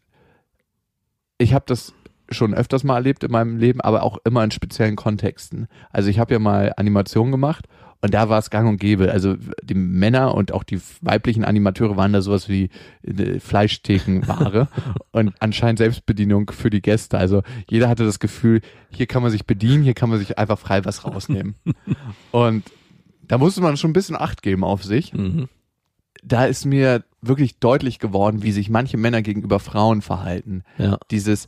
ich 1.37 1.53
habe 1.53 1.65
das 1.67 1.93
schon 2.29 2.53
öfters 2.53 2.83
mal 2.83 2.95
erlebt 2.95 3.23
in 3.23 3.31
meinem 3.31 3.57
Leben, 3.57 3.81
aber 3.81 4.03
auch 4.03 4.17
immer 4.23 4.43
in 4.43 4.51
speziellen 4.51 4.95
Kontexten. 4.95 5.67
Also 5.91 6.09
ich 6.09 6.19
habe 6.19 6.33
ja 6.33 6.39
mal 6.39 6.73
Animation 6.77 7.31
gemacht 7.31 7.67
Und 8.03 8.13
da 8.13 8.27
war 8.27 8.37
es 8.37 8.49
gang 8.49 8.67
und 8.67 8.81
gäbe. 8.81 9.13
Also 9.13 9.37
die 9.63 9.75
Männer 9.75 10.35
und 10.35 10.51
auch 10.51 10.63
die 10.63 10.77
weiblichen 10.99 11.45
Animateure 11.45 11.95
waren 11.95 12.11
da 12.11 12.21
sowas 12.21 12.49
wie 12.49 12.69
äh, 13.01 13.39
Fleischthekenware 13.39 14.67
und 15.11 15.33
anscheinend 15.39 15.77
Selbstbedienung 15.77 16.51
für 16.51 16.69
die 16.69 16.81
Gäste. 16.81 17.17
Also 17.17 17.43
jeder 17.69 17.87
hatte 17.87 18.03
das 18.03 18.19
Gefühl, 18.19 18.59
hier 18.89 19.07
kann 19.07 19.21
man 19.21 19.31
sich 19.31 19.45
bedienen, 19.45 19.83
hier 19.83 19.93
kann 19.93 20.09
man 20.09 20.19
sich 20.19 20.37
einfach 20.37 20.59
frei 20.59 20.83
was 20.83 21.05
rausnehmen. 21.05 21.55
und 22.31 22.65
da 23.21 23.37
musste 23.37 23.61
man 23.61 23.77
schon 23.77 23.91
ein 23.91 23.93
bisschen 23.93 24.17
Acht 24.17 24.41
geben 24.41 24.65
auf 24.65 24.83
sich. 24.83 25.13
Mhm. 25.13 25.47
Da 26.21 26.43
ist 26.43 26.65
mir 26.65 27.05
wirklich 27.21 27.59
deutlich 27.59 27.99
geworden, 27.99 28.43
wie 28.43 28.51
sich 28.51 28.69
manche 28.69 28.97
Männer 28.97 29.21
gegenüber 29.21 29.61
Frauen 29.61 30.01
verhalten. 30.01 30.63
Ja. 30.77 30.97
Dieses 31.09 31.47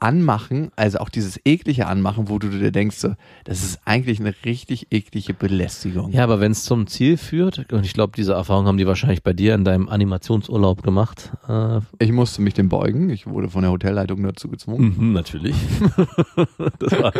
Anmachen, 0.00 0.70
also 0.76 0.98
auch 0.98 1.08
dieses 1.08 1.40
eklige 1.44 1.86
Anmachen, 1.86 2.28
wo 2.28 2.38
du 2.38 2.48
dir 2.48 2.70
denkst, 2.70 2.96
so, 2.96 3.14
das 3.44 3.62
ist 3.64 3.80
eigentlich 3.84 4.20
eine 4.20 4.34
richtig 4.44 4.88
eklige 4.90 5.34
Belästigung. 5.34 6.10
Ja, 6.12 6.24
aber 6.24 6.40
wenn 6.40 6.52
es 6.52 6.64
zum 6.64 6.86
Ziel 6.86 7.16
führt, 7.16 7.72
und 7.72 7.84
ich 7.84 7.92
glaube, 7.94 8.12
diese 8.16 8.32
Erfahrung 8.34 8.66
haben 8.66 8.78
die 8.78 8.86
wahrscheinlich 8.86 9.22
bei 9.22 9.32
dir 9.32 9.54
in 9.54 9.64
deinem 9.64 9.88
Animationsurlaub 9.88 10.82
gemacht. 10.82 11.32
Äh, 11.48 11.80
Ich 11.98 12.12
musste 12.12 12.42
mich 12.42 12.54
dem 12.54 12.68
beugen. 12.68 13.10
Ich 13.10 13.26
wurde 13.26 13.48
von 13.48 13.62
der 13.62 13.70
Hotelleitung 13.70 14.22
dazu 14.22 14.48
gezwungen. 14.48 14.94
mhm, 14.96 15.12
natürlich. 15.12 15.56
das 16.78 16.92
war, 17.00 17.12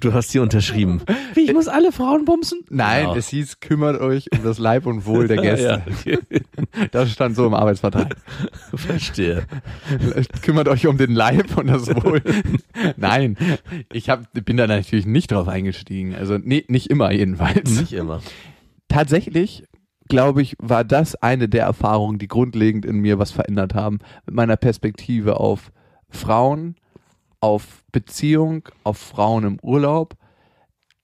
du 0.00 0.12
hast 0.12 0.30
hier 0.32 0.42
unterschrieben. 0.42 1.00
Wie, 1.34 1.40
ich 1.46 1.52
muss 1.54 1.68
alle 1.68 1.92
Frauen 1.92 2.24
bumsen? 2.24 2.60
Nein, 2.68 3.04
Genau. 3.04 3.16
es 3.16 3.28
hieß, 3.28 3.60
kümmert 3.60 4.00
euch 4.00 4.26
um 4.32 4.42
das 4.42 4.58
Leib 4.58 4.86
und 4.86 5.06
Wohl 5.06 5.28
der 5.28 5.36
Gäste. 5.42 5.64
Ja, 5.64 5.82
okay. 5.86 6.18
Das 6.90 7.10
stand 7.10 7.36
so 7.36 7.46
im 7.46 7.54
Arbeitsvertrag. 7.54 8.16
Verstehe. 8.74 9.44
kümmert 10.42 10.68
euch 10.68 10.86
um 10.86 10.98
den 10.98 11.12
Leib 11.12 11.56
und 11.56 11.68
das 11.68 11.86
Wohl. 11.88 12.17
Nein, 12.96 13.36
ich 13.92 14.10
hab, 14.10 14.32
bin 14.32 14.56
da 14.56 14.66
natürlich 14.66 15.06
nicht 15.06 15.32
drauf 15.32 15.48
eingestiegen. 15.48 16.14
Also 16.14 16.38
nee, 16.38 16.64
nicht 16.68 16.90
immer 16.90 17.10
jedenfalls. 17.10 17.80
Nicht 17.80 17.92
immer. 17.92 18.20
Tatsächlich, 18.88 19.64
glaube 20.08 20.42
ich, 20.42 20.56
war 20.58 20.84
das 20.84 21.14
eine 21.16 21.48
der 21.48 21.64
Erfahrungen, 21.64 22.18
die 22.18 22.28
grundlegend 22.28 22.84
in 22.84 23.00
mir 23.00 23.18
was 23.18 23.30
verändert 23.30 23.74
haben. 23.74 23.98
Mit 24.26 24.34
meiner 24.34 24.56
Perspektive 24.56 25.38
auf 25.38 25.70
Frauen, 26.08 26.76
auf 27.40 27.84
Beziehung, 27.92 28.68
auf 28.84 28.98
Frauen 28.98 29.44
im 29.44 29.58
Urlaub. 29.62 30.14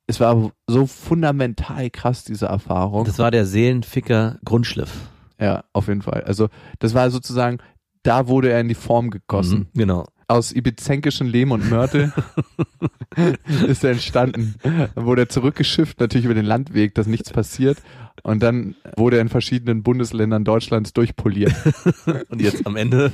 Es 0.06 0.20
war 0.20 0.52
so 0.66 0.86
fundamental 0.86 1.88
krass, 1.90 2.24
diese 2.24 2.46
Erfahrung. 2.46 3.04
Das 3.04 3.18
war 3.18 3.30
der 3.30 3.46
Seelenficker 3.46 4.38
Grundschliff. 4.44 4.92
ja, 5.40 5.64
auf 5.72 5.88
jeden 5.88 6.02
Fall. 6.02 6.24
Also, 6.24 6.48
das 6.78 6.94
war 6.94 7.10
sozusagen, 7.10 7.58
da 8.02 8.28
wurde 8.28 8.50
er 8.50 8.60
in 8.60 8.68
die 8.68 8.74
Form 8.74 9.10
gegossen. 9.10 9.70
Mhm, 9.72 9.78
genau. 9.78 10.04
Aus 10.28 10.52
ibizenkischen 10.52 11.26
Lehm 11.26 11.50
und 11.50 11.68
Mörtel 11.70 12.12
ist 13.66 13.84
er 13.84 13.92
entstanden. 13.92 14.54
Dann 14.62 15.06
wurde 15.06 15.22
er 15.22 15.28
zurückgeschifft, 15.28 16.00
natürlich 16.00 16.24
über 16.24 16.34
den 16.34 16.44
Landweg, 16.44 16.94
dass 16.94 17.06
nichts 17.06 17.30
passiert. 17.30 17.78
Und 18.22 18.42
dann 18.42 18.74
wurde 18.96 19.16
er 19.16 19.22
in 19.22 19.28
verschiedenen 19.28 19.82
Bundesländern 19.82 20.44
Deutschlands 20.44 20.92
durchpoliert. 20.92 21.52
Und 22.28 22.40
jetzt 22.40 22.66
am 22.66 22.76
Ende, 22.76 23.12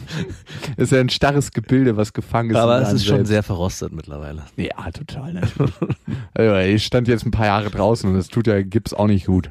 Ist 0.76 0.92
er 0.92 1.00
ein 1.00 1.08
starres 1.08 1.50
Gebilde, 1.52 1.96
was 1.96 2.12
gefangen 2.12 2.50
ist. 2.50 2.56
aber 2.56 2.80
es 2.82 2.92
ist 2.92 3.06
schon 3.06 3.24
sehr 3.24 3.42
verrostet 3.42 3.92
mittlerweile. 3.92 4.44
Ja, 4.56 4.90
total 4.92 5.32
natürlich. 5.32 5.72
also, 6.34 6.56
ich 6.56 6.84
stand 6.84 7.08
jetzt 7.08 7.26
ein 7.26 7.32
paar 7.32 7.46
Jahre 7.46 7.70
draußen 7.70 8.08
und 8.08 8.16
das 8.16 8.28
tut 8.28 8.46
ja 8.46 8.62
Gips 8.62 8.92
auch 8.92 9.08
nicht 9.08 9.26
gut. 9.26 9.50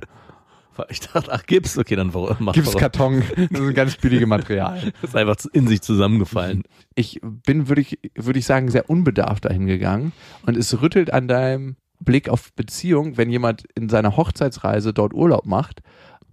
Ich 0.89 0.99
dachte, 1.01 1.31
ach, 1.31 1.45
Gips, 1.45 1.77
okay, 1.77 1.95
dann 1.95 2.13
warum- 2.13 2.35
mach. 2.39 2.53
Gipskarton, 2.53 3.23
das 3.35 3.59
ist 3.61 3.67
ein 3.67 3.73
ganz 3.73 3.97
billige 3.97 4.27
Material. 4.27 4.79
Das 5.01 5.11
ist 5.11 5.15
einfach 5.15 5.37
in 5.53 5.67
sich 5.67 5.81
zusammengefallen. 5.81 6.63
ich 6.95 7.19
bin, 7.23 7.67
würde 7.67 7.81
ich, 7.81 7.99
würde 8.15 8.39
ich 8.39 8.45
sagen, 8.45 8.69
sehr 8.69 8.89
unbedarft 8.89 9.45
dahin 9.45 9.65
gegangen. 9.65 10.11
Und 10.45 10.57
es 10.57 10.81
rüttelt 10.81 11.11
an 11.13 11.27
deinem 11.27 11.75
Blick 11.99 12.29
auf 12.29 12.53
Beziehung, 12.53 13.17
wenn 13.17 13.29
jemand 13.29 13.63
in 13.75 13.89
seiner 13.89 14.15
Hochzeitsreise 14.17 14.93
dort 14.93 15.13
Urlaub 15.13 15.45
macht 15.45 15.81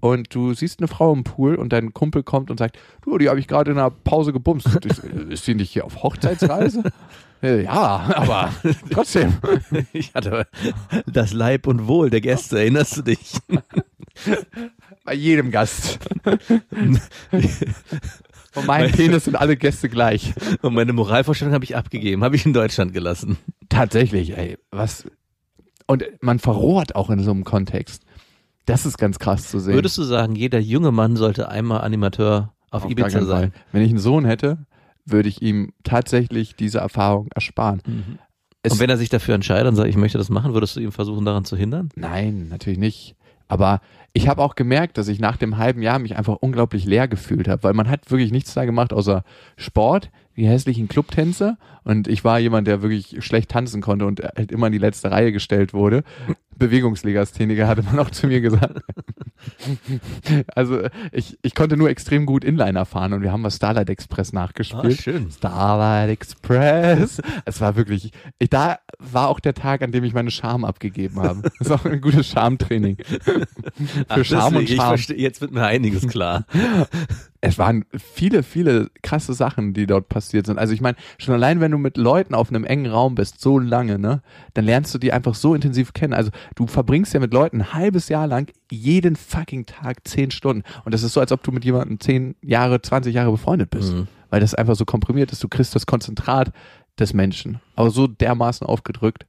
und 0.00 0.34
du 0.34 0.54
siehst 0.54 0.80
eine 0.80 0.88
Frau 0.88 1.12
im 1.12 1.24
Pool 1.24 1.54
und 1.56 1.72
dein 1.72 1.92
Kumpel 1.92 2.22
kommt 2.22 2.50
und 2.50 2.58
sagt, 2.58 2.78
du, 3.02 3.18
die 3.18 3.28
habe 3.28 3.40
ich 3.40 3.48
gerade 3.48 3.70
in 3.70 3.78
einer 3.78 3.90
Pause 3.90 4.32
gebumst. 4.32 4.66
Äh, 4.84 5.32
ist 5.32 5.46
die 5.46 5.54
nicht 5.54 5.72
hier 5.72 5.84
auf 5.84 6.02
Hochzeitsreise? 6.02 6.82
Äh, 7.42 7.64
ja, 7.64 8.14
aber 8.16 8.50
trotzdem. 8.90 9.34
Ich 9.92 10.14
hatte 10.14 10.46
das 11.04 11.34
Leib 11.34 11.66
und 11.66 11.86
Wohl 11.86 12.08
der 12.08 12.22
Gäste, 12.22 12.58
erinnerst 12.58 12.96
du 12.96 13.02
dich? 13.02 13.34
Bei 15.04 15.12
jedem 15.12 15.50
Gast. 15.50 15.98
Von 18.52 18.64
meinem 18.64 18.90
Penis 18.90 19.26
sind 19.26 19.36
alle 19.36 19.58
Gäste 19.58 19.90
gleich. 19.90 20.32
Und 20.62 20.72
meine 20.72 20.94
Moralvorstellung 20.94 21.52
habe 21.52 21.66
ich 21.66 21.76
abgegeben, 21.76 22.24
habe 22.24 22.36
ich 22.36 22.46
in 22.46 22.54
Deutschland 22.54 22.94
gelassen. 22.94 23.36
Tatsächlich, 23.68 24.34
ey, 24.34 24.56
was. 24.70 25.04
Und 25.86 26.04
man 26.22 26.38
verrohrt 26.38 26.96
auch 26.96 27.10
in 27.10 27.22
so 27.22 27.32
einem 27.32 27.44
Kontext. 27.44 28.05
Das 28.66 28.84
ist 28.86 28.98
ganz 28.98 29.18
krass 29.18 29.48
zu 29.48 29.58
sehen. 29.60 29.74
Würdest 29.74 29.96
du 29.98 30.02
sagen, 30.02 30.34
jeder 30.34 30.58
junge 30.58 30.92
Mann 30.92 31.16
sollte 31.16 31.48
einmal 31.48 31.80
Animateur 31.80 32.52
auf, 32.70 32.84
Auf 32.84 32.90
Ibiza 32.90 33.24
sein? 33.24 33.52
Wenn 33.72 33.82
ich 33.82 33.90
einen 33.90 33.98
Sohn 33.98 34.24
hätte, 34.24 34.58
würde 35.04 35.28
ich 35.28 35.40
ihm 35.40 35.72
tatsächlich 35.84 36.56
diese 36.56 36.78
Erfahrung 36.78 37.28
ersparen. 37.34 37.80
Es- 38.62 38.72
Und 38.72 38.80
wenn 38.80 38.90
er 38.90 38.96
sich 38.96 39.08
dafür 39.08 39.34
entscheidet 39.36 39.68
und 39.68 39.76
sagt, 39.76 39.88
ich 39.88 39.96
möchte 39.96 40.18
das 40.18 40.28
machen, 40.30 40.52
würdest 40.52 40.74
du 40.76 40.80
ihm 40.80 40.90
versuchen, 40.92 41.24
daran 41.24 41.44
zu 41.44 41.56
hindern? 41.56 41.88
Nein, 41.94 42.48
natürlich 42.48 42.78
nicht. 42.80 43.14
Aber 43.48 43.80
ich 44.12 44.26
habe 44.26 44.42
auch 44.42 44.56
gemerkt, 44.56 44.98
dass 44.98 45.06
ich 45.06 45.20
nach 45.20 45.36
dem 45.36 45.56
halben 45.56 45.80
Jahr 45.80 46.00
mich 46.00 46.16
einfach 46.16 46.34
unglaublich 46.40 46.84
leer 46.84 47.06
gefühlt 47.06 47.46
habe, 47.46 47.62
weil 47.62 47.74
man 47.74 47.88
hat 47.88 48.10
wirklich 48.10 48.32
nichts 48.32 48.52
da 48.54 48.64
gemacht 48.64 48.92
außer 48.92 49.22
Sport, 49.56 50.10
die 50.36 50.48
hässlichen 50.48 50.88
Clubtänze 50.88 51.56
und 51.84 52.08
ich 52.08 52.24
war 52.24 52.40
jemand, 52.40 52.66
der 52.66 52.82
wirklich 52.82 53.24
schlecht 53.24 53.50
tanzen 53.52 53.80
konnte 53.82 54.04
und 54.04 54.20
halt 54.20 54.50
immer 54.50 54.66
in 54.66 54.72
die 54.72 54.78
letzte 54.80 55.12
Reihe 55.12 55.30
gestellt 55.30 55.72
wurde. 55.72 56.02
Bewegungslegastheniker 56.58 57.66
hatte 57.66 57.82
man 57.82 57.98
auch 57.98 58.10
zu 58.10 58.26
mir 58.26 58.40
gesagt. 58.40 58.80
also 60.54 60.82
ich, 61.12 61.38
ich 61.42 61.54
konnte 61.54 61.76
nur 61.76 61.88
extrem 61.88 62.26
gut 62.26 62.44
Inliner 62.44 62.84
fahren 62.84 63.12
und 63.12 63.22
wir 63.22 63.32
haben 63.32 63.42
was 63.42 63.56
Starlight 63.56 63.90
Express 63.90 64.32
nachgespielt. 64.32 64.98
Ah, 64.98 65.02
schön. 65.02 65.30
Starlight 65.30 66.10
Express. 66.10 67.20
Es 67.44 67.60
war 67.60 67.76
wirklich, 67.76 68.10
ich, 68.38 68.50
da 68.50 68.78
war 68.98 69.28
auch 69.28 69.40
der 69.40 69.54
Tag, 69.54 69.82
an 69.82 69.92
dem 69.92 70.04
ich 70.04 70.14
meine 70.14 70.30
Scham 70.30 70.64
abgegeben 70.64 71.20
habe. 71.20 71.42
Das 71.42 71.68
ist 71.68 71.70
auch 71.70 71.84
ein 71.84 72.00
gutes 72.00 72.26
Schamtraining. 72.28 72.96
Für 74.08 74.24
Scham 74.24 74.46
und 74.46 74.54
deswegen, 74.54 74.72
ich 74.72 74.76
Scham. 74.76 74.88
verstehe, 74.88 75.18
jetzt 75.18 75.40
wird 75.40 75.52
mir 75.52 75.64
einiges 75.64 76.06
klar. 76.08 76.44
Es 77.40 77.58
waren 77.58 77.84
viele, 77.94 78.42
viele 78.42 78.90
krasse 79.02 79.34
Sachen, 79.34 79.72
die 79.72 79.86
dort 79.86 80.08
passiert 80.08 80.46
sind. 80.46 80.58
Also 80.58 80.72
ich 80.72 80.80
meine, 80.80 80.96
schon 81.18 81.34
allein, 81.34 81.60
wenn 81.60 81.70
du 81.70 81.78
mit 81.78 81.96
Leuten 81.96 82.34
auf 82.34 82.48
einem 82.48 82.64
engen 82.64 82.90
Raum 82.90 83.14
bist, 83.14 83.40
so 83.40 83.58
lange, 83.58 83.98
ne, 83.98 84.22
dann 84.54 84.64
lernst 84.64 84.94
du 84.94 84.98
die 84.98 85.12
einfach 85.12 85.34
so 85.34 85.54
intensiv 85.54 85.92
kennen. 85.92 86.12
Also 86.12 86.30
du 86.54 86.66
verbringst 86.66 87.12
ja 87.14 87.20
mit 87.20 87.32
Leuten 87.32 87.60
ein 87.60 87.72
halbes 87.74 88.08
Jahr 88.08 88.26
lang 88.26 88.50
jeden 88.70 89.16
fucking 89.16 89.66
Tag 89.66 90.06
zehn 90.06 90.30
Stunden. 90.30 90.62
Und 90.84 90.92
das 90.94 91.02
ist 91.02 91.12
so, 91.12 91.20
als 91.20 91.32
ob 91.32 91.42
du 91.42 91.52
mit 91.52 91.64
jemandem 91.64 92.00
zehn 92.00 92.36
Jahre, 92.42 92.80
20 92.80 93.14
Jahre 93.14 93.30
befreundet 93.30 93.70
bist. 93.70 93.92
Mhm. 93.92 94.08
Weil 94.30 94.40
das 94.40 94.54
einfach 94.54 94.74
so 94.76 94.84
komprimiert 94.84 95.32
ist. 95.32 95.42
Du 95.42 95.48
kriegst 95.48 95.74
das 95.74 95.86
Konzentrat 95.86 96.52
des 96.98 97.12
Menschen. 97.14 97.60
Aber 97.74 97.90
so 97.90 98.06
dermaßen 98.06 98.66
aufgedrückt. 98.66 99.26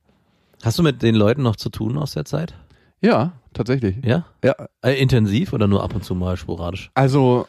Hast 0.64 0.80
du 0.80 0.84
mit 0.84 1.02
den 1.04 1.16
Leuten 1.16 1.44
noch 1.44 1.56
zu 1.56 1.70
tun 1.70 1.98
aus 1.98 2.14
der 2.14 2.26
Zeit? 2.26 2.56
Ja, 3.02 3.34
tatsächlich. 3.54 3.98
Ja? 4.04 4.26
Ja, 4.44 4.56
Äh, 4.82 5.00
intensiv 5.00 5.54
oder 5.54 5.68
nur 5.68 5.84
ab 5.84 5.94
und 5.94 6.04
zu 6.04 6.16
mal 6.16 6.36
sporadisch? 6.38 6.90
Also 6.96 7.48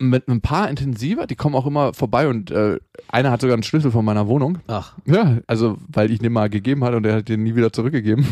mit 0.00 0.28
ein 0.28 0.40
paar 0.40 0.68
intensiver, 0.70 1.26
die 1.26 1.34
kommen 1.34 1.56
auch 1.56 1.66
immer 1.66 1.92
vorbei 1.92 2.28
und 2.28 2.50
äh, 2.52 2.78
einer 3.08 3.30
hat 3.32 3.40
sogar 3.40 3.54
einen 3.54 3.64
Schlüssel 3.64 3.90
von 3.90 4.04
meiner 4.04 4.28
Wohnung. 4.28 4.58
Ach, 4.68 4.94
Ja, 5.06 5.38
also 5.48 5.76
weil 5.88 6.10
ich 6.12 6.20
den 6.20 6.32
mal 6.32 6.48
gegeben 6.48 6.84
hatte 6.84 6.96
und 6.98 7.04
er 7.06 7.16
hat 7.16 7.28
den 7.28 7.42
nie 7.42 7.56
wieder 7.56 7.72
zurückgegeben. 7.72 8.24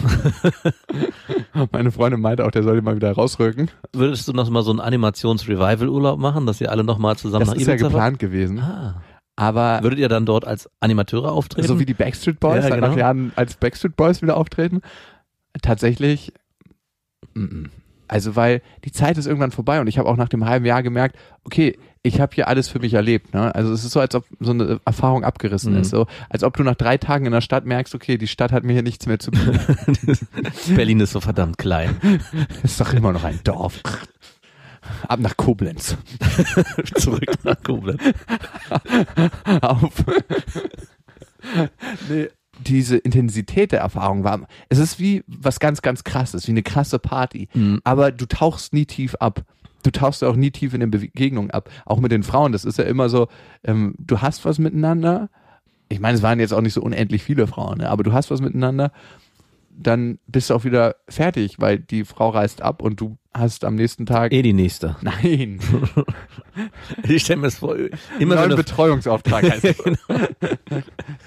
Meine 1.73 1.91
Freundin 1.91 2.21
meinte 2.21 2.45
auch, 2.45 2.51
der 2.51 2.63
soll 2.63 2.77
den 2.77 2.85
mal 2.85 2.97
wieder 2.97 3.13
rausrücken. 3.13 3.71
würdest 3.93 4.29
du 4.29 4.33
noch 4.33 4.49
mal 4.51 4.63
so 4.63 4.71
einen 4.71 4.81
Animations-Revival-Urlaub 4.81 6.19
machen, 6.19 6.47
dass 6.47 6.61
ihr 6.61 6.71
alle 6.71 6.85
noch 6.85 6.99
mal 6.99 7.17
zusammen 7.17 7.47
Das 7.47 7.55
nach 7.55 7.61
ist 7.61 7.67
ja 7.67 7.75
Ibiza 7.75 7.89
geplant 7.89 8.19
gewesen. 8.19 8.59
fahrt? 8.59 8.71
Ah. 8.97 9.03
Aber 9.39 9.83
Würdet 9.83 9.99
ihr 9.99 10.09
dann 10.09 10.25
dort 10.25 10.47
als 10.47 10.71
Animateure 10.81 11.31
auftreten? 11.33 11.67
so 11.69 11.79
wie 11.79 11.85
die 11.85 11.95
Backstreet 11.95 12.41
Boys 12.41 12.65
Ja, 12.69 12.75
genau. 12.75 12.89
nach 12.89 12.97
Jahren 12.97 13.33
als 13.37 13.55
Backstreet 13.57 13.95
Boys 13.97 14.23
wieder 14.23 14.37
auftreten, 14.37 14.81
tatsächlich, 15.63 16.33
mm, 17.35 17.41
mm. 17.43 17.71
Also 18.09 18.37
weil 18.37 18.63
die 18.85 18.93
Zeit 18.93 19.19
ist 19.19 19.27
irgendwann 19.27 19.51
vorbei 19.51 19.81
und 19.81 19.87
ich 19.87 19.99
habe 19.99 20.09
auch 20.09 20.17
nach 20.17 20.29
dem 20.29 20.45
halben 20.45 20.65
Jahr 20.67 20.83
gemerkt, 20.83 21.17
okay, 21.45 21.79
ich 22.03 22.21
habe 22.21 22.35
hier 22.35 22.47
alles 22.47 22.69
für 22.69 22.79
mich 22.79 22.95
erlebt. 22.95 23.35
Ne? 23.35 23.53
Also 23.55 23.73
es 23.73 23.83
ist 23.85 23.91
so, 23.91 23.99
als 23.99 24.15
ob 24.15 24.25
so 24.39 24.53
eine 24.53 24.81
Erfahrung 24.85 25.25
abgerissen 25.25 25.73
Mhm. 25.75 25.81
ist. 25.81 25.91
So, 25.91 26.07
als 26.29 26.45
ob 26.45 26.57
du 26.57 26.63
nach 26.63 26.77
drei 26.77 26.99
Tagen 26.99 27.27
in 27.27 27.33
der 27.33 27.41
Stadt 27.41 27.67
merkst, 27.67 27.97
okay, 27.97 28.17
die 28.17 28.29
Stadt 28.29 28.53
hat 28.53 28.63
mir 28.63 28.75
hier 28.75 28.83
nichts 28.85 29.07
mehr 29.07 29.19
zu 29.19 29.33
bieten. 29.33 29.59
Berlin 30.77 31.01
ist 31.01 31.13
so 31.13 31.21
verdammt 31.21 31.59
klein. 31.59 31.97
ist 32.63 32.81
doch 32.81 32.93
immer 32.93 33.13
noch 33.13 33.25
ein 33.25 33.41
Dorf. 33.43 33.81
Ab 35.09 35.19
nach 35.19 35.37
Koblenz. 35.37 35.97
Zurück 36.95 37.25
nach 37.43 37.61
Koblenz. 37.65 38.03
auf. 39.63 39.93
nee, 42.09 42.29
diese 42.59 42.97
Intensität 42.97 43.73
der 43.73 43.81
Erfahrung 43.81 44.25
war, 44.25 44.47
es 44.69 44.79
ist 44.79 44.99
wie 44.99 45.25
was 45.27 45.61
ganz, 45.61 45.83
ganz 45.83 46.05
krasses, 46.05 46.47
wie 46.47 46.53
eine 46.53 46.63
krasse 46.63 46.99
Party. 46.99 47.49
Mhm. 47.55 47.81
Aber 47.85 48.13
du 48.13 48.27
tauchst 48.27 48.73
nie 48.73 48.87
tief 48.87 49.15
ab. 49.17 49.45
Du 49.83 49.91
tauchst 49.91 50.25
auch 50.25 50.37
nie 50.37 50.51
tief 50.51 50.75
in 50.75 50.81
den 50.81 50.91
Begegnungen 50.91 51.51
ab. 51.51 51.71
Auch 51.85 52.01
mit 52.01 52.11
den 52.11 52.23
Frauen. 52.23 52.53
Das 52.53 52.65
ist 52.65 52.79
ja 52.79 52.85
immer 52.85 53.09
so, 53.09 53.29
ähm, 53.63 53.95
du 53.99 54.21
hast 54.21 54.45
was 54.45 54.59
miteinander. 54.59 55.29
Ich 55.89 56.01
meine, 56.01 56.17
es 56.17 56.23
waren 56.23 56.41
jetzt 56.41 56.53
auch 56.53 56.61
nicht 56.61 56.73
so 56.73 56.83
unendlich 56.83 57.23
viele 57.23 57.47
Frauen, 57.47 57.79
ne? 57.79 57.89
aber 57.89 58.03
du 58.03 58.13
hast 58.13 58.31
was 58.31 58.41
miteinander. 58.41 58.91
dann 59.79 60.19
bist 60.27 60.51
du 60.51 60.55
auch 60.55 60.65
wieder 60.65 60.97
fertig, 61.09 61.61
weil 61.61 61.79
die 61.79 62.05
Frau 62.05 62.31
reist 62.31 62.63
ab 62.63 62.83
und 62.83 62.99
du 62.99 63.19
hast 63.39 63.65
am 63.65 63.75
nächsten 63.75 64.07
Tag. 64.07 64.33
Eh 64.33 64.43
die 64.43 64.53
nächste. 64.53 64.97
Nein, 65.03 65.61
Ich 67.07 67.23
stelle 67.23 67.41
mir 67.41 67.49
das 67.49 67.57
vor, 67.59 67.77
immer 68.19 68.35
neuen 68.37 68.57
Betreuungsauftrag 68.57 69.43
heißt 69.51 69.65
es. 69.65 69.77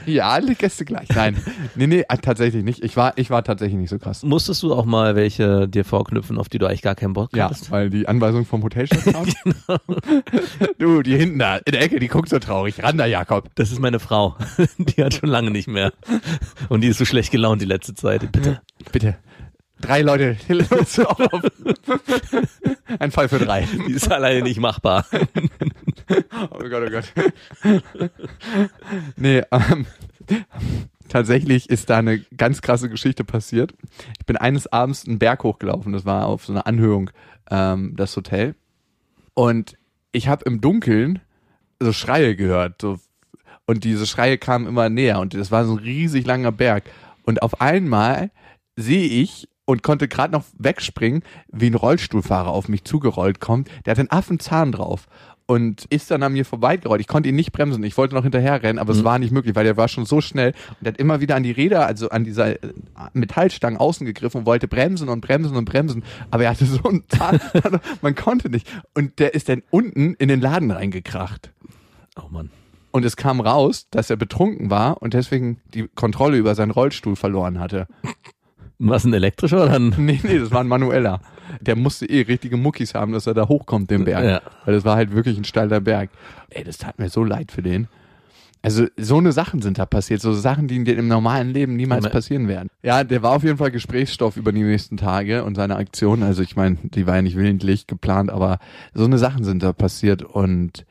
Ja, 0.08 0.30
alle 0.30 0.56
Gäste 0.56 0.86
gleich. 0.86 1.08
Nein, 1.10 1.38
nee, 1.76 1.86
nee, 1.86 2.00
äh, 2.10 2.18
tatsächlich 2.18 2.64
nicht. 2.64 2.84
Ich 2.84 2.98
war, 2.98 3.14
ich 3.16 3.30
war 3.30 3.44
tatsächlich 3.44 3.78
nicht 3.78 3.92
so 3.92 4.00
krass. 4.00 4.24
Musstest 4.24 4.64
du 4.64 4.74
auch 4.74 4.86
mal 4.86 5.16
welche 5.16 5.68
dir 5.68 5.86
vorknüpfen, 5.86 6.40
auf 6.40 6.50
die 6.50 6.58
du 6.58 6.66
eigentlich 6.66 6.82
gar 6.82 6.96
keinen 6.96 7.14
Bock 7.14 7.30
Ja, 7.36 7.46
hattest? 7.46 7.70
weil 7.70 7.92
die 7.92 8.08
Anweisung 8.08 8.44
vom 8.46 8.64
Hotelchef 8.64 9.06
kam. 9.12 9.28
Du, 10.80 11.04
die 11.04 11.16
hinten 11.16 11.38
da 11.38 11.58
in 11.58 11.72
der 11.74 11.82
Ecke, 11.84 12.00
die 12.00 12.08
guckt 12.08 12.30
so 12.30 12.40
traurig. 12.40 12.82
Ran 12.82 12.98
da, 12.98 13.06
Jakob. 13.06 13.50
Das 13.54 13.72
ist 13.72 13.80
meine 13.80 14.00
Frau. 14.00 14.36
Die 14.80 15.04
hat 15.04 15.14
schon 15.14 15.30
lange 15.30 15.52
nicht 15.52 15.68
mehr. 15.68 15.94
Und 16.70 16.82
die 16.82 16.88
ist 16.88 16.98
so 16.98 17.06
schlecht 17.06 17.32
gelaunt 17.32 17.62
die 17.62 17.66
letzte 17.68 17.94
Zeit. 17.94 18.32
Bitte. 18.32 18.62
Bitte. 18.92 19.18
Drei 19.82 20.02
Leute. 20.02 20.38
Ein 23.00 23.12
Fall 23.12 23.30
für 23.30 23.40
drei. 23.40 23.68
Die 23.88 23.94
ist 23.94 24.12
alleine 24.12 24.42
nicht 24.42 24.60
machbar. 24.60 25.06
Oh 26.52 26.60
Gott, 26.70 26.84
oh 26.86 26.90
Gott. 26.90 27.14
Nee, 29.16 29.44
ähm, 29.52 29.86
tatsächlich 31.08 31.70
ist 31.70 31.90
da 31.90 31.98
eine 31.98 32.20
ganz 32.20 32.62
krasse 32.62 32.90
Geschichte 32.90 33.24
passiert. 33.24 33.74
Ich 34.20 34.26
bin 34.26 34.38
eines 34.38 34.68
Abends 34.68 35.08
einen 35.08 35.20
Berg 35.20 35.44
hochgelaufen, 35.44 35.94
das 35.94 36.06
war 36.06 36.26
auf 36.26 36.46
so 36.46 36.54
einer 36.54 36.68
Anhöhung, 36.68 37.12
ähm, 37.50 37.96
das 37.96 38.16
Hotel. 38.16 38.56
Und 39.34 39.78
ich 40.12 40.28
habe 40.28 40.46
im 40.46 40.62
Dunkeln 40.62 41.22
so 41.80 41.94
Schreie 41.94 42.36
gehört. 42.36 42.82
So, 42.82 43.00
und 43.66 43.84
diese 43.84 44.08
Schreie 44.08 44.38
kamen 44.38 44.68
immer 44.68 44.90
näher 44.90 45.20
und 45.20 45.34
das 45.34 45.52
war 45.52 45.66
so 45.66 45.74
ein 45.74 45.80
riesig 45.80 46.26
langer 46.26 46.52
Berg. 46.52 46.84
Und 47.24 47.42
auf 47.44 47.62
einmal 47.62 48.32
sehe 48.76 49.08
ich 49.08 49.48
und 49.70 49.84
konnte 49.84 50.08
gerade 50.08 50.34
noch 50.34 50.46
wegspringen, 50.58 51.22
wie 51.52 51.68
ein 51.68 51.76
Rollstuhlfahrer 51.76 52.50
auf 52.50 52.70
mich 52.70 52.86
zugerollt 52.86 53.40
kommt. 53.40 53.70
Der 53.86 53.92
hat 53.92 54.00
einen 54.00 54.10
Affenzahn 54.10 54.72
drauf 54.72 55.06
und 55.46 55.86
ist 55.92 56.10
dann 56.10 56.24
an 56.24 56.34
mir 56.34 56.44
vorbeigerollt. 56.44 57.00
Ich 57.02 57.06
konnte 57.06 57.30
ihn 57.30 57.36
nicht 57.36 57.52
bremsen. 57.52 57.84
Ich 57.84 57.96
wollte 57.96 58.16
noch 58.16 58.24
hinterher 58.24 58.64
rennen, 58.64 58.80
aber 58.80 58.94
es 58.94 59.04
war 59.04 59.20
nicht 59.20 59.32
möglich, 59.32 59.54
weil 59.54 59.66
der 59.66 59.78
war 59.78 59.88
schon 59.88 60.08
so 60.08 60.22
schnell. 60.22 60.54
Und 60.70 60.78
der 60.82 60.94
hat 60.94 61.00
immer 61.00 61.22
wieder 61.22 61.36
an 61.36 61.44
die 61.44 61.52
Räder, 61.52 61.86
also 61.86 62.10
an 62.10 62.24
dieser 62.24 62.64
äh, 62.64 62.74
Metallstangen 63.14 63.78
außen 63.78 64.08
gegriffen 64.08 64.40
und 64.40 64.48
wollte 64.48 64.68
bremsen 64.68 65.08
und 65.08 65.22
bremsen 65.22 65.56
und 65.56 65.66
bremsen. 65.66 66.04
Aber 66.32 66.46
er 66.46 66.50
hatte 66.50 66.66
so 66.66 66.82
einen 66.86 67.04
Zahn, 67.08 67.40
man 68.02 68.16
konnte 68.16 68.50
nicht. 68.50 68.68
Und 68.96 69.20
der 69.20 69.36
ist 69.36 69.50
dann 69.50 69.62
unten 69.70 70.16
in 70.16 70.30
den 70.30 70.42
Laden 70.42 70.72
reingekracht. 70.72 71.52
Oh 72.16 72.28
Mann. 72.32 72.50
Und 72.90 73.06
es 73.06 73.16
kam 73.16 73.40
raus, 73.40 73.86
dass 73.92 74.10
er 74.10 74.18
betrunken 74.18 74.72
war 74.72 75.00
und 75.04 75.14
deswegen 75.14 75.62
die 75.76 75.88
Kontrolle 75.94 76.38
über 76.38 76.56
seinen 76.56 76.72
Rollstuhl 76.72 77.16
verloren 77.16 77.60
hatte. 77.60 77.86
Was 78.80 79.04
ein 79.04 79.14
elektrischer 79.14 79.66
oder 79.66 79.74
ein? 79.74 79.94
Nee, 79.98 80.20
nee, 80.24 80.40
das 80.40 80.52
war 80.52 80.62
ein 80.62 80.68
manueller. 80.68 81.20
Der 81.60 81.76
musste 81.76 82.06
eh 82.06 82.22
richtige 82.22 82.56
Muckis 82.56 82.94
haben, 82.94 83.12
dass 83.12 83.28
er 83.28 83.34
da 83.34 83.48
hochkommt, 83.48 83.92
den 83.92 84.06
Berg. 84.06 84.24
Ja. 84.24 84.42
Weil 84.66 84.74
das 84.74 84.86
war 84.86 84.96
halt 84.96 85.14
wirklich 85.14 85.38
ein 85.38 85.44
steiler 85.44 85.82
Berg. 85.82 86.10
Ey, 86.50 86.64
das 86.64 86.78
tat 86.78 86.98
mir 86.98 87.10
so 87.10 87.24
leid 87.24 87.52
für 87.52 87.62
den. 87.62 87.88
Also 88.62 88.88
so 88.98 89.18
eine 89.18 89.32
Sachen 89.32 89.62
sind 89.62 89.80
da 89.80 89.86
passiert, 89.86 90.22
so 90.22 90.34
Sachen, 90.34 90.68
die 90.68 90.84
dir 90.84 90.98
im 90.98 91.08
normalen 91.08 91.52
Leben 91.52 91.78
niemals 91.78 92.10
passieren 92.10 92.50
werden. 92.50 92.70
Ja, 92.84 93.06
der 93.06 93.24
war 93.24 93.32
auf 93.32 93.44
jeden 93.44 93.58
Fall 93.58 93.72
Gesprächsstoff 93.72 94.36
über 94.36 94.52
die 94.52 94.64
nächsten 94.64 94.98
Tage 94.98 95.46
und 95.46 95.56
seine 95.56 95.78
Aktion. 95.78 96.24
Also 96.24 96.42
ich 96.42 96.58
meine, 96.58 96.78
die 96.84 97.08
war 97.08 97.16
ja 97.16 97.22
nicht 97.22 97.38
willentlich 97.38 97.88
geplant, 97.88 98.30
aber 98.30 98.60
so 98.94 99.06
eine 99.06 99.18
Sachen 99.18 99.46
sind 99.46 99.64
da 99.64 99.72
passiert 99.72 100.24
und 100.24 100.86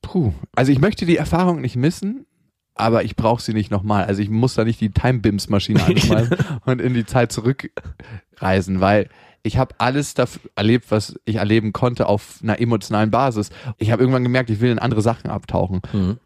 puh. 0.00 0.32
Also 0.56 0.72
ich 0.72 0.80
möchte 0.80 1.04
die 1.04 1.18
Erfahrung 1.18 1.60
nicht 1.60 1.76
missen, 1.76 2.24
aber 2.74 3.04
ich 3.04 3.16
brauche 3.16 3.42
sie 3.42 3.52
nicht 3.52 3.70
nochmal. 3.70 4.04
Also 4.04 4.22
ich 4.22 4.30
muss 4.30 4.54
da 4.54 4.64
nicht 4.64 4.80
die 4.80 4.90
Time-Bims-Maschine 4.90 5.82
anschmeißen 5.86 6.36
und 6.64 6.80
in 6.80 6.94
die 6.94 7.06
Zeit 7.06 7.32
zurückreisen, 7.32 8.80
weil 8.80 9.08
ich 9.44 9.58
habe 9.58 9.74
alles 9.78 10.14
dafür 10.14 10.50
erlebt, 10.54 10.86
was 10.90 11.18
ich 11.24 11.36
erleben 11.36 11.72
konnte 11.72 12.06
auf 12.06 12.38
einer 12.42 12.60
emotionalen 12.60 13.10
Basis. 13.10 13.50
Ich 13.76 13.90
habe 13.90 14.02
irgendwann 14.02 14.22
gemerkt, 14.22 14.50
ich 14.50 14.60
will 14.60 14.70
in 14.70 14.78
andere 14.78 15.02
Sachen 15.02 15.30
abtauchen. 15.30 15.80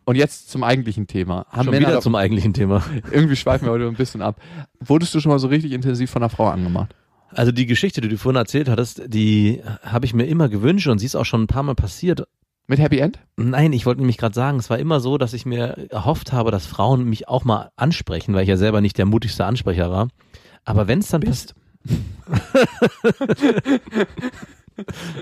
Und 0.04 0.16
jetzt 0.16 0.50
zum 0.50 0.62
eigentlichen 0.62 1.06
Thema. 1.06 1.46
Haben 1.48 1.64
Schon 1.64 1.70
Männer 1.74 1.88
wieder 1.88 2.00
zum 2.00 2.14
eigentlichen 2.14 2.52
Thema. 2.52 2.84
irgendwie 3.10 3.36
schweifen 3.36 3.66
wir 3.66 3.72
heute 3.72 3.86
ein 3.86 3.94
bisschen 3.94 4.20
ab. 4.20 4.40
Wurdest 4.80 5.14
du 5.14 5.20
schon 5.20 5.32
mal 5.32 5.38
so 5.38 5.48
richtig 5.48 5.72
intensiv 5.72 6.10
von 6.10 6.22
einer 6.22 6.28
Frau 6.28 6.48
angemacht? 6.48 6.94
Also 7.30 7.52
die 7.52 7.66
Geschichte, 7.66 8.02
die 8.02 8.08
du 8.08 8.18
vorhin 8.18 8.36
erzählt 8.36 8.68
hattest, 8.68 9.02
die 9.06 9.62
habe 9.82 10.04
ich 10.04 10.12
mir 10.12 10.24
immer 10.24 10.48
gewünscht 10.48 10.86
und 10.86 10.98
sie 10.98 11.06
ist 11.06 11.16
auch 11.16 11.24
schon 11.24 11.42
ein 11.42 11.48
paar 11.48 11.62
Mal 11.62 11.74
passiert. 11.74 12.28
Mit 12.68 12.80
Happy 12.80 12.98
End? 12.98 13.20
Nein, 13.36 13.72
ich 13.72 13.86
wollte 13.86 14.00
nämlich 14.00 14.18
gerade 14.18 14.34
sagen, 14.34 14.58
es 14.58 14.70
war 14.70 14.78
immer 14.78 14.98
so, 14.98 15.18
dass 15.18 15.32
ich 15.32 15.46
mir 15.46 15.88
erhofft 15.90 16.32
habe, 16.32 16.50
dass 16.50 16.66
Frauen 16.66 17.04
mich 17.04 17.28
auch 17.28 17.44
mal 17.44 17.70
ansprechen, 17.76 18.34
weil 18.34 18.42
ich 18.42 18.48
ja 18.48 18.56
selber 18.56 18.80
nicht 18.80 18.98
der 18.98 19.06
mutigste 19.06 19.44
Ansprecher 19.44 19.90
war. 19.90 20.08
Aber 20.64 20.88
wenn 20.88 20.98
es 20.98 21.08
dann 21.08 21.20
Bist. 21.20 21.54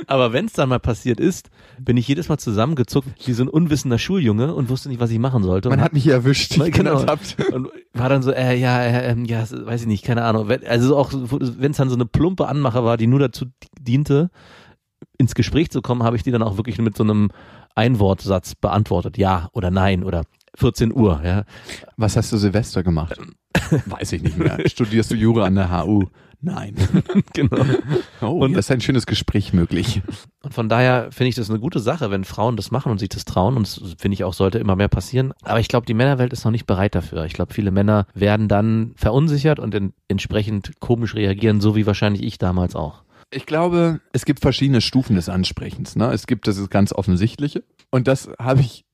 Aber 0.06 0.32
wenn 0.32 0.46
es 0.46 0.52
dann 0.52 0.68
mal 0.68 0.80
passiert 0.80 1.20
ist, 1.20 1.50
bin 1.78 1.96
ich 1.96 2.08
jedes 2.08 2.28
Mal 2.28 2.38
zusammengezuckt 2.38 3.08
wie 3.26 3.32
so 3.32 3.44
ein 3.44 3.48
unwissender 3.48 3.98
Schuljunge 3.98 4.52
und 4.54 4.68
wusste 4.68 4.88
nicht, 4.88 5.00
was 5.00 5.10
ich 5.10 5.18
machen 5.18 5.42
sollte. 5.42 5.68
Man 5.68 5.80
hat 5.80 5.92
mich 5.92 6.02
hier 6.02 6.14
erwischt. 6.14 6.58
Bin 6.58 6.72
genau. 6.72 7.00
Und 7.00 7.68
war 7.92 8.08
dann 8.08 8.22
so, 8.22 8.32
äh, 8.32 8.56
ja, 8.56 8.82
äh, 8.82 9.12
ähm, 9.12 9.24
ja, 9.26 9.44
weiß 9.48 9.82
ich 9.82 9.86
nicht, 9.86 10.04
keine 10.04 10.24
Ahnung. 10.24 10.50
Also 10.66 10.96
auch, 10.96 11.12
wenn 11.12 11.70
es 11.70 11.76
dann 11.76 11.88
so 11.88 11.94
eine 11.94 12.06
plumpe 12.06 12.48
Anmache 12.48 12.84
war, 12.84 12.96
die 12.96 13.06
nur 13.06 13.20
dazu 13.20 13.46
diente, 13.80 14.30
ins 15.18 15.34
Gespräch 15.34 15.70
zu 15.70 15.82
kommen, 15.82 16.02
habe 16.02 16.16
ich 16.16 16.22
die 16.22 16.30
dann 16.30 16.42
auch 16.42 16.56
wirklich 16.56 16.78
mit 16.78 16.96
so 16.96 17.04
einem 17.04 17.30
Einwortsatz 17.74 18.54
beantwortet. 18.54 19.18
Ja 19.18 19.48
oder 19.52 19.70
nein 19.70 20.04
oder 20.04 20.22
14 20.56 20.92
Uhr, 20.94 21.20
ja. 21.24 21.44
Was 21.96 22.16
hast 22.16 22.32
du 22.32 22.36
Silvester 22.36 22.82
gemacht? 22.82 23.16
Weiß 23.86 24.12
ich 24.12 24.22
nicht 24.22 24.38
mehr. 24.38 24.58
Studierst 24.68 25.10
du 25.10 25.14
Jura 25.16 25.44
an 25.46 25.54
der 25.56 25.70
HU? 25.84 26.04
Nein. 26.40 26.74
genau. 27.32 27.64
Oh, 28.20 28.44
Und- 28.44 28.52
das 28.52 28.66
ist 28.66 28.70
ein 28.70 28.82
schönes 28.82 29.06
Gespräch 29.06 29.54
möglich. 29.54 30.02
Und 30.42 30.52
von 30.52 30.68
daher 30.68 31.10
finde 31.10 31.30
ich 31.30 31.34
das 31.36 31.48
eine 31.48 31.58
gute 31.58 31.80
Sache, 31.80 32.10
wenn 32.10 32.24
Frauen 32.24 32.56
das 32.56 32.70
machen 32.70 32.92
und 32.92 32.98
sich 32.98 33.08
das 33.08 33.24
trauen. 33.24 33.56
Und 33.56 33.66
das 33.66 33.94
finde 33.98 34.12
ich 34.14 34.24
auch, 34.24 34.34
sollte 34.34 34.58
immer 34.58 34.76
mehr 34.76 34.88
passieren. 34.88 35.32
Aber 35.42 35.58
ich 35.60 35.68
glaube, 35.68 35.86
die 35.86 35.94
Männerwelt 35.94 36.34
ist 36.34 36.44
noch 36.44 36.52
nicht 36.52 36.66
bereit 36.66 36.94
dafür. 36.94 37.24
Ich 37.24 37.32
glaube, 37.32 37.54
viele 37.54 37.70
Männer 37.70 38.06
werden 38.12 38.48
dann 38.48 38.92
verunsichert 38.96 39.58
und 39.58 39.74
en 39.74 39.94
entsprechend 40.08 40.72
komisch 40.80 41.14
reagieren, 41.14 41.62
so 41.62 41.74
wie 41.76 41.86
wahrscheinlich 41.86 42.22
ich 42.22 42.36
damals 42.36 42.76
auch. 42.76 43.03
Ich 43.30 43.46
glaube, 43.46 44.00
es 44.12 44.24
gibt 44.24 44.40
verschiedene 44.40 44.80
Stufen 44.80 45.16
des 45.16 45.28
Ansprechens. 45.28 45.96
Ne? 45.96 46.12
Es 46.12 46.26
gibt 46.26 46.46
das 46.46 46.68
ganz 46.70 46.92
Offensichtliche. 46.92 47.64
Und 47.90 48.08
das 48.08 48.28
habe 48.38 48.60
ich 48.60 48.84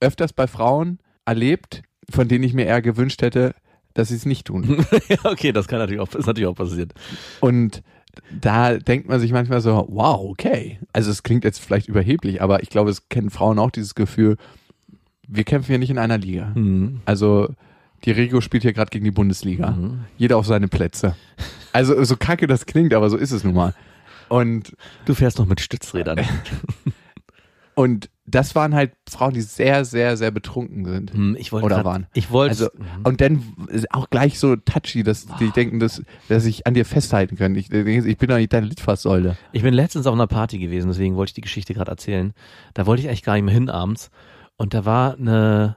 öfters 0.00 0.32
bei 0.32 0.46
Frauen 0.46 0.98
erlebt, 1.24 1.82
von 2.10 2.28
denen 2.28 2.44
ich 2.44 2.54
mir 2.54 2.66
eher 2.66 2.82
gewünscht 2.82 3.22
hätte, 3.22 3.54
dass 3.94 4.08
sie 4.08 4.16
es 4.16 4.26
nicht 4.26 4.46
tun. 4.46 4.84
ja, 5.08 5.18
okay, 5.24 5.52
das 5.52 5.68
kann 5.68 5.78
natürlich 5.78 6.00
auch, 6.00 6.14
ist 6.14 6.26
natürlich 6.26 6.48
auch 6.48 6.54
passiert. 6.54 6.94
Und 7.40 7.82
da 8.30 8.76
denkt 8.78 9.08
man 9.08 9.20
sich 9.20 9.32
manchmal 9.32 9.60
so, 9.60 9.86
wow, 9.90 10.20
okay. 10.30 10.78
Also 10.92 11.10
es 11.10 11.22
klingt 11.22 11.44
jetzt 11.44 11.58
vielleicht 11.58 11.88
überheblich, 11.88 12.42
aber 12.42 12.62
ich 12.62 12.70
glaube, 12.70 12.90
es 12.90 13.08
kennen 13.08 13.30
Frauen 13.30 13.58
auch 13.58 13.70
dieses 13.70 13.94
Gefühl, 13.94 14.36
wir 15.26 15.44
kämpfen 15.44 15.68
hier 15.68 15.78
nicht 15.78 15.90
in 15.90 15.98
einer 15.98 16.18
Liga. 16.18 16.52
Mhm. 16.54 17.00
Also 17.04 17.54
die 18.04 18.10
Regio 18.12 18.40
spielt 18.40 18.62
hier 18.62 18.72
gerade 18.72 18.90
gegen 18.90 19.04
die 19.04 19.10
Bundesliga. 19.10 19.70
Mhm. 19.72 20.00
Jeder 20.16 20.36
auf 20.36 20.46
seine 20.46 20.68
Plätze. 20.68 21.16
Also 21.72 22.02
so 22.04 22.16
kacke 22.16 22.46
das 22.46 22.66
klingt, 22.66 22.94
aber 22.94 23.10
so 23.10 23.16
ist 23.16 23.30
es 23.32 23.44
nun 23.44 23.54
mal. 23.54 23.74
Und 24.28 24.76
Du 25.06 25.14
fährst 25.14 25.38
noch 25.38 25.46
mit 25.46 25.60
Stützrädern. 25.60 26.20
Und 27.74 28.10
das 28.26 28.56
waren 28.56 28.74
halt 28.74 28.92
Frauen, 29.08 29.34
die 29.34 29.40
sehr, 29.40 29.84
sehr, 29.84 30.16
sehr 30.16 30.32
betrunken 30.32 30.84
sind. 30.84 31.12
Hm, 31.14 31.36
ich 31.38 31.52
wollte 31.52 31.66
Oder 31.66 31.76
grad- 31.76 31.84
waren. 31.84 32.06
Ich 32.12 32.30
wollte. 32.32 32.50
Also, 32.50 32.70
und 33.04 33.20
dann 33.20 33.40
auch 33.90 34.10
gleich 34.10 34.38
so 34.40 34.56
touchy, 34.56 35.04
dass 35.04 35.26
die 35.38 35.50
denken, 35.50 35.78
dass, 35.78 36.02
dass 36.28 36.44
ich 36.44 36.66
an 36.66 36.74
dir 36.74 36.84
festhalten 36.84 37.36
können. 37.36 37.54
Ich, 37.54 37.70
ich 37.70 38.18
bin 38.18 38.28
doch 38.28 38.36
nicht 38.36 38.52
deine 38.52 38.66
Litfaßsäule. 38.66 39.36
Ich 39.52 39.62
bin 39.62 39.72
letztens 39.74 40.06
auf 40.08 40.12
einer 40.14 40.26
Party 40.26 40.58
gewesen, 40.58 40.88
deswegen 40.88 41.14
wollte 41.14 41.30
ich 41.30 41.34
die 41.34 41.40
Geschichte 41.40 41.72
gerade 41.72 41.90
erzählen. 41.92 42.34
Da 42.74 42.84
wollte 42.86 43.02
ich 43.02 43.08
eigentlich 43.08 43.22
gar 43.22 43.34
nicht 43.34 43.44
mehr 43.44 43.54
hin 43.54 43.70
abends. 43.70 44.10
Und 44.56 44.74
da 44.74 44.84
war 44.84 45.14
eine 45.16 45.76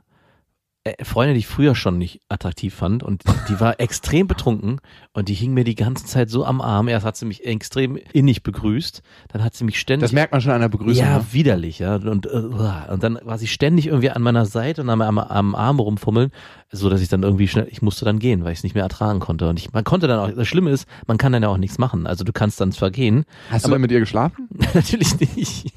Freundin, 1.04 1.36
die 1.36 1.40
ich 1.42 1.48
früher 1.48 1.76
schon 1.76 2.00
nicht 2.00 2.22
attraktiv 2.28 2.74
fand 2.74 3.04
und 3.04 3.22
die 3.50 3.60
war 3.60 3.80
extrem 3.80 4.26
betrunken 4.28 4.80
und 5.14 5.30
die 5.30 5.36
hing 5.36 5.54
mir 5.54 5.64
die 5.64 5.76
ganze 5.76 6.06
Zeit 6.08 6.32
so 6.32 6.44
am 6.44 6.60
Arm. 6.60 6.88
Erst 6.88 7.06
hat 7.06 7.16
sie 7.16 7.26
mich 7.26 7.46
extrem 7.46 7.98
innig 8.14 8.42
begrüßt, 8.42 9.04
dann 9.28 9.44
hat 9.44 9.54
sie 9.54 9.64
mich 9.64 9.80
ständig 9.80 10.06
Das 10.06 10.12
merkt 10.12 10.32
man 10.32 10.42
schon 10.42 10.54
an 10.54 10.62
der 10.62 10.70
Begrüßung. 10.70 11.06
ja, 11.06 11.20
ne? 11.20 11.26
widerlich, 11.32 11.78
ja. 11.78 11.98
Und, 11.98 12.26
äh, 12.26 12.30
und 12.30 13.04
dann 13.04 13.20
war 13.24 13.38
sie 13.38 13.46
ständig 13.46 13.86
irgendwie 13.88 14.10
an 14.10 14.24
meiner 14.24 14.48
Seite 14.48 14.82
und 14.82 14.90
am, 14.90 15.02
am, 15.04 15.20
am 15.20 15.54
Arm 15.54 15.80
rumfummeln, 15.80 16.32
so 16.72 16.90
dass 16.90 17.00
ich 17.02 17.10
dann 17.10 17.22
irgendwie 17.22 17.48
schnell, 17.48 17.68
ich 17.70 17.84
musste 17.84 18.04
dann 18.04 18.18
gehen, 18.18 18.44
weil 18.44 18.54
ich 18.54 18.60
es 18.60 18.64
nicht 18.64 18.74
mehr 18.74 18.84
ertragen 18.84 19.20
konnte. 19.20 19.48
Und 19.50 19.60
ich, 19.60 19.72
man 19.74 19.84
konnte 19.84 20.08
dann 20.08 20.18
auch, 20.18 20.36
das 20.36 20.48
Schlimme 20.48 20.72
ist, 20.72 20.88
man 21.06 21.20
kann 21.20 21.32
dann 21.32 21.44
ja 21.44 21.50
auch 21.50 21.58
nichts 21.58 21.78
machen. 21.78 22.08
Also 22.08 22.24
du 22.24 22.34
kannst 22.34 22.60
dann 22.60 22.72
zwar 22.72 22.90
gehen, 22.90 23.26
Hast 23.52 23.66
du 23.66 23.68
aber- 23.68 23.76
denn 23.76 23.82
mit 23.82 23.92
ihr 23.92 24.00
geschlafen? 24.00 24.50
natürlich 24.74 25.20
nicht. 25.20 25.74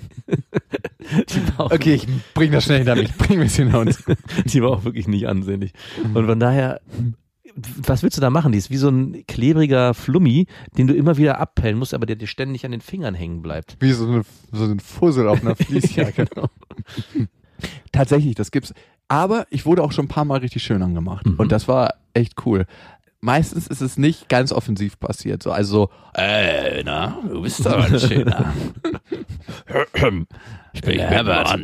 Okay, 1.58 1.94
ich 1.94 2.06
bring 2.34 2.52
das 2.52 2.64
schnell 2.64 2.78
hinter 2.78 2.96
mich. 2.96 3.12
Bring 3.14 3.38
mich 3.38 3.54
hinter 3.54 3.80
uns. 3.80 4.02
die 4.44 4.62
war 4.62 4.70
auch 4.70 4.84
wirklich 4.84 5.08
nicht 5.08 5.28
ansehnlich. 5.28 5.72
Und 6.14 6.26
von 6.26 6.40
daher, 6.40 6.80
was 7.54 8.02
willst 8.02 8.16
du 8.16 8.20
da 8.20 8.30
machen? 8.30 8.52
Die 8.52 8.58
ist 8.58 8.70
wie 8.70 8.76
so 8.76 8.88
ein 8.88 9.24
klebriger 9.26 9.94
Flummi, 9.94 10.46
den 10.76 10.86
du 10.86 10.94
immer 10.94 11.16
wieder 11.16 11.38
abpellen 11.38 11.78
musst, 11.78 11.94
aber 11.94 12.06
der 12.06 12.16
dir 12.16 12.26
ständig 12.26 12.64
an 12.64 12.72
den 12.72 12.80
Fingern 12.80 13.14
hängen 13.14 13.42
bleibt. 13.42 13.76
Wie 13.80 13.92
so, 13.92 14.06
eine, 14.06 14.22
so 14.52 14.64
ein 14.64 14.80
Fussel 14.80 15.28
auf 15.28 15.42
einer 15.42 15.56
Fließjacke. 15.56 16.26
genau. 16.26 16.48
Tatsächlich, 17.92 18.34
das 18.34 18.50
gibt's. 18.50 18.74
Aber 19.08 19.46
ich 19.50 19.66
wurde 19.66 19.82
auch 19.82 19.92
schon 19.92 20.06
ein 20.06 20.08
paar 20.08 20.24
Mal 20.24 20.38
richtig 20.38 20.62
schön 20.62 20.82
angemacht. 20.82 21.26
Mhm. 21.26 21.36
Und 21.36 21.52
das 21.52 21.68
war 21.68 21.94
echt 22.14 22.46
cool. 22.46 22.66
Meistens 23.24 23.66
ist 23.66 23.80
es 23.80 23.96
nicht 23.96 24.28
ganz 24.28 24.52
offensiv 24.52 24.98
passiert. 25.00 25.42
So, 25.42 25.50
also, 25.50 25.90
äh, 26.14 26.82
na, 26.84 27.18
du 27.28 27.42
bist 27.42 27.66
aber 27.66 27.84
ein 27.84 27.98
schöner. 27.98 28.52
ich 30.72 30.82
bin 30.82 30.98
Herbert. 31.00 31.58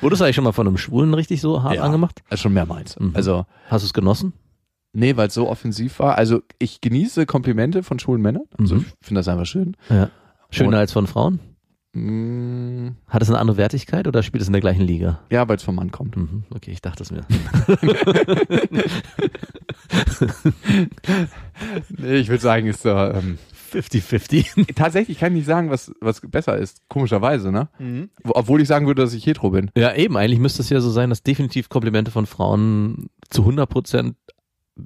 Wurdest 0.00 0.20
du 0.20 0.24
eigentlich 0.24 0.36
schon 0.36 0.44
mal 0.44 0.52
von 0.52 0.66
einem 0.66 0.76
Schwulen 0.76 1.14
richtig 1.14 1.40
so 1.40 1.62
hart 1.62 1.76
Ja. 1.76 1.82
angemacht? 1.82 2.20
Also 2.28 2.42
schon 2.42 2.52
mehrmals. 2.52 2.98
Mhm. 2.98 3.12
Also, 3.14 3.46
Hast 3.68 3.82
du 3.82 3.86
es 3.86 3.92
genossen? 3.94 4.32
nee, 4.92 5.16
weil 5.16 5.28
es 5.28 5.34
so 5.34 5.48
offensiv 5.48 5.98
war. 6.00 6.16
Also, 6.18 6.42
ich 6.58 6.80
genieße 6.80 7.26
Komplimente 7.26 7.82
von 7.82 7.98
schwulen 7.98 8.22
Männern. 8.22 8.44
Also, 8.58 8.76
Mhm. 8.76 8.86
ich 9.00 9.06
finde 9.06 9.20
das 9.20 9.28
einfach 9.28 9.46
schön. 9.46 9.76
Ja. 9.88 10.10
Schöner 10.50 10.68
Und- 10.70 10.74
als 10.74 10.92
von 10.92 11.06
Frauen? 11.06 11.38
Mm, 11.92 12.90
Hat 13.08 13.20
es 13.20 13.28
eine 13.28 13.40
andere 13.40 13.56
Wertigkeit 13.56 14.06
oder 14.06 14.22
spielt 14.22 14.42
es 14.42 14.46
in 14.48 14.52
der 14.52 14.60
gleichen 14.60 14.82
Liga? 14.82 15.18
ja, 15.28 15.48
weil 15.48 15.56
es 15.56 15.64
vom 15.64 15.74
Mann 15.74 15.90
kommt. 15.90 16.16
Mhm. 16.16 16.44
Okay, 16.54 16.70
ich 16.70 16.80
dachte 16.82 17.02
es 17.02 17.10
mir. 17.10 17.22
Nee, 21.98 22.16
ich 22.16 22.28
würde 22.28 22.42
sagen, 22.42 22.66
ist 22.66 22.82
so, 22.82 22.90
ähm, 22.90 23.38
50-50. 23.72 24.74
tatsächlich 24.74 25.18
kann 25.18 25.32
ich 25.32 25.38
nicht 25.40 25.46
sagen, 25.46 25.70
was, 25.70 25.92
was 26.00 26.20
besser 26.22 26.56
ist. 26.56 26.80
Komischerweise, 26.88 27.52
ne? 27.52 27.68
Wo- 28.24 28.32
Obwohl 28.34 28.60
ich 28.60 28.68
sagen 28.68 28.86
würde, 28.86 29.02
dass 29.02 29.12
ich 29.14 29.26
hetero 29.26 29.50
bin. 29.50 29.70
Ja, 29.76 29.94
eben. 29.94 30.16
Eigentlich 30.16 30.40
müsste 30.40 30.62
es 30.62 30.70
ja 30.70 30.80
so 30.80 30.90
sein, 30.90 31.10
dass 31.10 31.22
definitiv 31.22 31.68
Komplimente 31.68 32.10
von 32.10 32.26
Frauen 32.26 33.10
zu 33.28 33.42
100 33.42 33.68
Prozent, 33.68 34.16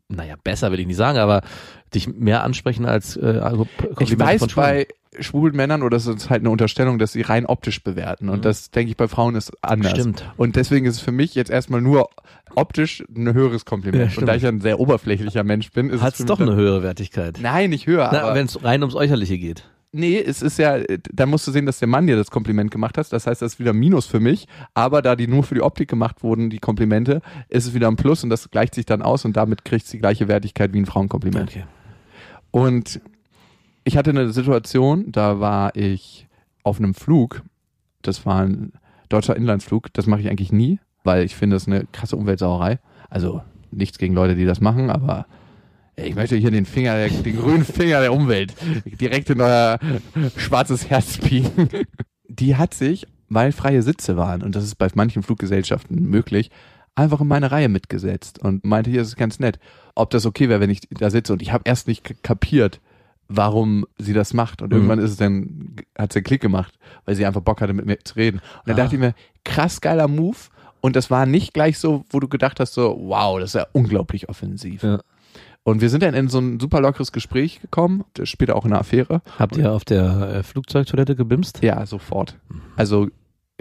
naja, 0.09 0.35
besser 0.43 0.73
will 0.73 0.81
ich 0.81 0.87
nicht 0.87 0.97
sagen, 0.97 1.19
aber 1.19 1.43
dich 1.95 2.09
mehr 2.09 2.43
ansprechen 2.43 2.85
als 2.85 3.17
äh, 3.17 3.39
also 3.43 3.67
Komplimente 3.79 4.03
Ich 4.15 4.19
weiß 4.19 4.41
von 4.41 4.49
Schwulen. 4.51 4.67
bei 4.67 4.87
schwulen 5.21 5.55
Männern, 5.55 5.83
oder 5.83 5.97
das 5.97 6.07
ist 6.09 6.29
halt 6.29 6.41
eine 6.43 6.51
Unterstellung, 6.51 6.99
dass 6.99 7.13
sie 7.13 7.23
rein 7.23 7.47
optisch 7.47 7.85
bewerten. 7.85 8.29
Und 8.29 8.39
Mhm. 8.39 8.43
das, 8.43 8.73
denke 8.73 8.91
ich, 8.91 8.97
bei 8.97 9.07
Frauen 9.07 9.37
ist 9.37 9.53
anders. 9.63 9.93
Stimmt. 9.93 10.29
Und 10.37 10.57
deswegen 10.57 10.87
ist 10.87 10.97
es 10.97 11.01
für 11.01 11.13
mich 11.13 11.37
jetzt 11.37 11.51
erstmal 11.53 11.81
nur 11.81 12.11
optisch 12.57 13.05
ein 13.15 13.33
höheres 13.33 13.63
Ja, 13.63 13.69
Kompliment. 13.69 14.11
stimmt. 14.13 14.23
und 14.23 14.27
da 14.29 14.35
ich 14.35 14.43
ja 14.43 14.49
ein 14.49 14.61
sehr 14.61 14.81
oberflächlicher 14.81 15.45
Mensch 15.45 15.71
bin, 15.73 15.91
ist 15.91 16.01
Hat 16.03 16.13
es 16.13 16.17
für 16.19 16.23
es 16.25 16.29
doch 16.29 16.41
eine 16.41 16.55
höhere 16.55 16.83
Wertigkeit. 16.83 17.39
Nein, 17.43 17.71
nicht 17.71 17.87
höher. 17.87 18.11
Na, 18.13 18.35
wenn 18.35 18.47
es 18.47 18.63
rein 18.63 18.83
ums 18.83 18.95
Äußerliche 18.95 19.39
geht. 19.39 19.69
Nee, 19.97 20.19
es 20.19 20.43
ist 20.43 20.59
ja, 20.59 20.79
da 21.13 21.25
musst 21.25 21.47
du 21.47 21.53
sehen, 21.53 21.67
dass 21.67 21.79
der 21.79 21.87
Mann 21.87 22.09
dir 22.09 22.17
das 22.17 22.33
Kompliment 22.33 22.73
gemacht 22.73 22.99
hat. 22.99 23.13
Das 23.13 23.29
heißt, 23.29 23.41
das 23.43 23.53
ist 23.55 23.59
wieder 23.61 23.71
ein 23.73 23.79
Minus 23.79 24.07
für 24.07 24.19
mich. 24.19 24.49
Aber 24.75 25.03
da 25.03 25.15
die 25.15 25.29
nur 25.29 25.45
für 25.45 25.55
die 25.55 25.61
Optik 25.63 25.89
gemacht 25.89 26.25
wurden, 26.25 26.51
die 26.51 26.59
Komplimente, 26.59 27.21
ist 27.49 27.67
es 27.67 27.75
wieder 27.75 27.87
ein 27.87 27.95
Plus 27.95 28.25
und 28.25 28.31
das 28.31 28.51
gleicht 28.51 28.75
sich 28.75 28.87
dann 28.87 29.03
aus 29.03 29.25
und 29.25 29.37
damit 29.37 29.65
kriegt 29.65 29.85
es 29.85 29.93
die 29.93 29.99
gleiche 30.01 30.27
Wertigkeit 30.27 30.73
wie 30.73 30.79
ein 30.79 30.87
Frauenkompliment. 30.87 31.49
Okay. 31.51 31.65
Und 32.51 33.01
ich 33.85 33.97
hatte 33.97 34.11
eine 34.11 34.31
Situation, 34.31 35.13
da 35.13 35.39
war 35.39 35.77
ich 35.77 36.27
auf 36.65 36.79
einem 36.79 36.95
Flug. 36.95 37.43
Das 38.03 38.27
war 38.27 38.41
ein 38.43 38.73
deutscher 39.11 39.37
Inlandsflug. 39.37 39.93
Das 39.93 40.07
mache 40.09 40.23
ich 40.23 40.29
eigentlich 40.29 40.51
nie, 40.51 40.81
weil 41.05 41.25
ich 41.25 41.37
finde, 41.37 41.57
das 41.57 41.63
ist 41.65 41.69
eine 41.69 41.87
krasse 41.93 42.17
Umweltsauerei. 42.17 42.79
Also 43.09 43.43
nichts 43.71 43.99
gegen 43.99 44.15
Leute, 44.15 44.35
die 44.35 44.45
das 44.45 44.61
machen, 44.61 44.91
aber 44.91 45.27
ich 45.97 46.15
möchte 46.17 46.35
hier 46.37 46.51
den 46.51 46.67
Finger, 46.67 47.09
den 47.09 47.37
grünen 47.37 47.65
Finger 47.65 48.01
der 48.01 48.13
Umwelt 48.13 48.53
direkt 49.01 49.31
in 49.31 49.41
euer 49.41 49.79
schwarzes 50.37 50.91
Herz 50.91 51.19
biegen. 51.19 51.69
Die 52.29 52.57
hat 52.57 52.75
sich, 52.75 53.07
weil 53.29 53.53
freie 53.53 53.83
Sitze 53.83 54.17
waren, 54.17 54.43
und 54.43 54.57
das 54.57 54.65
ist 54.65 54.75
bei 54.77 54.89
manchen 54.95 55.23
Fluggesellschaften 55.23 56.03
möglich, 56.09 56.51
einfach 56.97 57.21
in 57.21 57.29
meine 57.29 57.51
Reihe 57.51 57.69
mitgesetzt 57.69 58.39
und 58.41 58.65
meinte, 58.65 58.91
hier 58.91 59.03
ist 59.03 59.09
es 59.09 59.17
ganz 59.17 59.39
nett, 59.41 59.59
ob 59.95 60.11
das 60.11 60.27
okay 60.27 60.49
wäre, 60.49 60.61
wenn 60.61 60.71
ich 60.71 60.81
da 60.91 61.11
sitze. 61.11 61.33
Und 61.33 61.43
ich 61.43 61.53
habe 61.53 61.63
erst 61.67 61.87
nicht 61.89 62.23
kapiert, 62.23 62.81
warum 63.29 63.85
sie 63.99 64.13
das 64.13 64.33
macht. 64.35 64.63
Und 64.63 64.69
Mhm. 64.71 64.77
irgendwann 64.77 64.99
ist 65.01 65.11
es 65.13 65.17
dann, 65.17 65.77
hat 65.99 66.13
sie 66.13 66.19
einen 66.21 66.25
Klick 66.25 66.41
gemacht, 66.41 66.75
weil 67.05 67.15
sie 67.17 67.27
einfach 67.27 67.41
Bock 67.41 67.61
hatte, 67.61 67.73
mit 67.73 67.87
mir 67.87 67.99
zu 68.05 68.15
reden. 68.17 68.39
Und 68.39 68.67
dann 68.69 68.75
Ah. 68.79 68.83
dachte 68.83 68.97
ich 68.97 69.01
mir, 69.01 69.15
krass 69.45 69.81
geiler 69.81 70.09
Move. 70.09 70.37
Und 70.85 70.97
das 70.97 71.11
war 71.11 71.25
nicht 71.25 71.55
gleich 71.55 71.79
so, 71.79 72.05
wo 72.11 72.21
du 72.21 72.29
gedacht 72.29 72.61
hast, 72.61 72.75
so, 72.75 72.95
wow, 73.05 73.41
das 73.41 73.55
ist 73.55 73.55
ja 73.55 73.67
unglaublich 73.73 74.29
offensiv. 74.29 74.83
Ja. 74.83 75.01
Und 75.63 75.81
wir 75.81 75.89
sind 75.89 76.03
dann 76.03 76.13
in 76.13 76.29
so 76.29 76.39
ein 76.39 76.61
super 76.61 76.83
lockeres 76.83 77.11
Gespräch 77.11 77.63
gekommen, 77.63 78.05
das 78.13 78.29
später 78.29 78.55
auch 78.55 78.67
in 78.67 78.73
eine 78.73 78.81
Affäre. 78.81 79.23
Habt 79.39 79.57
ihr 79.57 79.73
auf 79.73 79.87
der 79.87 80.05
äh, 80.05 80.43
Flugzeugtoilette 80.43 81.17
gebimst? 81.17 81.63
Ja, 81.63 81.87
sofort. 81.87 82.39
Also 82.77 83.09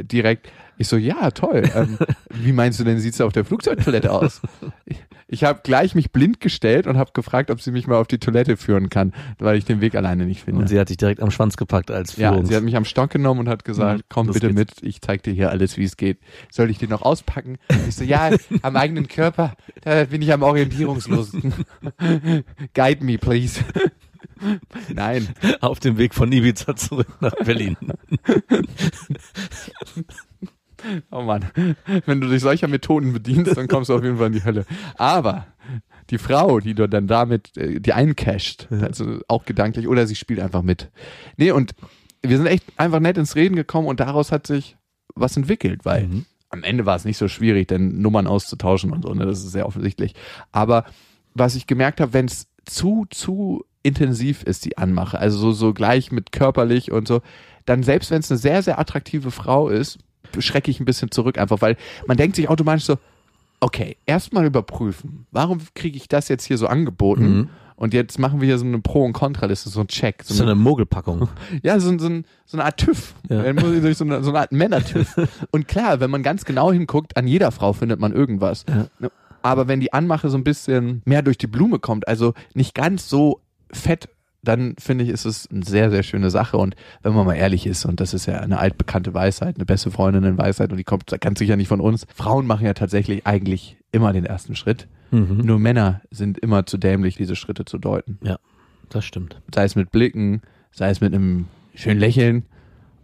direkt, 0.02 0.52
ich 0.78 0.88
so, 0.88 0.98
ja, 0.98 1.30
toll. 1.32 1.70
Ähm, 1.76 1.98
wie 2.34 2.52
meinst 2.52 2.80
du 2.80 2.84
denn, 2.84 3.00
sieht's 3.00 3.22
auf 3.22 3.32
der 3.32 3.46
Flugzeugtoilette 3.46 4.12
aus? 4.12 4.42
Ich, 4.86 4.98
ich 5.28 5.44
habe 5.44 5.62
gleich 5.64 5.94
mich 5.96 6.12
blind 6.12 6.40
gestellt 6.40 6.88
und 6.88 6.98
habe 6.98 7.12
gefragt, 7.14 7.52
ob 7.52 7.62
sie 7.62 7.72
mich 7.72 7.86
mal 7.88 7.98
auf 7.98 8.08
die 8.08 8.18
Toilette 8.18 8.58
führen 8.58 8.90
kann, 8.90 9.14
weil 9.40 9.58
ich 9.58 9.66
den 9.66 9.82
Weg 9.82 9.96
alleine 9.96 10.26
nicht 10.26 10.44
finde. 10.44 10.62
Und 10.62 10.68
sie 10.68 10.80
hat 10.80 10.90
dich 10.90 10.98
direkt 10.98 11.22
am 11.22 11.32
Schwanz 11.32 11.58
gepackt 11.58 11.92
als 11.92 12.18
ja, 12.18 12.30
Führungs 12.32 12.50
sie 12.50 12.56
hat 12.56 12.64
mich 12.64 12.76
am 12.76 12.86
Stock 12.86 13.12
genommen 13.12 13.42
und 13.42 13.50
hat 13.50 13.66
gesagt, 13.66 14.00
Mhm, 14.00 14.04
komm 14.10 14.28
bitte 14.28 14.48
geht's. 14.54 14.56
mit, 14.56 14.72
ich 14.84 15.02
zeig 15.02 15.22
dir 15.24 15.34
hier 15.34 15.52
alles, 15.52 15.78
wie 15.78 15.84
es 15.84 15.96
geht. 15.98 16.20
Soll 16.52 16.70
ich 16.72 16.80
den 16.80 16.90
noch 16.90 17.04
auspacken? 17.04 17.58
Ich 17.88 17.96
so, 17.96 18.04
ja, 18.04 18.32
am 18.64 18.76
eigenen 18.76 19.08
Körper, 19.08 19.56
da 19.82 20.06
bin 20.06 20.22
ich 20.22 20.34
am 20.34 20.42
orientierungslosesten. 20.42 21.54
Guide 22.74 23.04
me, 23.06 23.18
please. 23.18 23.64
Nein, 24.94 25.30
auf 25.62 25.80
dem 25.80 25.98
Weg 25.98 26.14
von 26.14 26.32
Ibiza 26.32 26.76
zurück 26.76 27.08
nach 27.22 27.36
Berlin. 27.44 27.78
Oh 31.12 31.22
Mann, 31.22 31.46
wenn 32.06 32.20
du 32.20 32.28
dich 32.28 32.42
solcher 32.42 32.68
Methoden 32.68 33.14
bedienst, 33.14 33.56
dann 33.56 33.68
kommst 33.70 33.90
du 33.90 33.96
auf 33.96 34.04
jeden 34.04 34.18
Fall 34.18 34.28
in 34.28 34.34
die 34.34 34.44
Hölle. 34.44 34.66
Aber 34.98 35.48
die 36.10 36.18
Frau, 36.18 36.60
die 36.60 36.74
du 36.74 36.90
dann 36.90 37.08
damit, 37.08 37.56
äh, 37.56 37.80
die 37.80 37.94
eincasht, 37.94 38.68
also 38.70 39.20
auch 39.30 39.46
gedanklich, 39.46 39.88
oder 39.88 40.06
sie 40.08 40.16
spielt 40.16 40.42
einfach 40.42 40.62
mit. 40.62 40.92
Nee, 41.38 41.52
und 41.52 41.72
wir 42.22 42.36
sind 42.38 42.48
echt 42.48 42.66
einfach 42.78 43.00
nett 43.00 43.18
ins 43.18 43.36
Reden 43.36 43.56
gekommen 43.56 43.88
und 43.88 44.02
daraus 44.02 44.32
hat 44.34 44.46
sich 44.46 44.76
was 45.16 45.38
entwickelt, 45.38 45.86
weil 45.86 46.08
Mhm. 46.08 46.26
am 46.50 46.64
Ende 46.64 46.86
war 46.86 46.98
es 46.98 47.06
nicht 47.06 47.18
so 47.18 47.30
schwierig, 47.30 47.70
denn 47.70 48.02
Nummern 48.02 48.28
auszutauschen 48.28 48.92
und 48.92 49.04
so, 49.04 49.14
ne, 49.14 49.26
das 49.26 49.40
ist 49.44 49.52
sehr 49.54 49.66
offensichtlich. 49.66 50.16
Aber 50.52 50.84
was 51.34 51.56
ich 51.56 51.66
gemerkt 51.66 52.02
habe, 52.02 52.12
wenn 52.12 52.26
es 52.26 52.48
zu, 52.66 53.06
zu 53.10 53.64
intensiv 53.84 54.44
ist, 54.44 54.66
die 54.66 54.78
Anmache, 54.78 55.20
also 55.20 55.38
so, 55.38 55.52
so 55.52 55.74
gleich 55.74 56.12
mit 56.12 56.32
körperlich 56.32 56.92
und 56.92 57.08
so, 57.08 57.22
dann 57.66 57.84
selbst 57.84 58.12
wenn 58.12 58.20
es 58.20 58.32
eine 58.32 58.38
sehr, 58.38 58.64
sehr 58.64 58.80
attraktive 58.80 59.32
Frau 59.32 59.70
ist, 59.70 60.00
schrecke 60.40 60.72
ich 60.72 60.80
ein 60.80 60.86
bisschen 60.86 61.12
zurück 61.12 61.38
einfach, 61.38 61.62
weil 61.62 61.78
man 62.08 62.18
denkt 62.18 62.36
sich 62.36 62.50
automatisch 62.50 62.86
so, 62.86 62.98
okay, 63.60 63.98
erstmal 64.06 64.46
überprüfen. 64.46 65.26
Warum 65.32 65.60
kriege 65.76 65.98
ich 65.98 66.08
das 66.08 66.28
jetzt 66.28 66.46
hier 66.46 66.58
so 66.58 66.68
angeboten? 66.68 67.38
Mhm. 67.38 67.50
Und 67.76 67.94
jetzt 67.94 68.20
machen 68.20 68.40
wir 68.40 68.46
hier 68.46 68.58
so 68.58 68.66
eine 68.66 68.80
Pro- 68.80 69.04
und 69.04 69.14
Kontraliste, 69.14 69.70
so 69.70 69.82
ein 69.82 69.88
Check. 69.88 70.22
Ist 70.22 70.30
so 70.30 70.44
eine 70.44 70.56
Mogelpackung. 70.56 71.28
Ja, 71.64 71.80
so, 71.80 71.98
so, 71.98 72.10
so 72.46 72.58
eine 72.58 72.66
Art 72.66 72.78
TÜV. 72.78 73.14
Ja. 73.30 73.52
Durch 73.52 73.98
so, 73.98 74.06
eine, 74.06 74.24
so 74.24 74.30
eine 74.30 74.40
Art 74.40 74.52
Männer-TÜV. 74.52 75.28
Und 75.52 75.68
klar, 75.68 76.00
wenn 76.00 76.12
man 76.12 76.24
ganz 76.24 76.46
genau 76.46 76.72
hinguckt, 76.72 77.18
an 77.18 77.28
jeder 77.28 77.52
Frau 77.52 77.74
findet 77.74 78.00
man 78.00 78.14
irgendwas. 78.14 78.66
Ja. 78.70 79.10
Aber 79.42 79.68
wenn 79.68 79.80
die 79.80 79.92
Anmache 79.92 80.30
so 80.30 80.38
ein 80.38 80.44
bisschen 80.44 81.02
mehr 81.06 81.22
durch 81.22 81.38
die 81.38 81.48
Blume 81.48 81.80
kommt, 81.80 82.08
also 82.08 82.34
nicht 82.54 82.74
ganz 82.74 83.10
so 83.10 83.42
fett, 83.74 84.10
dann 84.44 84.76
finde 84.78 85.06
ich, 85.06 85.10
ist 85.10 85.26
es 85.26 85.50
eine 85.50 85.64
sehr, 85.64 85.90
sehr 85.90 86.04
schöne 86.04 86.30
Sache. 86.30 86.58
Und 86.58 86.76
wenn 87.02 87.14
man 87.14 87.26
mal 87.26 87.36
ehrlich 87.36 87.66
ist, 87.66 87.86
und 87.86 88.00
das 88.00 88.14
ist 88.14 88.26
ja 88.26 88.40
eine 88.40 88.60
altbekannte 88.60 89.14
Weisheit, 89.14 89.56
eine 89.56 89.66
beste 89.66 89.90
Freundinnen-Weisheit, 89.90 90.72
und 90.72 90.78
die 90.78 90.84
kommt 90.84 91.06
ganz 91.22 91.40
sicher 91.40 91.56
nicht 91.56 91.70
von 91.70 91.80
uns. 91.80 92.06
Frauen 92.14 92.46
machen 92.46 92.66
ja 92.66 92.74
tatsächlich 92.74 93.26
eigentlich 93.26 93.78
immer 93.92 94.12
den 94.12 94.26
ersten 94.26 94.56
Schritt. 94.56 94.88
Mhm. 95.12 95.42
Nur 95.44 95.60
Männer 95.60 96.02
sind 96.12 96.38
immer 96.40 96.66
zu 96.66 96.78
dämlich, 96.78 97.16
diese 97.16 97.36
Schritte 97.36 97.66
zu 97.66 97.78
deuten 97.78 98.20
Das 98.90 99.06
stimmt. 99.06 99.42
sei 99.54 99.64
es 99.64 99.76
mit 99.76 99.92
Blicken, 99.92 100.42
sei 100.72 100.90
es 100.90 101.00
mit 101.02 101.14
einem 101.14 101.46
schönen 101.76 102.00
Lächeln, 102.00 102.44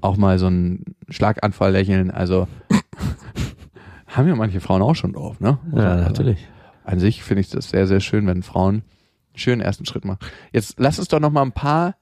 auch 0.02 0.18
mal 0.18 0.40
so 0.40 0.48
ein 0.48 0.84
Schlaganfall 1.10 1.72
lächeln. 1.72 2.12
Also 2.12 2.48
haben 4.08 4.28
ja 4.28 4.36
manche 4.36 4.60
Frauen 4.60 4.82
auch 4.82 4.96
schon 4.96 5.14
drauf, 5.14 5.40
ne? 5.40 5.58
Ja, 5.74 5.96
natürlich. 5.98 6.48
An 6.84 7.00
sich 7.00 7.24
finde 7.24 7.42
ich 7.42 7.50
das 7.50 7.70
sehr, 7.70 7.86
sehr 7.88 8.00
schön, 8.00 8.26
wenn 8.28 8.44
Frauen 8.44 8.82
schönen 9.40 9.62
ersten 9.62 9.86
Schritt 9.86 10.06
machen. 10.06 10.20
Jetzt 10.52 10.76
lass 10.78 11.00
uns 11.00 11.08
doch 11.08 11.20
noch 11.20 11.32
mal 11.32 11.42
ein 11.42 11.52
paar 11.52 11.96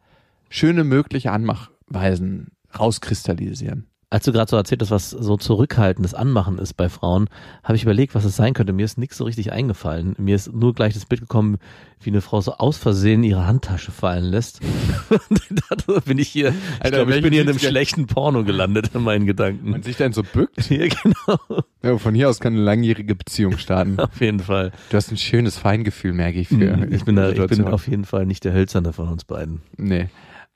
schöne 0.50 0.84
mögliche 0.84 1.32
Anmachweisen 1.32 2.52
rauskristallisieren. 2.78 3.88
Als 4.10 4.24
du 4.24 4.32
gerade 4.32 4.50
so 4.50 4.56
erzählt 4.56 4.82
hast, 4.82 4.92
was 4.92 5.10
so 5.10 5.36
zurückhaltendes 5.36 6.14
Anmachen 6.14 6.60
ist 6.60 6.76
bei 6.76 6.88
Frauen, 6.88 7.30
habe 7.62 7.76
ich 7.76 7.84
überlegt, 7.84 8.16
was 8.16 8.24
es 8.24 8.38
sein 8.38 8.54
könnte. 8.54 8.72
Mir 8.72 8.86
ist 8.86 8.98
nichts 8.98 9.18
so 9.18 9.26
richtig 9.26 9.52
eingefallen. 9.52 10.16
Mir 10.18 10.34
ist 10.34 10.54
nur 10.54 10.74
gleich 10.74 10.94
das 10.94 11.06
Bild 11.06 11.20
gekommen, 11.20 11.58
wie 12.00 12.12
eine 12.12 12.22
Frau 12.22 12.40
so 12.40 12.54
aus 12.54 12.78
Versehen 12.78 13.22
ihre 13.26 13.46
Handtasche 13.46 13.92
fallen 13.92 14.24
lässt. 14.24 14.62
Und 15.10 15.42
da 15.88 16.00
bin 16.06 16.20
ich 16.20 16.30
hier, 16.30 16.50
ich 16.50 16.56
Alter, 16.86 16.98
glaube, 16.98 17.16
ich 17.18 17.22
bin 17.22 17.34
hier 17.34 17.42
in 17.42 17.50
einem 17.50 17.60
schlechten 17.60 18.08
Porno 18.08 18.46
gelandet 18.46 18.92
in 18.94 19.04
meinen 19.04 19.26
Gedanken. 19.26 19.72
Man 19.72 19.84
sich 19.84 19.98
dann 19.98 20.14
so 20.14 20.24
bückt. 20.24 20.70
Ja, 20.78 20.86
genau. 20.88 21.64
Ja, 21.82 21.98
von 21.98 22.14
hier 22.14 22.30
aus 22.30 22.40
kann 22.40 22.54
eine 22.54 22.62
langjährige 22.62 23.16
Beziehung 23.16 23.58
starten. 23.58 24.00
Auf 24.00 24.22
jeden 24.22 24.40
Fall. 24.40 24.72
Du 24.90 24.98
hast 24.98 25.12
ein 25.12 25.18
schönes 25.18 25.58
Feingefühl, 25.58 26.14
merke 26.14 26.40
ich. 26.40 26.50
Für 26.50 26.88
Ich 26.92 27.04
bin, 27.04 27.16
da, 27.16 27.30
ich 27.30 27.46
bin 27.48 27.66
auf 27.66 27.88
jeden 27.88 28.06
Fall 28.06 28.26
nicht 28.26 28.44
der 28.44 28.54
Hölzerne 28.54 28.94
von 28.94 29.08
uns 29.08 29.24
beiden. 29.24 29.62
Nee. 29.76 30.10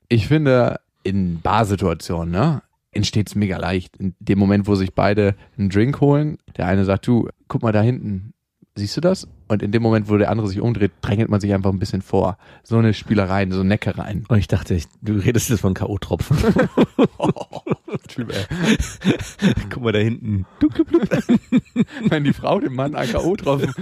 Ich 0.08 0.28
finde, 0.28 0.80
in 1.02 1.40
Barsituationen, 1.40 2.30
ne, 2.30 2.62
entsteht 2.92 3.28
es 3.28 3.34
mega 3.34 3.56
leicht. 3.56 3.96
In 3.96 4.14
dem 4.20 4.38
Moment, 4.38 4.66
wo 4.66 4.74
sich 4.74 4.94
beide 4.94 5.34
einen 5.58 5.70
Drink 5.70 6.00
holen, 6.00 6.38
der 6.56 6.66
eine 6.66 6.84
sagt, 6.84 7.06
du, 7.06 7.28
guck 7.48 7.62
mal 7.62 7.72
da 7.72 7.82
hinten, 7.82 8.34
siehst 8.74 8.96
du 8.96 9.00
das? 9.00 9.28
Und 9.48 9.62
in 9.62 9.72
dem 9.72 9.82
Moment, 9.82 10.08
wo 10.08 10.16
der 10.16 10.30
andere 10.30 10.48
sich 10.48 10.60
umdreht, 10.60 10.92
drängelt 11.02 11.28
man 11.28 11.40
sich 11.40 11.52
einfach 11.52 11.70
ein 11.70 11.78
bisschen 11.78 12.02
vor. 12.02 12.38
So 12.62 12.78
eine 12.78 12.94
Spielereien, 12.94 13.52
so 13.52 13.62
Neckereien. 13.62 14.24
Und 14.28 14.38
ich 14.38 14.48
dachte, 14.48 14.74
ich, 14.74 14.84
du 15.02 15.14
redest 15.14 15.50
jetzt 15.50 15.60
von 15.60 15.74
K.O.-Tropfen. 15.74 16.36
Guck 19.70 19.82
mal 19.82 19.92
da 19.92 19.98
hinten. 19.98 20.46
Wenn 22.08 22.24
die 22.24 22.32
Frau 22.32 22.60
dem 22.60 22.74
Mann 22.74 22.94
ein 22.94 23.10
K.O. 23.10 23.32
getroffen. 23.32 23.74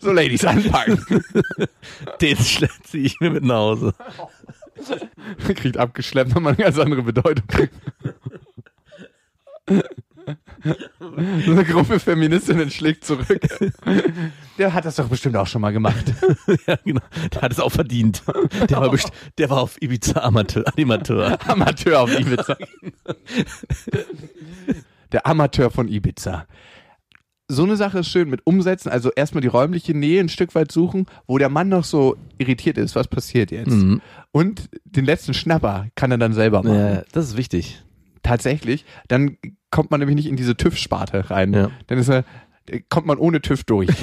So, 0.00 0.12
Ladies, 0.12 0.44
anpacken. 0.44 1.04
Den 2.20 2.36
ziehe 2.36 3.04
ich 3.04 3.20
mir 3.20 3.30
mit 3.30 3.44
nach 3.44 3.56
Hause. 3.56 3.94
Kriegt 5.54 5.76
abgeschleppt, 5.76 6.34
nochmal 6.34 6.54
eine 6.54 6.64
ganz 6.64 6.78
andere 6.78 7.02
Bedeutung. 7.02 7.44
So 11.44 11.52
eine 11.52 11.64
Gruppe 11.64 11.98
Feministinnen 11.98 12.70
schlägt 12.70 13.04
zurück. 13.04 13.40
Der 14.58 14.74
hat 14.74 14.84
das 14.84 14.96
doch 14.96 15.08
bestimmt 15.08 15.36
auch 15.36 15.46
schon 15.46 15.62
mal 15.62 15.72
gemacht. 15.72 16.12
ja, 16.66 16.76
genau. 16.84 17.00
Der 17.32 17.42
hat 17.42 17.52
es 17.52 17.60
auch 17.60 17.70
verdient. 17.70 18.22
Der 18.68 18.80
war, 18.80 18.90
best 18.90 19.10
der 19.38 19.50
war 19.50 19.62
auf 19.62 19.80
Ibiza 19.80 20.20
Amateur. 20.20 20.64
Animateur. 20.66 21.38
Amateur 21.48 22.00
auf 22.00 22.18
Ibiza. 22.18 22.56
Der 25.12 25.26
Amateur 25.26 25.70
von 25.70 25.88
Ibiza. 25.88 26.46
So 27.50 27.62
eine 27.62 27.76
Sache 27.76 28.00
ist 28.00 28.08
schön 28.08 28.28
mit 28.28 28.42
Umsetzen, 28.44 28.90
also 28.90 29.10
erstmal 29.10 29.40
die 29.40 29.48
räumliche 29.48 29.94
Nähe 29.94 30.20
ein 30.20 30.28
Stück 30.28 30.54
weit 30.54 30.70
suchen, 30.70 31.06
wo 31.26 31.38
der 31.38 31.48
Mann 31.48 31.70
noch 31.70 31.84
so 31.84 32.16
irritiert 32.36 32.76
ist, 32.76 32.94
was 32.94 33.08
passiert 33.08 33.50
jetzt. 33.50 33.70
Mhm. 33.70 34.02
Und 34.32 34.68
den 34.84 35.06
letzten 35.06 35.32
Schnapper 35.32 35.86
kann 35.94 36.10
er 36.10 36.18
dann 36.18 36.34
selber 36.34 36.62
machen. 36.62 36.74
Ja, 36.74 37.02
das 37.12 37.28
ist 37.28 37.36
wichtig. 37.38 37.82
Tatsächlich. 38.22 38.84
Dann 39.08 39.36
kommt 39.70 39.90
man 39.90 40.00
nämlich 40.00 40.16
nicht 40.16 40.26
in 40.26 40.36
diese 40.36 40.56
TÜV-Sparte 40.56 41.30
rein. 41.30 41.52
Ja. 41.52 41.70
Dann 41.86 41.98
ist 41.98 42.08
er, 42.08 42.24
kommt 42.88 43.06
man 43.06 43.18
ohne 43.18 43.40
TÜV 43.40 43.64
durch. 43.64 43.88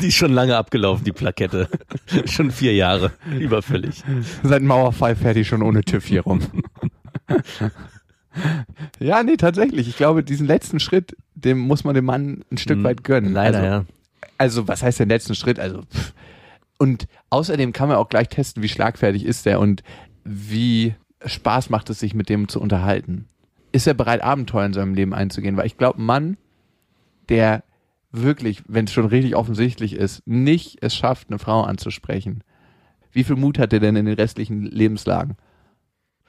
Die 0.00 0.08
ist 0.08 0.14
schon 0.14 0.32
lange 0.32 0.56
abgelaufen, 0.56 1.04
die 1.04 1.12
Plakette. 1.12 1.68
schon 2.26 2.50
vier 2.50 2.74
Jahre. 2.74 3.12
Überfällig. 3.38 4.02
Seit 4.42 4.62
Mauerfall 4.62 5.16
fährt 5.16 5.36
die 5.36 5.44
schon 5.44 5.62
ohne 5.62 5.82
TÜV 5.82 6.04
hier 6.04 6.22
rum. 6.22 6.40
ja, 9.00 9.22
nee, 9.22 9.36
tatsächlich. 9.36 9.88
Ich 9.88 9.96
glaube, 9.96 10.22
diesen 10.22 10.46
letzten 10.46 10.80
Schritt, 10.80 11.16
dem 11.34 11.58
muss 11.58 11.84
man 11.84 11.94
dem 11.94 12.04
Mann 12.04 12.44
ein 12.52 12.58
Stück 12.58 12.82
weit 12.82 13.04
gönnen. 13.04 13.32
Leider, 13.32 13.58
also, 13.58 13.68
ja. 13.70 13.84
Also, 14.38 14.68
was 14.68 14.82
heißt 14.82 15.00
den 15.00 15.08
letzten 15.08 15.34
Schritt? 15.34 15.58
Also, 15.58 15.82
pff. 15.82 16.12
und 16.78 17.06
außerdem 17.30 17.72
kann 17.72 17.88
man 17.88 17.96
auch 17.96 18.08
gleich 18.08 18.28
testen, 18.28 18.62
wie 18.62 18.68
schlagfertig 18.68 19.24
ist 19.24 19.46
der 19.46 19.60
und 19.60 19.82
wie 20.24 20.94
Spaß 21.24 21.70
macht 21.70 21.90
es 21.90 22.00
sich 22.00 22.14
mit 22.14 22.28
dem 22.28 22.48
zu 22.48 22.60
unterhalten. 22.60 23.26
Ist 23.72 23.86
er 23.86 23.94
bereit, 23.94 24.22
Abenteuer 24.22 24.66
in 24.66 24.72
seinem 24.72 24.94
Leben 24.94 25.14
einzugehen? 25.14 25.56
Weil 25.56 25.66
ich 25.66 25.76
glaube, 25.76 26.00
ein 26.00 26.06
Mann, 26.06 26.36
der 27.28 27.64
wirklich, 28.12 28.62
wenn 28.68 28.84
es 28.84 28.92
schon 28.92 29.06
richtig 29.06 29.34
offensichtlich 29.34 29.94
ist, 29.94 30.26
nicht 30.26 30.78
es 30.82 30.94
schafft, 30.94 31.30
eine 31.30 31.38
Frau 31.38 31.62
anzusprechen. 31.62 32.44
Wie 33.10 33.24
viel 33.24 33.36
Mut 33.36 33.58
hat 33.58 33.72
er 33.72 33.80
denn 33.80 33.96
in 33.96 34.06
den 34.06 34.14
restlichen 34.14 34.62
Lebenslagen? 34.62 35.36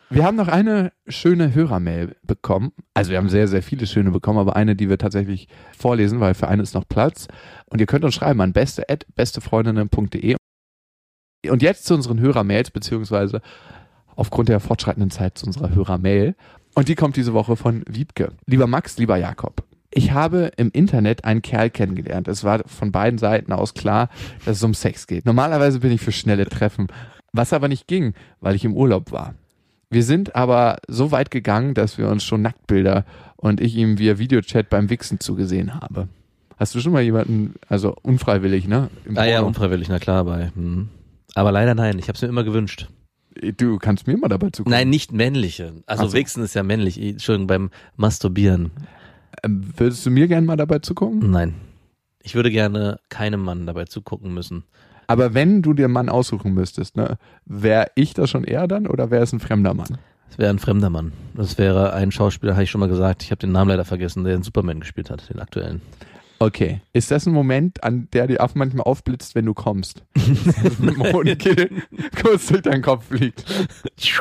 Wir 0.10 0.24
haben 0.24 0.38
noch 0.38 0.48
eine 0.48 0.92
schöne 1.08 1.54
Hörermail 1.56 2.16
bekommen. 2.24 2.72
Also 2.94 3.12
wir 3.12 3.18
haben 3.18 3.30
sehr, 3.30 3.48
sehr 3.48 3.64
viele 3.64 3.88
schöne 3.88 4.12
bekommen, 4.12 4.38
aber 4.38 4.56
eine, 4.56 4.76
die 4.76 4.88
wir 4.88 5.00
tatsächlich 5.00 5.48
vorlesen, 5.76 6.20
weil 6.20 6.36
für 6.36 6.48
eine 6.48 6.62
ist 6.62 6.76
noch 6.76 6.88
Platz. 6.88 7.28
Und 7.66 7.82
ihr 7.82 7.88
könnt 7.88 8.06
uns 8.06 8.14
schreiben 8.14 8.42
an 8.42 8.54
beste.bestefreundinnen.de. 8.54 10.36
Und 11.50 11.62
jetzt 11.62 11.86
zu 11.86 11.96
unseren 11.96 12.20
Hörermails, 12.20 12.72
beziehungsweise 12.72 13.42
aufgrund 14.16 14.50
der 14.50 14.60
fortschreitenden 14.60 15.12
Zeit 15.12 15.38
zu 15.38 15.46
unserer 15.46 15.74
Hörermail. 15.74 16.36
Und 16.74 16.88
die 16.90 16.96
kommt 16.96 17.16
diese 17.16 17.34
Woche 17.34 17.56
von 17.56 17.84
Wiebke. 17.88 18.34
Lieber 18.46 18.68
Max, 18.68 18.98
lieber 18.98 19.18
Jakob. 19.18 19.64
Ich 19.92 20.12
habe 20.12 20.52
im 20.58 20.72
Internet 20.72 21.24
einen 21.24 21.42
Kerl 21.42 21.70
kennengelernt. 21.70 22.28
Es 22.28 22.44
war 22.44 22.62
von 22.66 22.92
beiden 22.92 23.18
Seiten 23.18 23.54
aus 23.54 23.74
klar, 23.74 24.10
dass 24.44 24.58
es 24.58 24.64
um 24.64 24.74
Sex 24.74 25.08
geht. 25.08 25.26
Normalerweise 25.26 25.80
bin 25.80 25.92
ich 25.92 26.02
für 26.02 26.12
schnelle 26.12 26.48
Treffen, 26.48 26.88
was 27.32 27.54
aber 27.54 27.70
nicht 27.70 27.88
ging, 27.88 28.14
weil 28.42 28.56
ich 28.56 28.66
im 28.66 28.74
Urlaub 28.74 29.14
war. 29.14 29.36
Wir 29.90 30.04
sind 30.04 30.36
aber 30.36 30.80
so 30.90 31.12
weit 31.12 31.32
gegangen, 31.32 31.76
dass 31.76 31.98
wir 31.98 32.10
uns 32.10 32.24
schon 32.26 32.42
Nacktbilder 32.42 33.06
und 33.38 33.62
ich 33.62 33.76
ihm 33.78 33.98
via 33.98 34.18
Videochat 34.18 34.70
beim 34.70 34.90
Wichsen 34.90 35.22
zugesehen 35.22 35.76
habe. 35.76 36.10
Hast 36.58 36.76
du 36.76 36.80
schon 36.80 36.92
mal 36.92 37.02
jemanden, 37.02 37.54
also 37.70 37.96
unfreiwillig, 38.02 38.68
ne? 38.68 38.90
Ah 39.16 39.26
ja, 39.26 39.42
unfreiwillig, 39.42 39.88
na 39.88 40.00
klar, 40.00 40.26
bei. 40.26 40.52
Hm. 40.56 40.90
Aber 41.36 41.52
leider 41.52 41.76
nein, 41.76 42.00
ich 42.00 42.08
habe 42.08 42.16
es 42.16 42.22
mir 42.22 42.30
immer 42.30 42.44
gewünscht. 42.44 42.88
Du 43.58 43.78
kannst 43.78 44.08
mir 44.08 44.18
mal 44.18 44.28
dabei 44.28 44.50
zugucken. 44.50 44.72
Nein, 44.72 44.90
nicht 44.90 45.12
männliche. 45.12 45.74
Also 45.86 46.08
so. 46.08 46.14
Wichsen 46.14 46.44
ist 46.44 46.54
ja 46.54 46.64
männlich. 46.64 47.02
Entschuldigung, 47.02 47.48
beim 47.48 47.70
Masturbieren. 47.98 48.72
Ähm, 49.44 49.74
Würdest 49.76 50.06
du 50.06 50.12
mir 50.12 50.28
gerne 50.28 50.48
mal 50.48 50.56
dabei 50.56 50.80
zugucken? 50.80 51.32
Nein. 51.32 51.56
Ich 52.24 52.36
würde 52.36 52.50
gerne 52.50 53.00
keinem 53.10 53.42
Mann 53.42 53.66
dabei 53.66 53.86
zugucken 53.86 54.34
müssen. 54.34 54.64
Aber 55.08 55.34
wenn 55.34 55.62
du 55.62 55.74
dir 55.74 55.86
einen 55.86 55.94
Mann 55.94 56.10
aussuchen 56.10 56.54
müsstest, 56.54 56.98
ne, 56.98 57.18
wäre 57.46 57.88
ich 57.96 58.14
das 58.14 58.30
schon 58.30 58.44
eher 58.44 58.68
dann 58.68 58.88
oder 58.88 59.12
wäre 59.12 59.24
es 59.24 59.34
ein 59.34 59.40
fremder 59.40 59.74
Mann? 59.74 60.00
Es 60.32 60.40
wäre 60.40 60.50
ein 60.50 60.60
fremder 60.60 60.90
Mann. 60.90 61.12
Das 61.36 61.58
wäre 61.58 61.94
ein 61.94 62.12
Schauspieler, 62.12 62.54
habe 62.54 62.64
ich 62.64 62.72
schon 62.72 62.80
mal 62.80 62.90
gesagt. 62.90 63.24
Ich 63.24 63.32
habe 63.32 63.40
den 63.40 63.52
Namen 63.52 63.70
leider 63.70 63.86
vergessen, 63.86 64.24
der 64.24 64.34
den 64.34 64.44
Superman 64.44 64.80
gespielt 64.80 65.10
hat, 65.10 65.30
den 65.30 65.40
aktuellen. 65.40 65.82
Okay. 66.40 66.82
Ist 66.94 67.12
das 67.12 67.26
ein 67.26 67.34
Moment, 67.34 67.84
an 67.84 68.08
der 68.12 68.28
dir 68.28 68.44
auch 68.44 68.56
manchmal 68.56 68.84
aufblitzt, 68.84 69.36
wenn 69.36 69.46
du 69.46 69.54
kommst? 69.54 70.04
Mit 70.80 70.98
dem 70.98 71.14
Hodenkill 71.14 71.70
kurz 72.22 72.48
durch 72.48 72.64
deinen 72.64 72.82
Kopf 72.82 73.06
fliegt. 73.06 73.46
Ich 73.96 74.20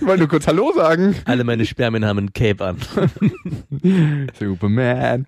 wollte 0.00 0.18
nur 0.18 0.28
kurz 0.28 0.46
Hallo 0.46 0.72
sagen. 0.74 1.14
Alle 1.24 1.44
meine 1.44 1.64
Spermien 1.64 2.04
haben 2.04 2.18
ein 2.18 2.32
Cape 2.32 2.64
an. 2.64 2.78
Superman. 4.38 5.26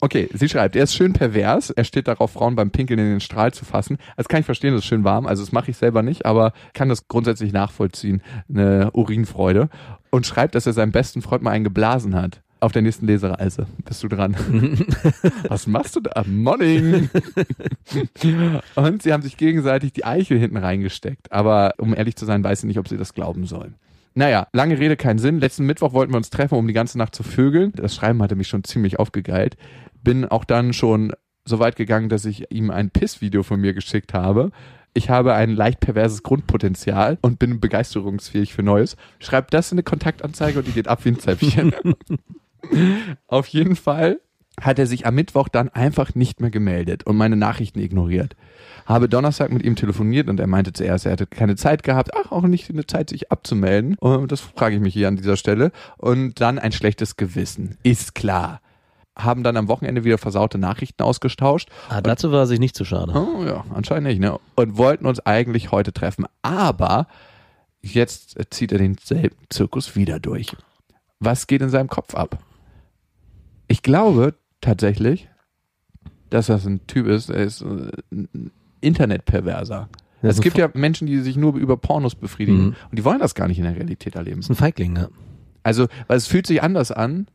Okay, 0.00 0.28
sie 0.32 0.48
schreibt, 0.48 0.76
er 0.76 0.84
ist 0.84 0.94
schön 0.94 1.12
pervers. 1.12 1.70
Er 1.70 1.84
steht 1.84 2.08
darauf, 2.08 2.32
Frauen 2.32 2.56
beim 2.56 2.70
Pinkeln 2.70 2.98
in 2.98 3.10
den 3.10 3.20
Strahl 3.20 3.52
zu 3.52 3.64
fassen. 3.64 3.98
Das 4.16 4.28
kann 4.28 4.40
ich 4.40 4.46
verstehen, 4.46 4.72
das 4.72 4.82
ist 4.82 4.88
schön 4.88 5.04
warm. 5.04 5.26
Also 5.26 5.42
das 5.42 5.52
mache 5.52 5.70
ich 5.70 5.76
selber 5.76 6.02
nicht, 6.02 6.26
aber 6.26 6.52
kann 6.72 6.88
das 6.88 7.06
grundsätzlich 7.08 7.52
nachvollziehen. 7.52 8.22
Eine 8.48 8.90
Urinfreude. 8.92 9.68
Und 10.10 10.26
schreibt, 10.26 10.54
dass 10.54 10.66
er 10.66 10.72
seinem 10.72 10.92
besten 10.92 11.22
Freund 11.22 11.42
mal 11.42 11.50
einen 11.50 11.64
geblasen 11.64 12.14
hat. 12.14 12.42
Auf 12.62 12.70
der 12.70 12.82
nächsten 12.82 13.08
Lesereise. 13.08 13.66
Bist 13.84 14.04
du 14.04 14.08
dran? 14.08 14.36
Was 15.48 15.66
machst 15.66 15.96
du 15.96 16.00
da? 16.00 16.22
Morning! 16.24 17.10
Und 18.76 19.02
sie 19.02 19.12
haben 19.12 19.22
sich 19.22 19.36
gegenseitig 19.36 19.92
die 19.94 20.04
Eichel 20.04 20.38
hinten 20.38 20.58
reingesteckt. 20.58 21.32
Aber 21.32 21.74
um 21.78 21.92
ehrlich 21.92 22.14
zu 22.14 22.24
sein, 22.24 22.44
weiß 22.44 22.60
ich 22.60 22.66
nicht, 22.66 22.78
ob 22.78 22.86
sie 22.86 22.96
das 22.96 23.14
glauben 23.14 23.46
sollen. 23.46 23.74
Naja, 24.14 24.46
lange 24.52 24.78
Rede, 24.78 24.96
kein 24.96 25.18
Sinn. 25.18 25.40
Letzten 25.40 25.66
Mittwoch 25.66 25.92
wollten 25.92 26.12
wir 26.12 26.18
uns 26.18 26.30
treffen, 26.30 26.54
um 26.54 26.68
die 26.68 26.72
ganze 26.72 26.98
Nacht 26.98 27.16
zu 27.16 27.24
vögeln. 27.24 27.72
Das 27.74 27.96
Schreiben 27.96 28.22
hatte 28.22 28.36
mich 28.36 28.46
schon 28.46 28.62
ziemlich 28.62 29.00
aufgegeilt. 29.00 29.56
Bin 30.04 30.24
auch 30.24 30.44
dann 30.44 30.72
schon 30.72 31.12
so 31.44 31.58
weit 31.58 31.74
gegangen, 31.74 32.10
dass 32.10 32.24
ich 32.26 32.52
ihm 32.52 32.70
ein 32.70 32.90
Pissvideo 32.90 33.42
von 33.42 33.60
mir 33.60 33.74
geschickt 33.74 34.14
habe. 34.14 34.52
Ich 34.94 35.10
habe 35.10 35.34
ein 35.34 35.50
leicht 35.50 35.80
perverses 35.80 36.22
Grundpotenzial 36.22 37.18
und 37.22 37.40
bin 37.40 37.58
begeisterungsfähig 37.58 38.54
für 38.54 38.62
Neues. 38.62 38.96
Schreibt 39.18 39.52
das 39.52 39.72
in 39.72 39.78
eine 39.78 39.82
Kontaktanzeige 39.82 40.60
und 40.60 40.68
die 40.68 40.72
geht 40.72 40.86
ab 40.86 41.04
wie 41.04 41.08
ein 41.08 41.18
Zäpfchen. 41.18 41.74
Auf 43.26 43.46
jeden 43.48 43.76
Fall 43.76 44.20
hat 44.60 44.78
er 44.78 44.86
sich 44.86 45.06
am 45.06 45.14
Mittwoch 45.14 45.48
dann 45.48 45.70
einfach 45.70 46.14
nicht 46.14 46.40
mehr 46.40 46.50
gemeldet 46.50 47.04
und 47.04 47.16
meine 47.16 47.36
Nachrichten 47.36 47.80
ignoriert. 47.80 48.36
Habe 48.84 49.08
Donnerstag 49.08 49.50
mit 49.50 49.62
ihm 49.62 49.76
telefoniert 49.76 50.28
und 50.28 50.38
er 50.40 50.46
meinte 50.46 50.72
zuerst, 50.72 51.06
er 51.06 51.12
hätte 51.12 51.26
keine 51.26 51.56
Zeit 51.56 51.82
gehabt, 51.82 52.10
ach, 52.14 52.32
auch 52.32 52.42
nicht 52.42 52.68
eine 52.68 52.86
Zeit, 52.86 53.10
sich 53.10 53.32
abzumelden. 53.32 53.96
Und 53.98 54.30
das 54.30 54.40
frage 54.40 54.76
ich 54.76 54.80
mich 54.80 54.94
hier 54.94 55.08
an 55.08 55.16
dieser 55.16 55.36
Stelle. 55.36 55.72
Und 55.96 56.40
dann 56.40 56.58
ein 56.58 56.72
schlechtes 56.72 57.16
Gewissen. 57.16 57.78
Ist 57.82 58.14
klar. 58.14 58.60
Haben 59.16 59.42
dann 59.42 59.56
am 59.56 59.68
Wochenende 59.68 60.04
wieder 60.04 60.18
versaute 60.18 60.58
Nachrichten 60.58 61.02
ausgestauscht. 61.02 61.68
Ah, 61.88 62.00
dazu 62.00 62.32
war 62.32 62.40
er 62.40 62.46
sich 62.46 62.60
nicht 62.60 62.74
zu 62.74 62.84
schade. 62.84 63.12
Oh 63.14 63.44
ja, 63.44 63.64
anscheinend 63.74 64.08
nicht, 64.08 64.20
ne? 64.20 64.38
Und 64.54 64.76
wollten 64.76 65.06
uns 65.06 65.20
eigentlich 65.20 65.70
heute 65.70 65.92
treffen. 65.92 66.26
Aber 66.42 67.06
jetzt 67.82 68.36
zieht 68.50 68.72
er 68.72 68.78
denselben 68.78 69.36
Zirkus 69.50 69.96
wieder 69.96 70.18
durch. 70.18 70.56
Was 71.20 71.46
geht 71.46 71.62
in 71.62 71.68
seinem 71.68 71.88
Kopf 71.88 72.14
ab? 72.14 72.38
Ich 73.72 73.82
glaube 73.82 74.34
tatsächlich, 74.60 75.28
dass 76.30 76.46
das 76.46 76.66
ein 76.66 76.86
Typ 76.86 77.06
ist, 77.06 77.30
er 77.30 77.42
ist 77.42 77.62
äh, 77.62 77.90
ein 78.12 78.50
Internetperverser. 78.82 79.88
Das 80.20 80.36
es 80.36 80.40
gibt 80.42 80.58
ja 80.58 80.68
Menschen, 80.74 81.06
die 81.06 81.18
sich 81.20 81.36
nur 81.36 81.56
über 81.56 81.76
Pornos 81.78 82.14
befriedigen 82.14 82.58
Mhm. 82.66 82.74
und 82.90 82.98
die 82.98 83.04
wollen 83.04 83.18
das 83.18 83.34
gar 83.34 83.48
nicht 83.48 83.58
in 83.58 83.64
der 83.64 83.74
Realität 83.74 84.14
erleben. 84.14 84.40
ist 84.40 84.50
ein 84.50 84.54
Feigling, 84.56 84.92
ne? 84.92 85.08
Also, 85.62 85.86
weil 86.06 86.16
es 86.18 86.26
fühlt 86.26 86.46
sich 86.46 86.62
anders 86.62 86.92
an, 86.92 87.26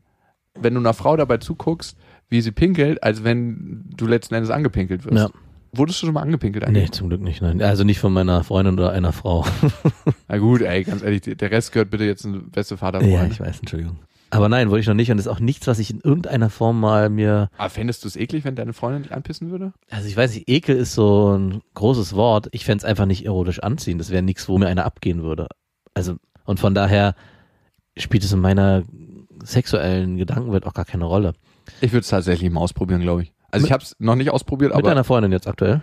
wenn 0.54 0.74
du 0.74 0.80
einer 0.80 0.94
Frau 0.94 1.16
dabei 1.16 1.38
zuguckst, 1.38 1.96
wie 2.28 2.40
sie 2.40 2.52
pinkelt, 2.52 3.02
als 3.02 3.24
wenn 3.24 3.84
du 3.96 4.06
letzten 4.06 4.34
Endes 4.34 4.50
angepinkelt 4.50 5.04
wirst. 5.04 5.16
Ja. 5.16 5.30
Wurdest 5.72 6.00
du 6.02 6.06
schon 6.06 6.14
mal 6.14 6.22
angepinkelt 6.22 6.64
eigentlich? 6.64 6.84
Nee, 6.84 6.90
zum 6.90 7.08
Glück 7.08 7.20
nicht, 7.20 7.42
nein. 7.42 7.60
Also 7.62 7.84
nicht 7.84 7.98
von 8.00 8.12
meiner 8.12 8.42
Freundin 8.44 8.74
oder 8.74 8.92
einer 8.92 9.12
Frau. 9.12 9.44
Na 10.28 10.38
gut, 10.38 10.62
ey, 10.62 10.84
ganz 10.84 11.02
ehrlich, 11.02 11.22
der 11.22 11.50
Rest 11.50 11.72
gehört 11.72 11.90
bitte 11.90 12.04
jetzt 12.04 12.24
ein 12.24 12.50
beste 12.50 12.76
Vater 12.76 13.02
ja, 13.04 13.24
ich 13.26 13.38
weiß, 13.40 13.60
Entschuldigung. 13.60 13.98
Aber 14.30 14.48
nein, 14.48 14.70
wollte 14.70 14.82
ich 14.82 14.86
noch 14.86 14.94
nicht 14.94 15.10
und 15.10 15.16
das 15.16 15.26
ist 15.26 15.32
auch 15.32 15.40
nichts, 15.40 15.66
was 15.66 15.78
ich 15.78 15.90
in 15.90 16.00
irgendeiner 16.00 16.50
Form 16.50 16.80
mal 16.80 17.08
mir, 17.08 17.48
Aber 17.56 17.70
fändest 17.70 18.04
du 18.04 18.08
es 18.08 18.16
eklig, 18.16 18.44
wenn 18.44 18.54
deine 18.56 18.72
Freundin 18.74 19.04
dich 19.04 19.12
anpissen 19.12 19.50
würde? 19.50 19.72
also 19.90 20.06
ich 20.06 20.16
weiß 20.16 20.34
nicht, 20.34 20.48
Ekel 20.48 20.76
ist 20.76 20.94
so 20.94 21.36
ein 21.36 21.62
großes 21.74 22.14
Wort. 22.14 22.48
Ich 22.52 22.64
fänd's 22.64 22.84
einfach 22.84 23.06
nicht 23.06 23.24
erotisch 23.24 23.60
anziehen. 23.62 23.98
Das 23.98 24.10
wäre 24.10 24.22
nichts, 24.22 24.48
wo 24.48 24.58
mir 24.58 24.66
einer 24.68 24.84
abgehen 24.84 25.22
würde. 25.22 25.46
Also, 25.94 26.16
und 26.44 26.60
von 26.60 26.74
daher 26.74 27.14
spielt 27.96 28.22
es 28.22 28.32
in 28.32 28.40
meiner 28.40 28.82
sexuellen 29.42 30.16
Gedankenwelt 30.16 30.66
auch 30.66 30.74
gar 30.74 30.84
keine 30.84 31.04
Rolle. 31.04 31.32
Ich 31.80 31.92
würde 31.92 32.00
es 32.02 32.08
tatsächlich 32.08 32.50
mal 32.50 32.60
ausprobieren, 32.60 33.00
glaube 33.00 33.22
ich. 33.22 33.32
Also 33.50 33.66
ich 33.66 33.72
habe 33.72 33.82
es 33.82 33.96
noch 33.98 34.14
nicht 34.14 34.30
ausprobiert, 34.30 34.70
Mit 34.70 34.78
aber 34.78 34.88
deiner 34.90 35.04
Freundin 35.04 35.32
jetzt 35.32 35.46
aktuell. 35.48 35.80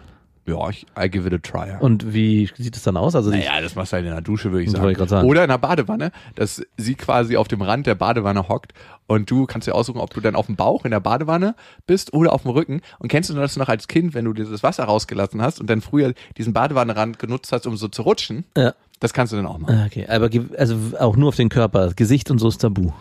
Ja, 0.47 0.69
ich, 0.69 0.85
I 0.99 1.09
give 1.09 1.27
it 1.27 1.33
a 1.33 1.37
try. 1.39 1.69
ja. 1.69 1.79
Und 1.79 2.13
wie 2.13 2.49
sieht 2.55 2.75
es 2.75 2.83
dann 2.83 2.97
aus? 2.97 3.15
Also 3.15 3.31
Naja, 3.31 3.59
das 3.61 3.75
machst 3.75 3.91
du 3.91 3.95
halt 3.95 4.05
in 4.05 4.11
der 4.11 4.21
Dusche, 4.21 4.51
würde 4.51 4.63
ich 4.63 4.71
sagen. 4.71 4.89
ich 4.89 5.09
sagen. 5.09 5.27
Oder 5.27 5.43
in 5.43 5.49
der 5.49 5.57
Badewanne, 5.57 6.11
dass 6.35 6.61
sie 6.77 6.95
quasi 6.95 7.35
auf 7.37 7.47
dem 7.47 7.61
Rand 7.61 7.87
der 7.87 7.95
Badewanne 7.95 8.47
hockt 8.47 8.73
und 9.07 9.29
du 9.31 9.45
kannst 9.47 9.67
dir 9.67 9.73
aussuchen, 9.75 9.99
ob 9.99 10.13
du 10.13 10.21
dann 10.21 10.35
auf 10.35 10.45
dem 10.45 10.55
Bauch 10.55 10.85
in 10.85 10.91
der 10.91 10.99
Badewanne 10.99 11.55
bist 11.87 12.13
oder 12.13 12.31
auf 12.33 12.43
dem 12.43 12.51
Rücken. 12.51 12.81
Und 12.99 13.07
kennst 13.09 13.29
du 13.29 13.33
das 13.33 13.55
noch 13.57 13.69
als 13.69 13.87
Kind, 13.87 14.13
wenn 14.13 14.25
du 14.25 14.33
dir 14.33 14.45
das 14.45 14.61
Wasser 14.63 14.83
rausgelassen 14.83 15.41
hast 15.41 15.59
und 15.59 15.69
dann 15.69 15.81
früher 15.81 16.13
diesen 16.37 16.53
Badewannenrand 16.53 17.17
genutzt 17.19 17.51
hast, 17.51 17.65
um 17.65 17.75
so 17.77 17.87
zu 17.87 18.03
rutschen? 18.03 18.45
Ja. 18.55 18.73
Das 18.99 19.13
kannst 19.13 19.33
du 19.33 19.37
dann 19.37 19.45
auch 19.47 19.57
machen. 19.57 19.75
Ah, 19.75 19.85
Okay, 19.87 20.05
aber 20.07 20.29
also 20.57 20.77
auch 20.99 21.15
nur 21.17 21.29
auf 21.29 21.35
den 21.35 21.49
Körper. 21.49 21.91
Gesicht 21.95 22.31
und 22.31 22.37
so 22.39 22.47
ist 22.47 22.59
tabu. 22.59 22.91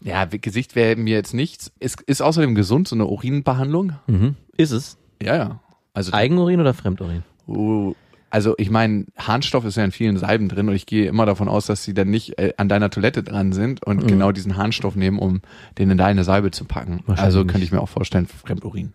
Ja, 0.00 0.26
Gesicht 0.26 0.76
wäre 0.76 0.96
mir 0.96 1.14
jetzt 1.16 1.32
nichts. 1.34 1.72
Ist, 1.80 2.02
ist 2.02 2.20
außerdem 2.20 2.54
gesund, 2.54 2.88
so 2.88 2.94
eine 2.94 3.06
Urinbehandlung? 3.06 3.94
Mhm. 4.06 4.36
Ist 4.56 4.70
es? 4.72 4.98
Ja, 5.22 5.36
ja. 5.36 5.60
Also 5.94 6.12
Eigenurin 6.12 6.60
oder 6.60 6.74
Fremdurin? 6.74 7.22
Uh, 7.46 7.94
also 8.30 8.54
ich 8.58 8.68
meine, 8.68 9.06
Harnstoff 9.16 9.64
ist 9.64 9.76
ja 9.76 9.84
in 9.84 9.92
vielen 9.92 10.16
Salben 10.16 10.48
drin 10.48 10.68
und 10.68 10.74
ich 10.74 10.86
gehe 10.86 11.06
immer 11.06 11.24
davon 11.24 11.48
aus, 11.48 11.66
dass 11.66 11.84
sie 11.84 11.94
dann 11.94 12.10
nicht 12.10 12.36
äh, 12.38 12.52
an 12.56 12.68
deiner 12.68 12.90
Toilette 12.90 13.22
dran 13.22 13.52
sind 13.52 13.84
und 13.84 14.08
genau 14.08 14.32
diesen 14.32 14.56
Harnstoff 14.56 14.96
nehmen, 14.96 15.20
um 15.20 15.40
den 15.78 15.90
in 15.90 15.98
deine 15.98 16.24
Salbe 16.24 16.50
zu 16.50 16.64
packen. 16.64 17.04
Also 17.06 17.44
könnte 17.44 17.64
ich 17.64 17.70
mir 17.70 17.80
auch 17.80 17.88
vorstellen, 17.88 18.26
Fremdurin. 18.26 18.92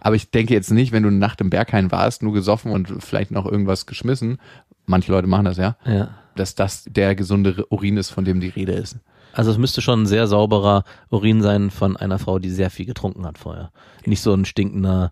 Aber 0.00 0.14
ich 0.14 0.30
denke 0.30 0.54
jetzt 0.54 0.70
nicht, 0.70 0.92
wenn 0.92 1.02
du 1.02 1.08
eine 1.08 1.18
Nacht 1.18 1.40
im 1.40 1.50
Berghain 1.50 1.90
warst, 1.90 2.22
nur 2.22 2.32
gesoffen 2.32 2.70
und 2.70 3.02
vielleicht 3.02 3.32
noch 3.32 3.46
irgendwas 3.46 3.86
geschmissen, 3.86 4.38
manche 4.86 5.10
Leute 5.10 5.26
machen 5.26 5.44
das 5.46 5.56
ja, 5.56 5.76
Ja. 5.84 6.10
dass 6.36 6.54
das 6.54 6.84
der 6.84 7.14
gesunde 7.16 7.66
Urin 7.68 7.96
ist, 7.96 8.10
von 8.10 8.24
dem 8.24 8.40
die 8.40 8.48
Rede 8.48 8.72
ist. 8.72 8.96
Also 9.32 9.50
es 9.50 9.58
müsste 9.58 9.80
schon 9.80 10.02
ein 10.02 10.06
sehr 10.06 10.26
sauberer 10.26 10.84
Urin 11.10 11.42
sein 11.42 11.70
von 11.70 11.96
einer 11.96 12.18
Frau, 12.18 12.38
die 12.38 12.50
sehr 12.50 12.70
viel 12.70 12.86
getrunken 12.86 13.26
hat 13.26 13.38
vorher. 13.38 13.72
Nicht 14.04 14.20
so 14.20 14.34
ein 14.34 14.44
stinkender, 14.44 15.10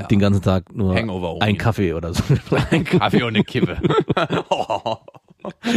Ja. 0.00 0.06
den 0.06 0.18
ganzen 0.18 0.42
Tag 0.42 0.74
nur 0.74 0.94
Hangover-Urin. 0.94 1.42
ein 1.42 1.58
Kaffee 1.58 1.92
oder 1.94 2.12
so. 2.14 2.22
Ein 2.70 2.84
Kaffee 2.84 3.22
und 3.22 3.34
eine 3.34 3.44
Kippe. 3.44 3.78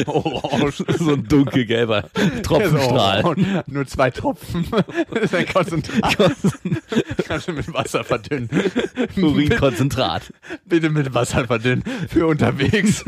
Orange. 0.08 0.84
so 1.00 1.14
ein 1.14 1.26
dunkelgelber 1.28 2.04
Tropfenstrahl. 2.44 3.24
Und 3.24 3.68
nur 3.68 3.86
zwei 3.88 4.12
Tropfen. 4.12 4.66
Das 5.14 5.24
ist 5.24 5.36
ein 5.36 5.46
Konzentrat. 5.46 6.18
Kannst 7.26 7.48
du 7.48 7.54
mit 7.54 7.74
Wasser 7.74 8.04
verdünnen. 8.04 8.50
Urinkonzentrat. 9.16 10.34
Bitte 10.66 10.90
mit 10.90 11.14
Wasser 11.14 11.46
verdünnen. 11.48 11.84
Für 12.10 12.28
unterwegs. 12.28 13.06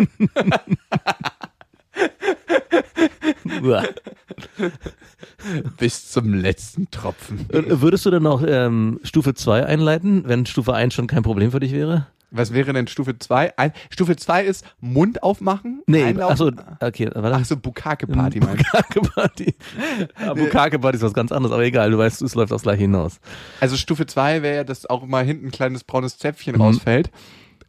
Bis 5.77 6.09
zum 6.11 6.33
letzten 6.33 6.89
Tropfen. 6.91 7.45
Äh, 7.49 7.81
Würdest 7.81 8.05
du 8.05 8.11
dann 8.11 8.25
auch 8.27 8.43
ähm, 8.45 8.99
Stufe 9.03 9.33
2 9.33 9.65
einleiten, 9.65 10.23
wenn 10.27 10.45
Stufe 10.45 10.73
1 10.73 10.93
schon 10.93 11.07
kein 11.07 11.23
Problem 11.23 11.51
für 11.51 11.59
dich 11.59 11.71
wäre? 11.71 12.07
Was 12.31 12.51
wäre 12.53 12.73
denn 12.73 12.87
Stufe 12.87 13.17
2? 13.17 13.53
Stufe 13.89 14.15
2 14.15 14.43
ist 14.43 14.65
Mund 14.81 15.23
aufmachen. 15.23 15.81
achso, 15.87 16.47
einlaufen. 16.47 16.61
okay, 16.81 17.09
warte. 17.13 17.37
Ach 17.37 17.45
so, 17.45 17.55
Bukake-Party 17.55 18.39
meinst 18.41 18.65
du? 18.65 18.99
Bukake-Party. 18.99 19.55
Ja, 20.19 20.33
Bukake-Party 20.33 20.97
ist 20.97 21.03
was 21.03 21.13
ganz 21.13 21.31
anderes, 21.31 21.53
aber 21.53 21.63
egal, 21.63 21.91
du 21.91 21.97
weißt, 21.97 22.21
es 22.23 22.35
läuft 22.35 22.51
aufs 22.51 22.63
gleiche 22.63 22.81
hinaus. 22.81 23.19
Also 23.61 23.77
Stufe 23.77 24.05
2 24.05 24.41
wäre 24.41 24.55
ja, 24.57 24.63
dass 24.65 24.85
auch 24.85 25.05
mal 25.05 25.23
hinten 25.23 25.47
ein 25.47 25.51
kleines 25.51 25.83
braunes 25.83 26.15
Mhm. 26.15 26.19
Zäpfchen 26.19 26.55
rausfällt. 26.55 27.09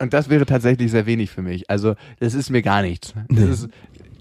Und 0.01 0.12
das 0.12 0.29
wäre 0.29 0.45
tatsächlich 0.47 0.91
sehr 0.91 1.07
wenig 1.07 1.31
für 1.31 1.43
mich. 1.43 1.70
Also 1.70 1.95
das 2.18 2.35
ist 2.35 2.51
mir 2.51 2.62
gar 2.62 2.83
nichts. 2.83 3.14
Das 3.29 3.45
ist, 3.49 3.68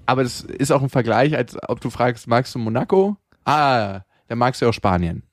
aber 0.05 0.23
das 0.23 0.41
ist 0.41 0.71
auch 0.71 0.81
ein 0.81 0.89
Vergleich, 0.89 1.35
als 1.35 1.57
ob 1.67 1.81
du 1.81 1.89
fragst, 1.89 2.27
magst 2.27 2.53
du 2.55 2.59
Monaco? 2.59 3.17
Ah, 3.45 4.01
dann 4.27 4.37
magst 4.37 4.61
du 4.61 4.67
auch 4.67 4.73
Spanien. 4.73 5.23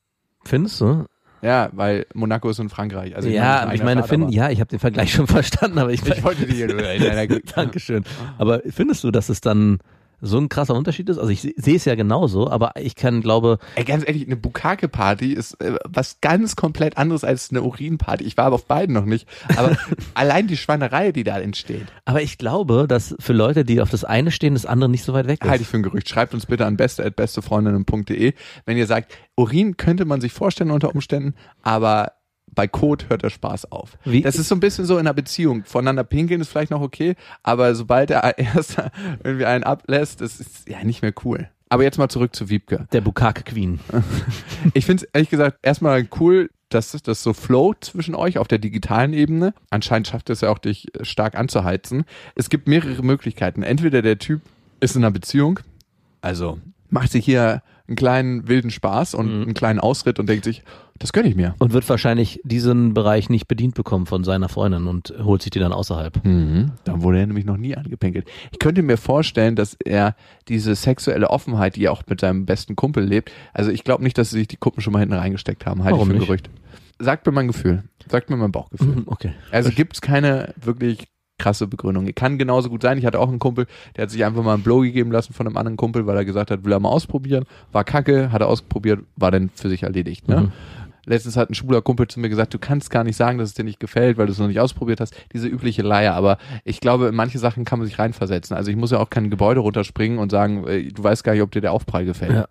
Findest 0.45 0.81
du? 0.81 1.07
Ja, 1.43 1.71
weil 1.73 2.07
Monaco 2.15 2.49
ist 2.51 2.61
in 2.61 2.69
Frankreich. 2.69 3.17
Also 3.17 3.29
ja, 3.29 3.63
meine, 3.65 3.75
ich 3.75 3.83
meine, 3.83 4.05
Finn, 4.05 4.29
ja, 4.29 4.51
ich 4.51 4.61
habe 4.61 4.69
den 4.69 4.79
Vergleich 4.79 5.13
schon 5.13 5.27
verstanden, 5.29 5.79
aber 5.79 5.91
ich, 5.91 6.07
Ich 6.07 6.23
wollte 6.23 6.47
dir 6.47 6.69
nur 6.69 6.79
in 6.93 7.05
einer 7.05 7.27
Dankeschön. 7.27 8.05
Aber 8.39 8.61
findest 8.71 9.03
du, 9.03 9.11
dass 9.11 9.29
es 9.29 9.41
dann 9.41 9.79
so 10.25 10.39
ein 10.39 10.49
krasser 10.49 10.75
Unterschied 10.75 11.09
ist? 11.09 11.19
Also 11.19 11.31
ich 11.31 11.43
se- 11.43 11.53
sehe 11.57 11.77
es 11.77 11.85
ja 11.85 11.95
genauso, 11.97 12.49
aber 12.49 12.73
ich 12.77 12.95
kann, 12.95 13.21
glaube, 13.21 13.59
Ey, 13.75 13.85
ganz 13.85 14.07
ehrlich, 14.07 14.25
eine 14.27 14.37
Bukake-Party 14.37 15.33
ist 15.33 15.61
äh, 15.61 15.75
was 15.85 16.21
ganz 16.21 16.57
komplett 16.57 16.97
anderes 16.97 17.25
als 17.25 17.51
eine 17.51 17.63
Urin-Party. 17.63 18.25
Ich 18.25 18.37
war 18.37 18.47
aber 18.47 18.55
auf 18.55 18.67
beiden 18.67 18.95
noch 18.95 19.05
nicht. 19.05 19.29
Aber 19.57 19.77
allein 20.15 20.47
die 20.47 20.57
Schweinerei, 20.57 21.13
die 21.13 21.25
da 21.25 21.39
entsteht, 21.39 21.87
aber 22.05 22.23
ich 22.23 22.39
glaube, 22.39 22.87
dass 22.89 23.15
für 23.19 23.33
Leute, 23.33 23.65
die 23.65 23.81
auf 23.81 23.91
das 23.91 24.05
eine 24.05 24.31
stehen, 24.31 24.55
das 24.55 24.65
andere 24.65 24.89
nicht 24.89 25.05
so 25.05 25.13
weit 25.13 25.27
weg 25.27 25.41
ist. 25.43 25.51
halte 25.51 25.63
ich 25.63 25.69
für 25.69 25.77
ein 25.79 25.83
Gerücht. 25.83 26.09
Schreibt 26.09 26.33
uns 26.35 26.47
bitte 26.47 26.65
an 26.67 26.77
beste.bestefreundinnen.de, 26.77 28.35
wenn 28.65 28.77
ihr 28.77 28.87
sagt, 28.87 29.13
Urin 29.37 29.77
könnte 29.77 30.05
man 30.05 30.21
sich 30.21 30.33
vorstellen 30.33 30.71
unter 30.71 30.95
Umständen, 30.95 31.35
aber 31.63 32.13
bei 32.55 32.69
Kot 32.69 33.09
hört 33.09 33.23
der 33.23 33.31
Spaß 33.31 33.73
auf. 33.73 33.97
Wie- 34.05 34.23
Das 34.23 34.37
ist 34.37 34.49
so 34.49 34.55
ein 34.55 34.61
bisschen 34.61 34.85
so 34.85 34.95
in 34.95 35.01
einer 35.01 35.15
Beziehung. 35.15 35.65
Voneinander 35.65 36.05
pinkeln 36.05 36.41
ist 36.41 36.49
vielleicht 36.49 36.71
noch 36.71 36.83
okay, 36.83 37.15
aber 37.43 37.75
sobald 37.75 38.11
der 38.11 38.39
Erste 38.39 38.91
irgendwie 39.25 39.47
einen 39.47 39.65
ablässt, 39.65 40.21
das 40.21 40.39
ist 40.41 40.69
ja 40.69 40.83
nicht 40.85 41.03
mehr 41.03 41.13
cool. 41.25 41.49
Aber 41.69 41.83
jetzt 41.85 41.97
mal 41.97 42.09
zurück 42.11 42.37
zu 42.37 42.51
Wiebke. 42.51 42.87
Der 42.93 43.01
Bukake 43.01 43.43
Queen. 43.45 43.81
Ich 44.75 44.87
finde 44.87 45.05
es 45.05 45.11
ehrlich 45.13 45.31
gesagt 45.31 45.59
erstmal 45.63 46.07
cool, 46.21 46.51
dass 46.69 46.93
das 47.03 47.23
so 47.23 47.33
float 47.33 47.85
zwischen 47.85 48.15
euch 48.15 48.39
auf 48.39 48.49
der 48.49 48.59
digitalen 48.59 49.13
Ebene. 49.13 49.53
Anscheinend 49.71 50.09
schafft 50.09 50.31
es 50.31 50.41
ja 50.43 50.51
auch, 50.51 50.59
dich 50.59 50.89
stark 51.03 51.35
anzuheizen. 51.35 52.05
Es 52.35 52.49
gibt 52.51 52.69
mehrere 52.69 53.03
Möglichkeiten. 53.03 53.63
Entweder 53.63 54.01
der 54.03 54.19
Typ 54.19 54.41
ist 54.81 54.97
in 54.97 55.03
einer 55.05 55.11
Beziehung, 55.11 55.61
also 56.23 56.59
macht 56.91 57.11
sich 57.13 57.25
hier 57.25 57.63
einen 57.89 57.97
kleinen 57.97 58.49
wilden 58.49 58.71
Spaß 58.71 59.15
und 59.15 59.29
einen 59.29 59.55
kleinen 59.55 59.81
Ausritt 59.81 60.19
und 60.19 60.29
denkt 60.29 60.45
sich, 60.45 60.63
das 60.99 61.13
gönne 61.13 61.29
ich 61.29 61.35
mir. 61.35 61.55
Und 61.59 61.73
wird 61.73 61.89
wahrscheinlich 61.89 62.41
diesen 62.45 62.95
Bereich 62.95 63.29
nicht 63.29 63.49
bedient 63.49 63.75
bekommen 63.75 64.07
von 64.07 64.23
seiner 64.23 64.49
Freundin 64.49 64.87
und 64.87 65.13
holt 65.23 65.43
sich 65.43 65.51
die 65.51 65.59
dann 65.59 65.73
außerhalb. 65.73 66.25
Mhm. 66.25 66.73
Da 66.85 67.03
wurde 67.03 67.19
er 67.19 67.27
nämlich 67.27 67.45
noch 67.45 67.57
nie 67.57 67.77
angepinkelt. 67.77 68.27
Ich 68.53 68.59
könnte 68.61 68.83
mir 68.83 68.97
vorstellen, 68.97 69.57
dass 69.57 69.75
er 69.85 70.15
diese 70.49 70.75
sexuelle 70.77 71.31
Offenheit, 71.31 71.77
die 71.77 71.85
er 71.87 71.93
auch 71.93 72.03
mit 72.07 72.21
seinem 72.21 72.47
besten 72.47 72.77
Kumpel 72.77 73.05
lebt, 73.05 73.33
also 73.53 73.71
ich 73.71 73.83
glaube 73.85 74.05
nicht, 74.05 74.17
dass 74.17 74.31
sie 74.31 74.39
sich 74.39 74.49
die 74.49 74.57
Kuppen 74.57 74.81
schon 74.81 74.93
mal 74.93 75.01
hinten 75.01 75.15
reingesteckt 75.15 75.67
haben, 75.67 75.83
halte 75.83 75.99
ich 75.99 76.05
für 76.07 76.13
ein? 76.13 76.19
Gerücht. 76.21 76.51
Sagt 77.01 77.27
mir 77.27 77.33
mein 77.33 77.49
Gefühl. 77.49 77.83
Sagt 78.09 78.31
mir 78.31 78.37
mein 78.37 78.53
Bauchgefühl. 78.53 78.87
Mhm, 78.97 79.03
Okay. 79.07 79.33
Also 79.51 79.71
gibt 79.71 79.95
es 79.95 80.01
keine 80.01 80.55
wirklich 80.61 81.09
krasse 81.43 81.67
Begründung. 81.67 82.07
Kann 82.15 82.39
genauso 82.39 82.71
gut 82.71 82.83
sein. 82.83 82.99
Ich 82.99 83.05
hatte 83.05 83.19
auch 83.19 83.29
einen 83.29 83.39
Kumpel, 83.41 83.67
der 83.97 84.05
hat 84.05 84.11
sich 84.11 84.25
einfach 84.25 84.43
mal 84.43 84.55
einen 84.55 84.63
Blow 84.63 84.81
gegeben 84.81 85.11
lassen 85.11 85.33
von 85.33 85.47
einem 85.47 85.57
anderen 85.57 85.77
Kumpel, 85.77 86.07
weil 86.07 86.17
er 86.17 86.25
gesagt 86.25 86.51
hat, 86.51 86.65
will 86.65 86.73
er 86.73 86.81
mal 86.81 86.89
ausprobieren. 86.89 87.45
War 87.73 87.85
kacke, 87.85 88.31
hat 88.31 88.41
er 88.41 88.49
ausprobiert, 88.49 89.01
war 89.17 89.31
dann 89.31 89.51
für 89.55 89.69
sich 89.69 89.83
erledigt. 89.83 90.29
Ne? 90.29 90.41
Mhm. 90.41 90.53
Letztens 91.05 91.37
hat 91.37 91.51
ein 91.51 91.55
schwuler 91.55 91.83
Kumpel 91.83 92.07
zu 92.07 92.21
mir 92.21 92.29
gesagt, 92.29 92.55
du 92.55 92.61
kannst 92.61 92.91
gar 92.91 93.03
nicht 93.03 93.17
sagen, 93.17 93.39
dass 93.39 93.49
es 93.49 93.55
dir 93.55 93.65
nicht 93.65 93.81
gefällt, 93.81 94.19
weil 94.19 94.27
du 94.27 94.33
es 94.33 94.39
noch 94.39 94.47
nicht 94.47 94.61
ausprobiert 94.61 95.01
hast. 95.01 95.17
Diese 95.33 95.49
übliche 95.49 95.83
Leier. 95.83 96.15
Aber 96.15 96.39
ich 96.65 96.81
glaube, 96.81 97.09
in 97.09 97.15
manche 97.17 97.41
Sachen 97.41 97.65
kann 97.65 97.81
man 97.81 97.89
sich 97.89 97.99
reinversetzen. 97.99 98.57
Also 98.57 98.71
ich 98.71 98.77
muss 98.77 98.93
ja 98.93 98.99
auch 98.99 99.11
kein 99.11 99.29
Gebäude 99.29 99.61
runterspringen 99.61 100.19
und 100.19 100.31
sagen, 100.31 100.65
äh, 100.69 100.93
du 100.93 101.03
weißt 101.03 101.25
gar 101.25 101.33
nicht, 101.33 101.43
ob 101.43 101.51
dir 101.51 101.61
der 101.61 101.73
Aufprall 101.73 102.05
gefällt. 102.05 102.33
Ja. 102.33 102.47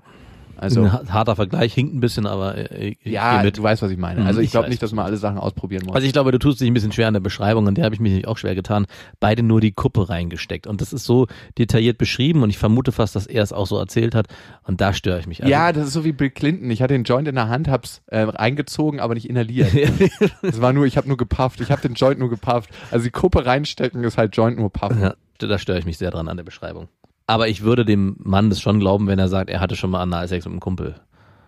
Also 0.61 0.83
ein 0.83 1.11
harter 1.13 1.35
Vergleich, 1.35 1.73
hinkt 1.73 1.95
ein 1.95 1.99
bisschen, 1.99 2.27
aber 2.27 2.55
äh, 2.71 2.95
ich 3.01 3.11
ja, 3.11 3.43
du 3.49 3.63
weißt, 3.63 3.81
was 3.81 3.89
ich 3.91 3.97
meine. 3.97 4.21
Mhm, 4.21 4.27
Also 4.27 4.39
ich 4.39 4.45
ich 4.45 4.51
glaube 4.51 4.69
nicht, 4.69 4.81
dass 4.83 4.91
man 4.91 5.05
alle 5.05 5.17
Sachen 5.17 5.37
ausprobieren 5.37 5.85
muss. 5.85 5.95
Also 5.95 6.05
ich 6.05 6.13
glaube, 6.13 6.31
du 6.31 6.37
tust 6.37 6.61
dich 6.61 6.67
ein 6.67 6.73
bisschen 6.73 6.91
schwer 6.91 7.07
in 7.07 7.13
der 7.15 7.19
Beschreibung, 7.21 7.67
an 7.67 7.73
der 7.75 7.85
habe 7.85 7.95
ich 7.95 7.99
mich 8.01 8.27
auch 8.27 8.37
schwer 8.37 8.53
getan. 8.53 8.85
Beide 9.19 9.43
nur 9.43 9.59
die 9.59 9.71
Kuppe 9.71 10.07
reingesteckt. 10.09 10.67
Und 10.67 10.79
das 10.81 10.93
ist 10.93 11.03
so 11.05 11.27
detailliert 11.57 11.97
beschrieben 11.97 12.43
und 12.43 12.49
ich 12.51 12.57
vermute 12.57 12.91
fast, 12.91 13.15
dass 13.15 13.25
er 13.25 13.41
es 13.43 13.51
auch 13.53 13.65
so 13.65 13.77
erzählt 13.77 14.13
hat. 14.13 14.27
Und 14.63 14.81
da 14.81 14.93
störe 14.93 15.19
ich 15.19 15.27
mich. 15.27 15.41
Also, 15.41 15.51
ja, 15.51 15.73
das 15.73 15.87
ist 15.87 15.93
so 15.93 16.05
wie 16.05 16.11
Bill 16.11 16.29
Clinton. 16.29 16.69
Ich 16.69 16.81
hatte 16.81 16.93
den 16.93 17.03
Joint 17.05 17.27
in 17.27 17.35
der 17.35 17.49
Hand, 17.49 17.67
hab's 17.67 18.01
äh, 18.07 18.27
eingezogen, 18.27 18.99
aber 18.99 19.15
nicht 19.15 19.29
inhaliert. 19.29 19.71
Es 20.41 20.61
war 20.61 20.73
nur, 20.73 20.85
ich 20.85 20.97
habe 20.97 21.07
nur 21.07 21.17
gepufft. 21.17 21.61
Ich 21.61 21.71
habe 21.71 21.81
den 21.81 21.93
Joint 21.95 22.19
nur 22.19 22.29
gepufft. 22.29 22.69
Also 22.91 23.03
die 23.05 23.11
Kuppe 23.11 23.45
reinstecken 23.45 24.03
ist 24.03 24.17
halt 24.17 24.35
Joint 24.35 24.57
nur 24.59 24.71
puffen. 24.71 25.01
ja, 25.01 25.13
da 25.39 25.57
störe 25.57 25.79
ich 25.79 25.85
mich 25.85 25.97
sehr 25.97 26.11
dran 26.11 26.27
an 26.27 26.37
der 26.37 26.43
Beschreibung. 26.43 26.87
Aber 27.27 27.47
ich 27.47 27.61
würde 27.61 27.85
dem 27.85 28.15
Mann 28.19 28.49
das 28.49 28.61
schon 28.61 28.79
glauben, 28.79 29.07
wenn 29.07 29.19
er 29.19 29.29
sagt, 29.29 29.49
er 29.49 29.59
hatte 29.61 29.75
schon 29.75 29.89
mal 29.89 30.01
Analsex 30.01 30.45
mit 30.45 30.51
einem 30.53 30.59
Kumpel. 30.59 30.95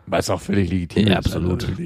Was 0.06 0.30
auch 0.30 0.42
völlig 0.42 0.70
legitim 0.70 1.08
Ja, 1.08 1.14
ist. 1.20 1.28
absolut. 1.28 1.68
Also, 1.68 1.84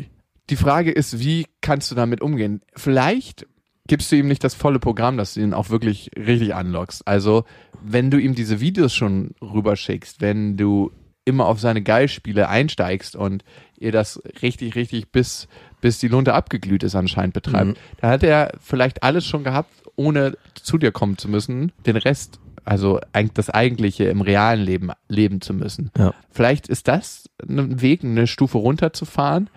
die 0.49 0.55
Frage 0.55 0.91
ist, 0.91 1.19
wie 1.19 1.45
kannst 1.61 1.89
du 1.91 1.95
damit 1.95 2.21
umgehen? 2.21 2.61
Vielleicht 2.75 3.47
gibst 3.87 4.11
du 4.11 4.15
ihm 4.17 4.27
nicht 4.27 4.43
das 4.43 4.53
volle 4.53 4.79
Programm, 4.79 5.17
dass 5.17 5.33
du 5.33 5.41
ihn 5.41 5.53
auch 5.53 5.69
wirklich 5.69 6.11
richtig 6.17 6.53
anlockst. 6.55 7.07
Also, 7.07 7.45
wenn 7.81 8.11
du 8.11 8.17
ihm 8.17 8.35
diese 8.35 8.59
Videos 8.59 8.93
schon 8.93 9.31
rüberschickst, 9.41 10.21
wenn 10.21 10.57
du 10.57 10.91
immer 11.25 11.45
auf 11.47 11.59
seine 11.59 11.81
Geilspiele 11.81 12.47
einsteigst 12.49 13.15
und 13.15 13.43
ihr 13.77 13.91
das 13.91 14.21
richtig, 14.41 14.75
richtig 14.75 15.11
bis, 15.11 15.47
bis 15.81 15.99
die 15.99 16.07
Lunte 16.07 16.33
abgeglüht 16.33 16.83
ist 16.83 16.95
anscheinend 16.95 17.33
betreibt, 17.33 17.69
Mhm. 17.71 17.75
da 17.99 18.09
hat 18.09 18.23
er 18.23 18.53
vielleicht 18.61 19.03
alles 19.03 19.25
schon 19.25 19.43
gehabt, 19.43 19.71
ohne 19.95 20.37
zu 20.55 20.77
dir 20.77 20.91
kommen 20.91 21.17
zu 21.17 21.29
müssen, 21.29 21.71
den 21.85 21.97
Rest, 21.97 22.39
also 22.67 22.99
eigentlich 23.13 23.33
das 23.33 23.49
Eigentliche 23.49 24.05
im 24.05 24.21
realen 24.21 24.61
Leben 24.61 24.91
leben 25.07 25.41
zu 25.41 25.53
müssen. 25.53 25.89
Ja. 25.97 26.13
Vielleicht 26.29 26.67
ist 26.67 26.87
das 26.87 27.29
ein 27.47 27.81
Weg, 27.81 28.03
eine 28.03 28.27
Stufe 28.27 28.57
runterzufahren 28.57 29.49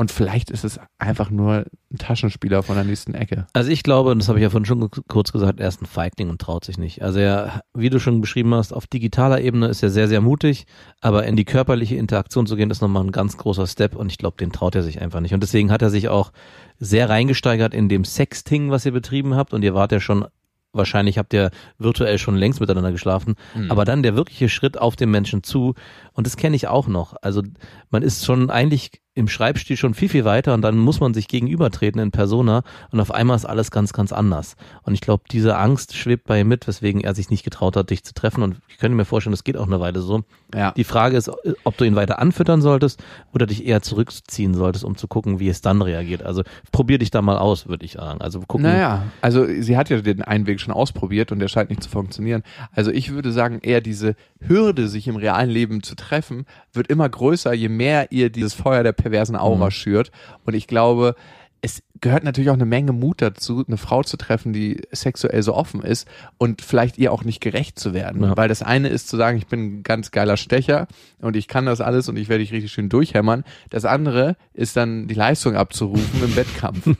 Und 0.00 0.12
vielleicht 0.12 0.52
ist 0.52 0.62
es 0.62 0.78
einfach 0.98 1.28
nur 1.28 1.64
ein 1.90 1.98
Taschenspieler 1.98 2.62
von 2.62 2.76
der 2.76 2.84
nächsten 2.84 3.14
Ecke. 3.14 3.48
Also 3.52 3.68
ich 3.72 3.82
glaube, 3.82 4.12
und 4.12 4.20
das 4.20 4.28
habe 4.28 4.38
ich 4.38 4.44
ja 4.44 4.50
vorhin 4.50 4.64
schon 4.64 4.88
kurz 5.08 5.32
gesagt, 5.32 5.58
er 5.58 5.66
ist 5.66 5.82
ein 5.82 5.86
Feigling 5.86 6.30
und 6.30 6.40
traut 6.40 6.64
sich 6.64 6.78
nicht. 6.78 7.02
Also 7.02 7.18
er, 7.18 7.62
wie 7.74 7.90
du 7.90 7.98
schon 7.98 8.20
beschrieben 8.20 8.54
hast, 8.54 8.72
auf 8.72 8.86
digitaler 8.86 9.40
Ebene 9.40 9.66
ist 9.66 9.82
er 9.82 9.90
sehr, 9.90 10.06
sehr 10.06 10.20
mutig, 10.20 10.66
aber 11.00 11.26
in 11.26 11.34
die 11.34 11.44
körperliche 11.44 11.96
Interaktion 11.96 12.46
zu 12.46 12.54
gehen, 12.54 12.70
ist 12.70 12.80
nochmal 12.80 13.02
ein 13.02 13.10
ganz 13.10 13.36
großer 13.38 13.66
Step 13.66 13.96
und 13.96 14.12
ich 14.12 14.18
glaube, 14.18 14.36
den 14.36 14.52
traut 14.52 14.76
er 14.76 14.84
sich 14.84 15.00
einfach 15.00 15.18
nicht. 15.18 15.34
Und 15.34 15.42
deswegen 15.42 15.72
hat 15.72 15.82
er 15.82 15.90
sich 15.90 16.08
auch 16.08 16.30
sehr 16.78 17.08
reingesteigert 17.08 17.74
in 17.74 17.88
dem 17.88 18.04
Sexting, 18.04 18.70
was 18.70 18.86
ihr 18.86 18.92
betrieben 18.92 19.34
habt 19.34 19.52
und 19.52 19.64
ihr 19.64 19.74
wart 19.74 19.90
ja 19.90 19.98
schon 19.98 20.26
wahrscheinlich 20.72 21.18
habt 21.18 21.32
ihr 21.32 21.50
virtuell 21.78 22.18
schon 22.18 22.36
längst 22.36 22.60
miteinander 22.60 22.92
geschlafen, 22.92 23.34
Mhm. 23.54 23.70
aber 23.70 23.84
dann 23.84 24.02
der 24.02 24.16
wirkliche 24.16 24.48
Schritt 24.48 24.78
auf 24.78 24.96
den 24.96 25.10
Menschen 25.10 25.42
zu 25.42 25.74
und 26.12 26.26
das 26.26 26.36
kenne 26.36 26.56
ich 26.56 26.68
auch 26.68 26.88
noch. 26.88 27.14
Also 27.22 27.42
man 27.90 28.02
ist 28.02 28.24
schon 28.24 28.50
eigentlich 28.50 28.90
im 29.18 29.28
Schreibstil 29.28 29.76
schon 29.76 29.94
viel, 29.94 30.08
viel 30.08 30.24
weiter 30.24 30.54
und 30.54 30.62
dann 30.62 30.78
muss 30.78 31.00
man 31.00 31.12
sich 31.12 31.26
gegenübertreten 31.26 32.00
in 32.00 32.12
Persona 32.12 32.62
und 32.92 33.00
auf 33.00 33.10
einmal 33.10 33.36
ist 33.36 33.44
alles 33.44 33.70
ganz, 33.70 33.92
ganz 33.92 34.12
anders. 34.12 34.56
Und 34.84 34.94
ich 34.94 35.00
glaube, 35.00 35.24
diese 35.30 35.56
Angst 35.56 35.96
schwebt 35.96 36.26
bei 36.26 36.40
ihm 36.40 36.48
mit, 36.48 36.68
weswegen 36.68 37.00
er 37.00 37.14
sich 37.14 37.28
nicht 37.28 37.42
getraut 37.42 37.76
hat, 37.76 37.90
dich 37.90 38.04
zu 38.04 38.14
treffen 38.14 38.42
und 38.42 38.56
ich 38.68 38.78
könnte 38.78 38.96
mir 38.96 39.04
vorstellen, 39.04 39.32
das 39.32 39.42
geht 39.42 39.56
auch 39.56 39.66
eine 39.66 39.80
Weile 39.80 40.00
so. 40.00 40.22
Ja. 40.54 40.70
Die 40.70 40.84
Frage 40.84 41.16
ist, 41.16 41.30
ob 41.64 41.76
du 41.76 41.84
ihn 41.84 41.96
weiter 41.96 42.20
anfüttern 42.20 42.62
solltest 42.62 43.02
oder 43.34 43.46
dich 43.46 43.66
eher 43.66 43.82
zurückziehen 43.82 44.54
solltest, 44.54 44.84
um 44.84 44.96
zu 44.96 45.08
gucken, 45.08 45.40
wie 45.40 45.48
es 45.48 45.60
dann 45.60 45.82
reagiert. 45.82 46.22
Also 46.22 46.42
probier 46.70 46.98
dich 46.98 47.10
da 47.10 47.20
mal 47.20 47.38
aus, 47.38 47.68
würde 47.68 47.84
ich 47.84 47.92
sagen. 47.92 48.20
Also 48.20 48.40
gucken. 48.40 48.62
Naja, 48.62 49.02
also 49.20 49.44
sie 49.46 49.76
hat 49.76 49.90
ja 49.90 50.00
den 50.00 50.22
einen 50.22 50.46
Weg 50.46 50.60
schon 50.60 50.72
ausprobiert 50.72 51.32
und 51.32 51.40
der 51.40 51.48
scheint 51.48 51.70
nicht 51.70 51.82
zu 51.82 51.90
funktionieren. 51.90 52.44
Also 52.72 52.92
ich 52.92 53.12
würde 53.12 53.32
sagen, 53.32 53.58
eher 53.62 53.80
diese 53.80 54.14
Hürde, 54.40 54.88
sich 54.88 55.08
im 55.08 55.16
realen 55.16 55.50
Leben 55.50 55.82
zu 55.82 55.96
treffen, 55.96 56.46
wird 56.72 56.86
immer 56.86 57.08
größer, 57.08 57.52
je 57.52 57.68
mehr 57.68 58.12
ihr 58.12 58.30
dieses 58.30 58.54
Feuer 58.54 58.82
der 58.82 58.92
perversen 59.08 59.36
Aura 59.36 59.66
Mhm. 59.66 59.70
schürt. 59.70 60.10
Und 60.44 60.54
ich 60.54 60.66
glaube, 60.66 61.14
es 61.60 61.82
gehört 62.00 62.22
natürlich 62.22 62.50
auch 62.50 62.54
eine 62.54 62.64
Menge 62.66 62.92
Mut 62.92 63.20
dazu, 63.20 63.64
eine 63.66 63.78
Frau 63.78 64.04
zu 64.04 64.16
treffen, 64.16 64.52
die 64.52 64.80
sexuell 64.92 65.42
so 65.42 65.54
offen 65.54 65.82
ist 65.82 66.06
und 66.38 66.62
vielleicht 66.62 66.98
ihr 66.98 67.12
auch 67.12 67.24
nicht 67.24 67.40
gerecht 67.40 67.80
zu 67.80 67.92
werden. 67.92 68.22
Ja. 68.22 68.36
Weil 68.36 68.48
das 68.48 68.62
eine 68.62 68.88
ist 68.88 69.08
zu 69.08 69.16
sagen, 69.16 69.38
ich 69.38 69.48
bin 69.48 69.78
ein 69.78 69.82
ganz 69.82 70.12
geiler 70.12 70.36
Stecher 70.36 70.86
und 71.20 71.34
ich 71.34 71.48
kann 71.48 71.66
das 71.66 71.80
alles 71.80 72.08
und 72.08 72.16
ich 72.16 72.28
werde 72.28 72.44
dich 72.44 72.52
richtig 72.52 72.70
schön 72.70 72.88
durchhämmern. 72.88 73.42
Das 73.70 73.84
andere 73.84 74.36
ist 74.54 74.76
dann 74.76 75.08
die 75.08 75.14
Leistung 75.14 75.56
abzurufen 75.56 76.22
im 76.22 76.36
Wettkampf. 76.36 76.88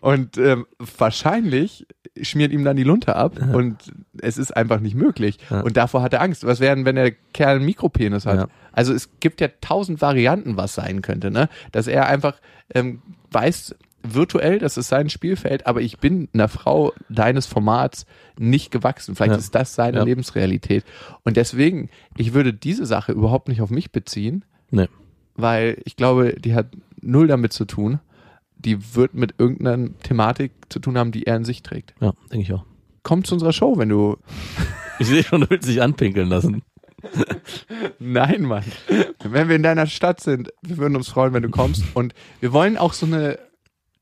Und 0.00 0.38
ähm, 0.38 0.64
wahrscheinlich 0.96 1.86
schmiert 2.22 2.52
ihm 2.52 2.64
dann 2.64 2.76
die 2.76 2.84
Lunte 2.84 3.16
ab 3.16 3.36
und 3.52 3.76
es 4.18 4.38
ist 4.38 4.56
einfach 4.56 4.80
nicht 4.80 4.94
möglich. 4.94 5.36
Ja. 5.50 5.60
Und 5.60 5.76
davor 5.76 6.00
hat 6.00 6.14
er 6.14 6.22
Angst. 6.22 6.44
Was 6.46 6.58
wäre 6.58 6.74
denn, 6.74 6.86
wenn 6.86 6.96
der 6.96 7.10
Kerl 7.12 7.56
einen 7.56 7.66
Mikropenis 7.66 8.24
hat? 8.24 8.48
Also 8.72 8.92
es 8.94 9.10
gibt 9.20 9.40
ja 9.40 9.48
tausend 9.60 10.00
Varianten, 10.00 10.56
was 10.56 10.74
sein 10.74 11.02
könnte, 11.02 11.30
ne? 11.30 11.48
Dass 11.72 11.86
er 11.86 12.06
einfach 12.06 12.34
ähm, 12.74 13.02
weiß, 13.32 13.74
virtuell, 14.02 14.58
das 14.58 14.78
ist 14.78 14.88
sein 14.88 15.10
Spielfeld, 15.10 15.66
aber 15.66 15.82
ich 15.82 15.98
bin 15.98 16.28
einer 16.32 16.48
Frau 16.48 16.92
deines 17.10 17.46
Formats 17.46 18.06
nicht 18.38 18.70
gewachsen. 18.70 19.14
Vielleicht 19.14 19.32
Ja. 19.32 19.38
ist 19.38 19.54
das 19.54 19.74
seine 19.74 19.98
Ja. 19.98 20.04
Lebensrealität. 20.04 20.84
Und 21.22 21.36
deswegen, 21.36 21.90
ich 22.16 22.32
würde 22.32 22.54
diese 22.54 22.86
Sache 22.86 23.12
überhaupt 23.12 23.48
nicht 23.48 23.60
auf 23.60 23.68
mich 23.70 23.90
beziehen, 23.92 24.44
Nee. 24.70 24.88
weil 25.34 25.76
ich 25.84 25.96
glaube, 25.96 26.34
die 26.40 26.54
hat 26.54 26.68
null 27.02 27.26
damit 27.26 27.52
zu 27.52 27.66
tun. 27.66 28.00
Die 28.56 28.94
wird 28.94 29.14
mit 29.14 29.34
irgendeiner 29.38 29.88
Thematik 30.02 30.52
zu 30.70 30.78
tun 30.80 30.96
haben, 30.96 31.12
die 31.12 31.26
er 31.26 31.36
in 31.36 31.44
sich 31.44 31.62
trägt. 31.62 31.94
Ja, 32.00 32.12
denke 32.32 32.44
ich 32.44 32.52
auch. 32.52 32.64
Komm 33.02 33.24
zu 33.24 33.34
unserer 33.34 33.52
Show, 33.52 33.76
wenn 33.78 33.88
du. 33.90 34.16
Ich 34.98 35.06
sehe 35.06 35.22
schon, 35.22 35.40
du 35.40 35.48
willst 35.48 35.66
dich 35.66 35.80
anpinkeln 35.80 36.28
lassen. 36.28 36.60
Nein, 37.98 38.42
Mann. 38.42 38.64
Wenn 39.22 39.48
wir 39.48 39.56
in 39.56 39.62
deiner 39.62 39.86
Stadt 39.86 40.20
sind, 40.20 40.52
wir 40.62 40.78
würden 40.78 40.96
uns 40.96 41.08
freuen, 41.08 41.32
wenn 41.32 41.42
du 41.42 41.50
kommst. 41.50 41.84
Und 41.94 42.14
wir 42.40 42.52
wollen 42.52 42.76
auch 42.76 42.92
so 42.92 43.06
eine 43.06 43.38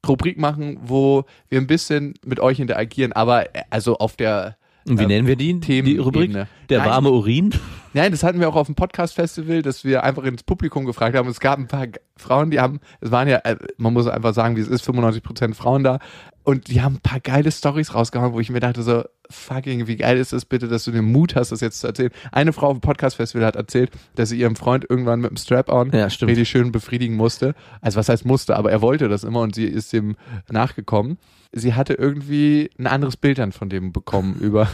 Rubrik 0.07 0.39
machen, 0.39 0.79
wo 0.83 1.25
wir 1.49 1.61
ein 1.61 1.67
bisschen 1.67 2.15
mit 2.25 2.41
euch 2.41 2.61
interagieren, 2.61 3.13
aber 3.13 3.55
äh, 3.55 3.63
also 3.71 3.99
auf 3.99 4.17
der 4.17 4.57
Und 4.87 4.99
wie 4.99 5.03
Ähm, 5.03 5.09
nennen 5.09 5.27
wir 5.27 5.37
die, 5.37 5.55
die 5.55 5.61
Themenebene. 5.61 6.03
Rubrik? 6.05 6.33
Der 6.69 6.79
Nein. 6.79 6.89
warme 6.89 7.11
Urin? 7.11 7.53
Nein, 7.95 8.13
das 8.13 8.23
hatten 8.23 8.39
wir 8.39 8.49
auch 8.49 8.55
auf 8.55 8.67
dem 8.67 8.75
Podcast-Festival, 8.75 9.63
dass 9.63 9.83
wir 9.83 10.05
einfach 10.05 10.23
ins 10.25 10.43
Publikum 10.43 10.85
gefragt 10.85 11.17
haben. 11.17 11.29
Es 11.29 11.41
gab 11.41 11.59
ein 11.59 11.67
paar 11.67 11.87
Frauen, 12.17 12.51
die 12.51 12.61
haben, 12.61 12.81
es 13.01 13.11
waren 13.11 13.29
ja, 13.29 13.39
äh, 13.39 13.57
man 13.77 13.93
muss 13.93 14.07
einfach 14.07 14.35
sagen, 14.35 14.57
wie 14.57 14.61
es 14.61 14.69
ist, 14.69 14.89
95% 14.89 15.55
Frauen 15.55 15.85
da. 15.85 15.99
Und 16.45 16.69
die 16.69 16.81
haben 16.81 16.97
ein 16.97 17.01
paar 17.01 17.21
geile 17.21 17.51
Stories 17.51 17.95
rausgehauen, 17.95 18.33
wo 18.33 18.41
ich 18.41 18.51
mir 18.51 18.61
dachte 18.61 18.83
so, 18.83 19.05
fucking, 19.31 19.87
wie 19.87 19.97
geil 19.97 20.17
ist 20.19 20.33
das 20.33 20.45
bitte, 20.45 20.69
dass 20.69 20.85
du 20.85 20.91
den 20.91 21.05
Mut 21.05 21.37
hast, 21.37 21.53
das 21.53 21.61
jetzt 21.61 21.81
zu 21.81 21.87
erzählen. 21.87 22.11
Eine 22.33 22.53
Frau 22.53 22.69
auf 22.69 22.79
dem 22.79 22.81
Podcast-Festival 22.81 23.47
hat 23.47 23.57
erzählt, 23.57 23.91
dass 24.15 24.31
sie 24.31 24.39
ihrem 24.39 24.57
Freund 24.57 24.87
irgendwann 24.89 25.21
mit 25.21 25.31
dem 25.31 25.37
Strap-on 25.37 25.93
Ja, 25.93 26.07
richtig 26.07 26.49
schön 26.49 26.73
befriedigen 26.73 27.17
musste. 27.17 27.55
Also 27.81 27.99
was 27.99 28.09
heißt 28.09 28.25
musste, 28.25 28.57
aber 28.57 28.71
er 28.71 28.81
wollte 28.81 29.09
das 29.09 29.25
immer 29.25 29.41
und 29.41 29.55
sie 29.55 29.67
ist 29.67 29.93
dem 29.93 30.17
nachgekommen. 30.51 31.19
Sie 31.53 31.75
hatte 31.75 31.95
irgendwie 31.95 32.71
ein 32.79 32.87
anderes 32.87 33.17
Bild 33.17 33.39
dann 33.39 33.53
von 33.53 33.69
dem 33.69 33.93
bekommen 33.93 34.37
über, 34.41 34.69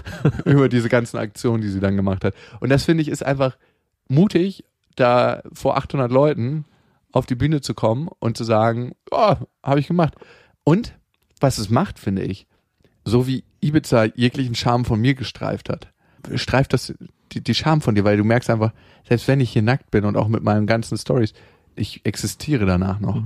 über 0.45 0.69
diese 0.69 0.89
ganzen 0.89 1.19
Aktionen, 1.19 1.61
die 1.61 1.69
sie 1.69 1.81
dann 1.81 1.97
gemacht 1.97 2.25
hat. 2.25 2.35
Und 2.61 2.71
das 2.71 2.85
finde 2.85 3.03
ich 3.03 3.09
ist 3.09 3.25
einfach 3.25 3.57
mutig, 4.09 4.65
da 4.97 5.43
vor 5.53 5.77
800 5.77 6.11
Leuten 6.11 6.65
auf 7.11 7.27
die 7.27 7.35
Bühne 7.35 7.61
zu 7.61 7.75
kommen 7.75 8.09
und 8.19 8.37
zu 8.37 8.45
sagen, 8.45 8.93
oh, 9.11 9.35
habe 9.63 9.81
ich 9.81 9.89
gemacht. 9.89 10.15
Und 10.65 10.95
was 11.41 11.59
es 11.59 11.71
macht, 11.71 11.99
finde 11.99 12.23
ich, 12.23 12.47
so 13.05 13.27
wie 13.27 13.45
Ibiza 13.61 14.05
jeglichen 14.15 14.55
Charme 14.55 14.85
von 14.85 15.01
mir 15.01 15.15
gestreift 15.15 15.69
hat, 15.69 15.89
streift 16.37 16.73
das 16.73 16.95
die, 17.33 17.43
die 17.43 17.55
Charme 17.55 17.81
von 17.81 17.95
dir, 17.95 18.05
weil 18.05 18.17
du 18.17 18.25
merkst 18.25 18.51
einfach, 18.51 18.73
selbst 19.09 19.29
wenn 19.29 19.41
ich 19.41 19.51
hier 19.51 19.63
nackt 19.63 19.91
bin 19.91 20.05
und 20.05 20.17
auch 20.17 20.29
mit 20.29 20.43
meinen 20.43 20.67
ganzen 20.67 20.97
Stories, 20.97 21.35
ich 21.77 22.03
existiere 22.05 22.67
danach 22.67 23.01
noch. 23.01 23.21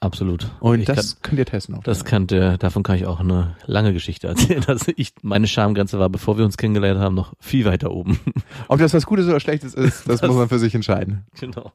Absolut. 0.00 0.50
Und 0.60 0.80
ich 0.80 0.86
das 0.86 1.22
könnt 1.22 1.38
ihr 1.38 1.46
testen. 1.46 1.74
Auf 1.74 1.84
kann, 1.84 1.90
das 1.90 2.04
kann, 2.04 2.26
der, 2.26 2.58
davon 2.58 2.82
kann 2.82 2.96
ich 2.96 3.06
auch 3.06 3.20
eine 3.20 3.56
lange 3.66 3.94
Geschichte 3.94 4.28
erzählen. 4.28 4.62
Also 4.68 4.92
ich, 4.96 5.14
meine 5.22 5.46
Schamgrenze 5.46 5.98
war, 5.98 6.10
bevor 6.10 6.36
wir 6.36 6.44
uns 6.44 6.58
kennengelernt 6.58 7.00
haben, 7.00 7.14
noch 7.14 7.32
viel 7.40 7.64
weiter 7.64 7.92
oben. 7.92 8.20
Ob 8.68 8.78
das 8.78 8.92
was 8.92 9.06
Gutes 9.06 9.26
oder 9.26 9.40
Schlechtes 9.40 9.72
ist, 9.74 10.06
das, 10.08 10.20
muss 10.22 10.36
man 10.36 10.48
für 10.48 10.58
sich 10.58 10.74
entscheiden. 10.74 11.24
genau. 11.38 11.72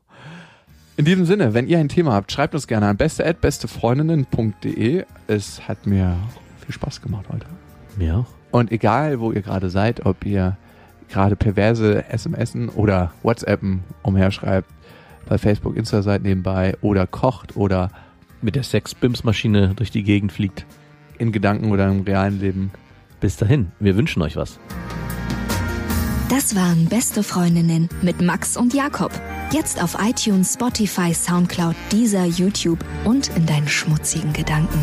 In 0.97 1.05
diesem 1.05 1.25
Sinne, 1.25 1.53
wenn 1.53 1.67
ihr 1.67 1.79
ein 1.79 1.87
Thema 1.87 2.11
habt, 2.11 2.29
schreibt 2.31 2.53
uns 2.53 2.67
gerne 2.67 2.87
an 2.87 2.97
beste@bestefreundinnen.de. 2.97 5.05
Es 5.27 5.65
hat 5.65 5.87
mir 5.87 6.17
viel 6.69 6.75
Spaß 6.75 7.01
gemacht 7.01 7.25
heute. 7.31 7.47
Mir 7.97 8.17
auch. 8.17 8.25
Und 8.51 8.71
egal, 8.71 9.19
wo 9.19 9.31
ihr 9.31 9.41
gerade 9.41 9.69
seid, 9.71 10.05
ob 10.05 10.23
ihr 10.25 10.55
gerade 11.09 11.35
perverse 11.35 12.03
SMSen 12.15 12.69
oder 12.69 13.11
WhatsAppen 13.23 13.83
umherschreibt, 14.03 14.69
bei 15.27 15.37
Facebook, 15.37 15.75
Insta 15.75 16.01
seid 16.01 16.21
nebenbei 16.23 16.75
oder 16.81 17.07
kocht 17.07 17.55
oder 17.57 17.89
Mit 18.41 18.55
der 18.55 18.63
Sex-Bims-Maschine 18.63 19.73
durch 19.75 19.91
die 19.91 20.03
Gegend 20.03 20.31
fliegt. 20.31 20.65
in 21.17 21.33
Gedanken 21.33 21.71
oder 21.71 21.89
im 21.89 22.01
realen 22.01 22.39
Leben. 22.39 22.71
Bis 23.19 23.35
dahin, 23.35 23.73
wir 23.79 23.97
wünschen 23.97 24.21
euch 24.21 24.37
was. 24.37 24.57
Das 26.29 26.55
waren 26.55 26.85
Beste 26.85 27.23
Freundinnen 27.23 27.89
mit 28.01 28.21
Max 28.21 28.55
und 28.55 28.73
Jakob. 28.73 29.11
Jetzt 29.51 29.83
auf 29.83 29.97
iTunes, 30.01 30.53
Spotify, 30.53 31.13
Soundcloud, 31.13 31.75
dieser 31.91 32.23
YouTube 32.23 32.79
und 33.03 33.35
in 33.35 33.45
deinen 33.45 33.67
schmutzigen 33.67 34.31
Gedanken. 34.31 34.79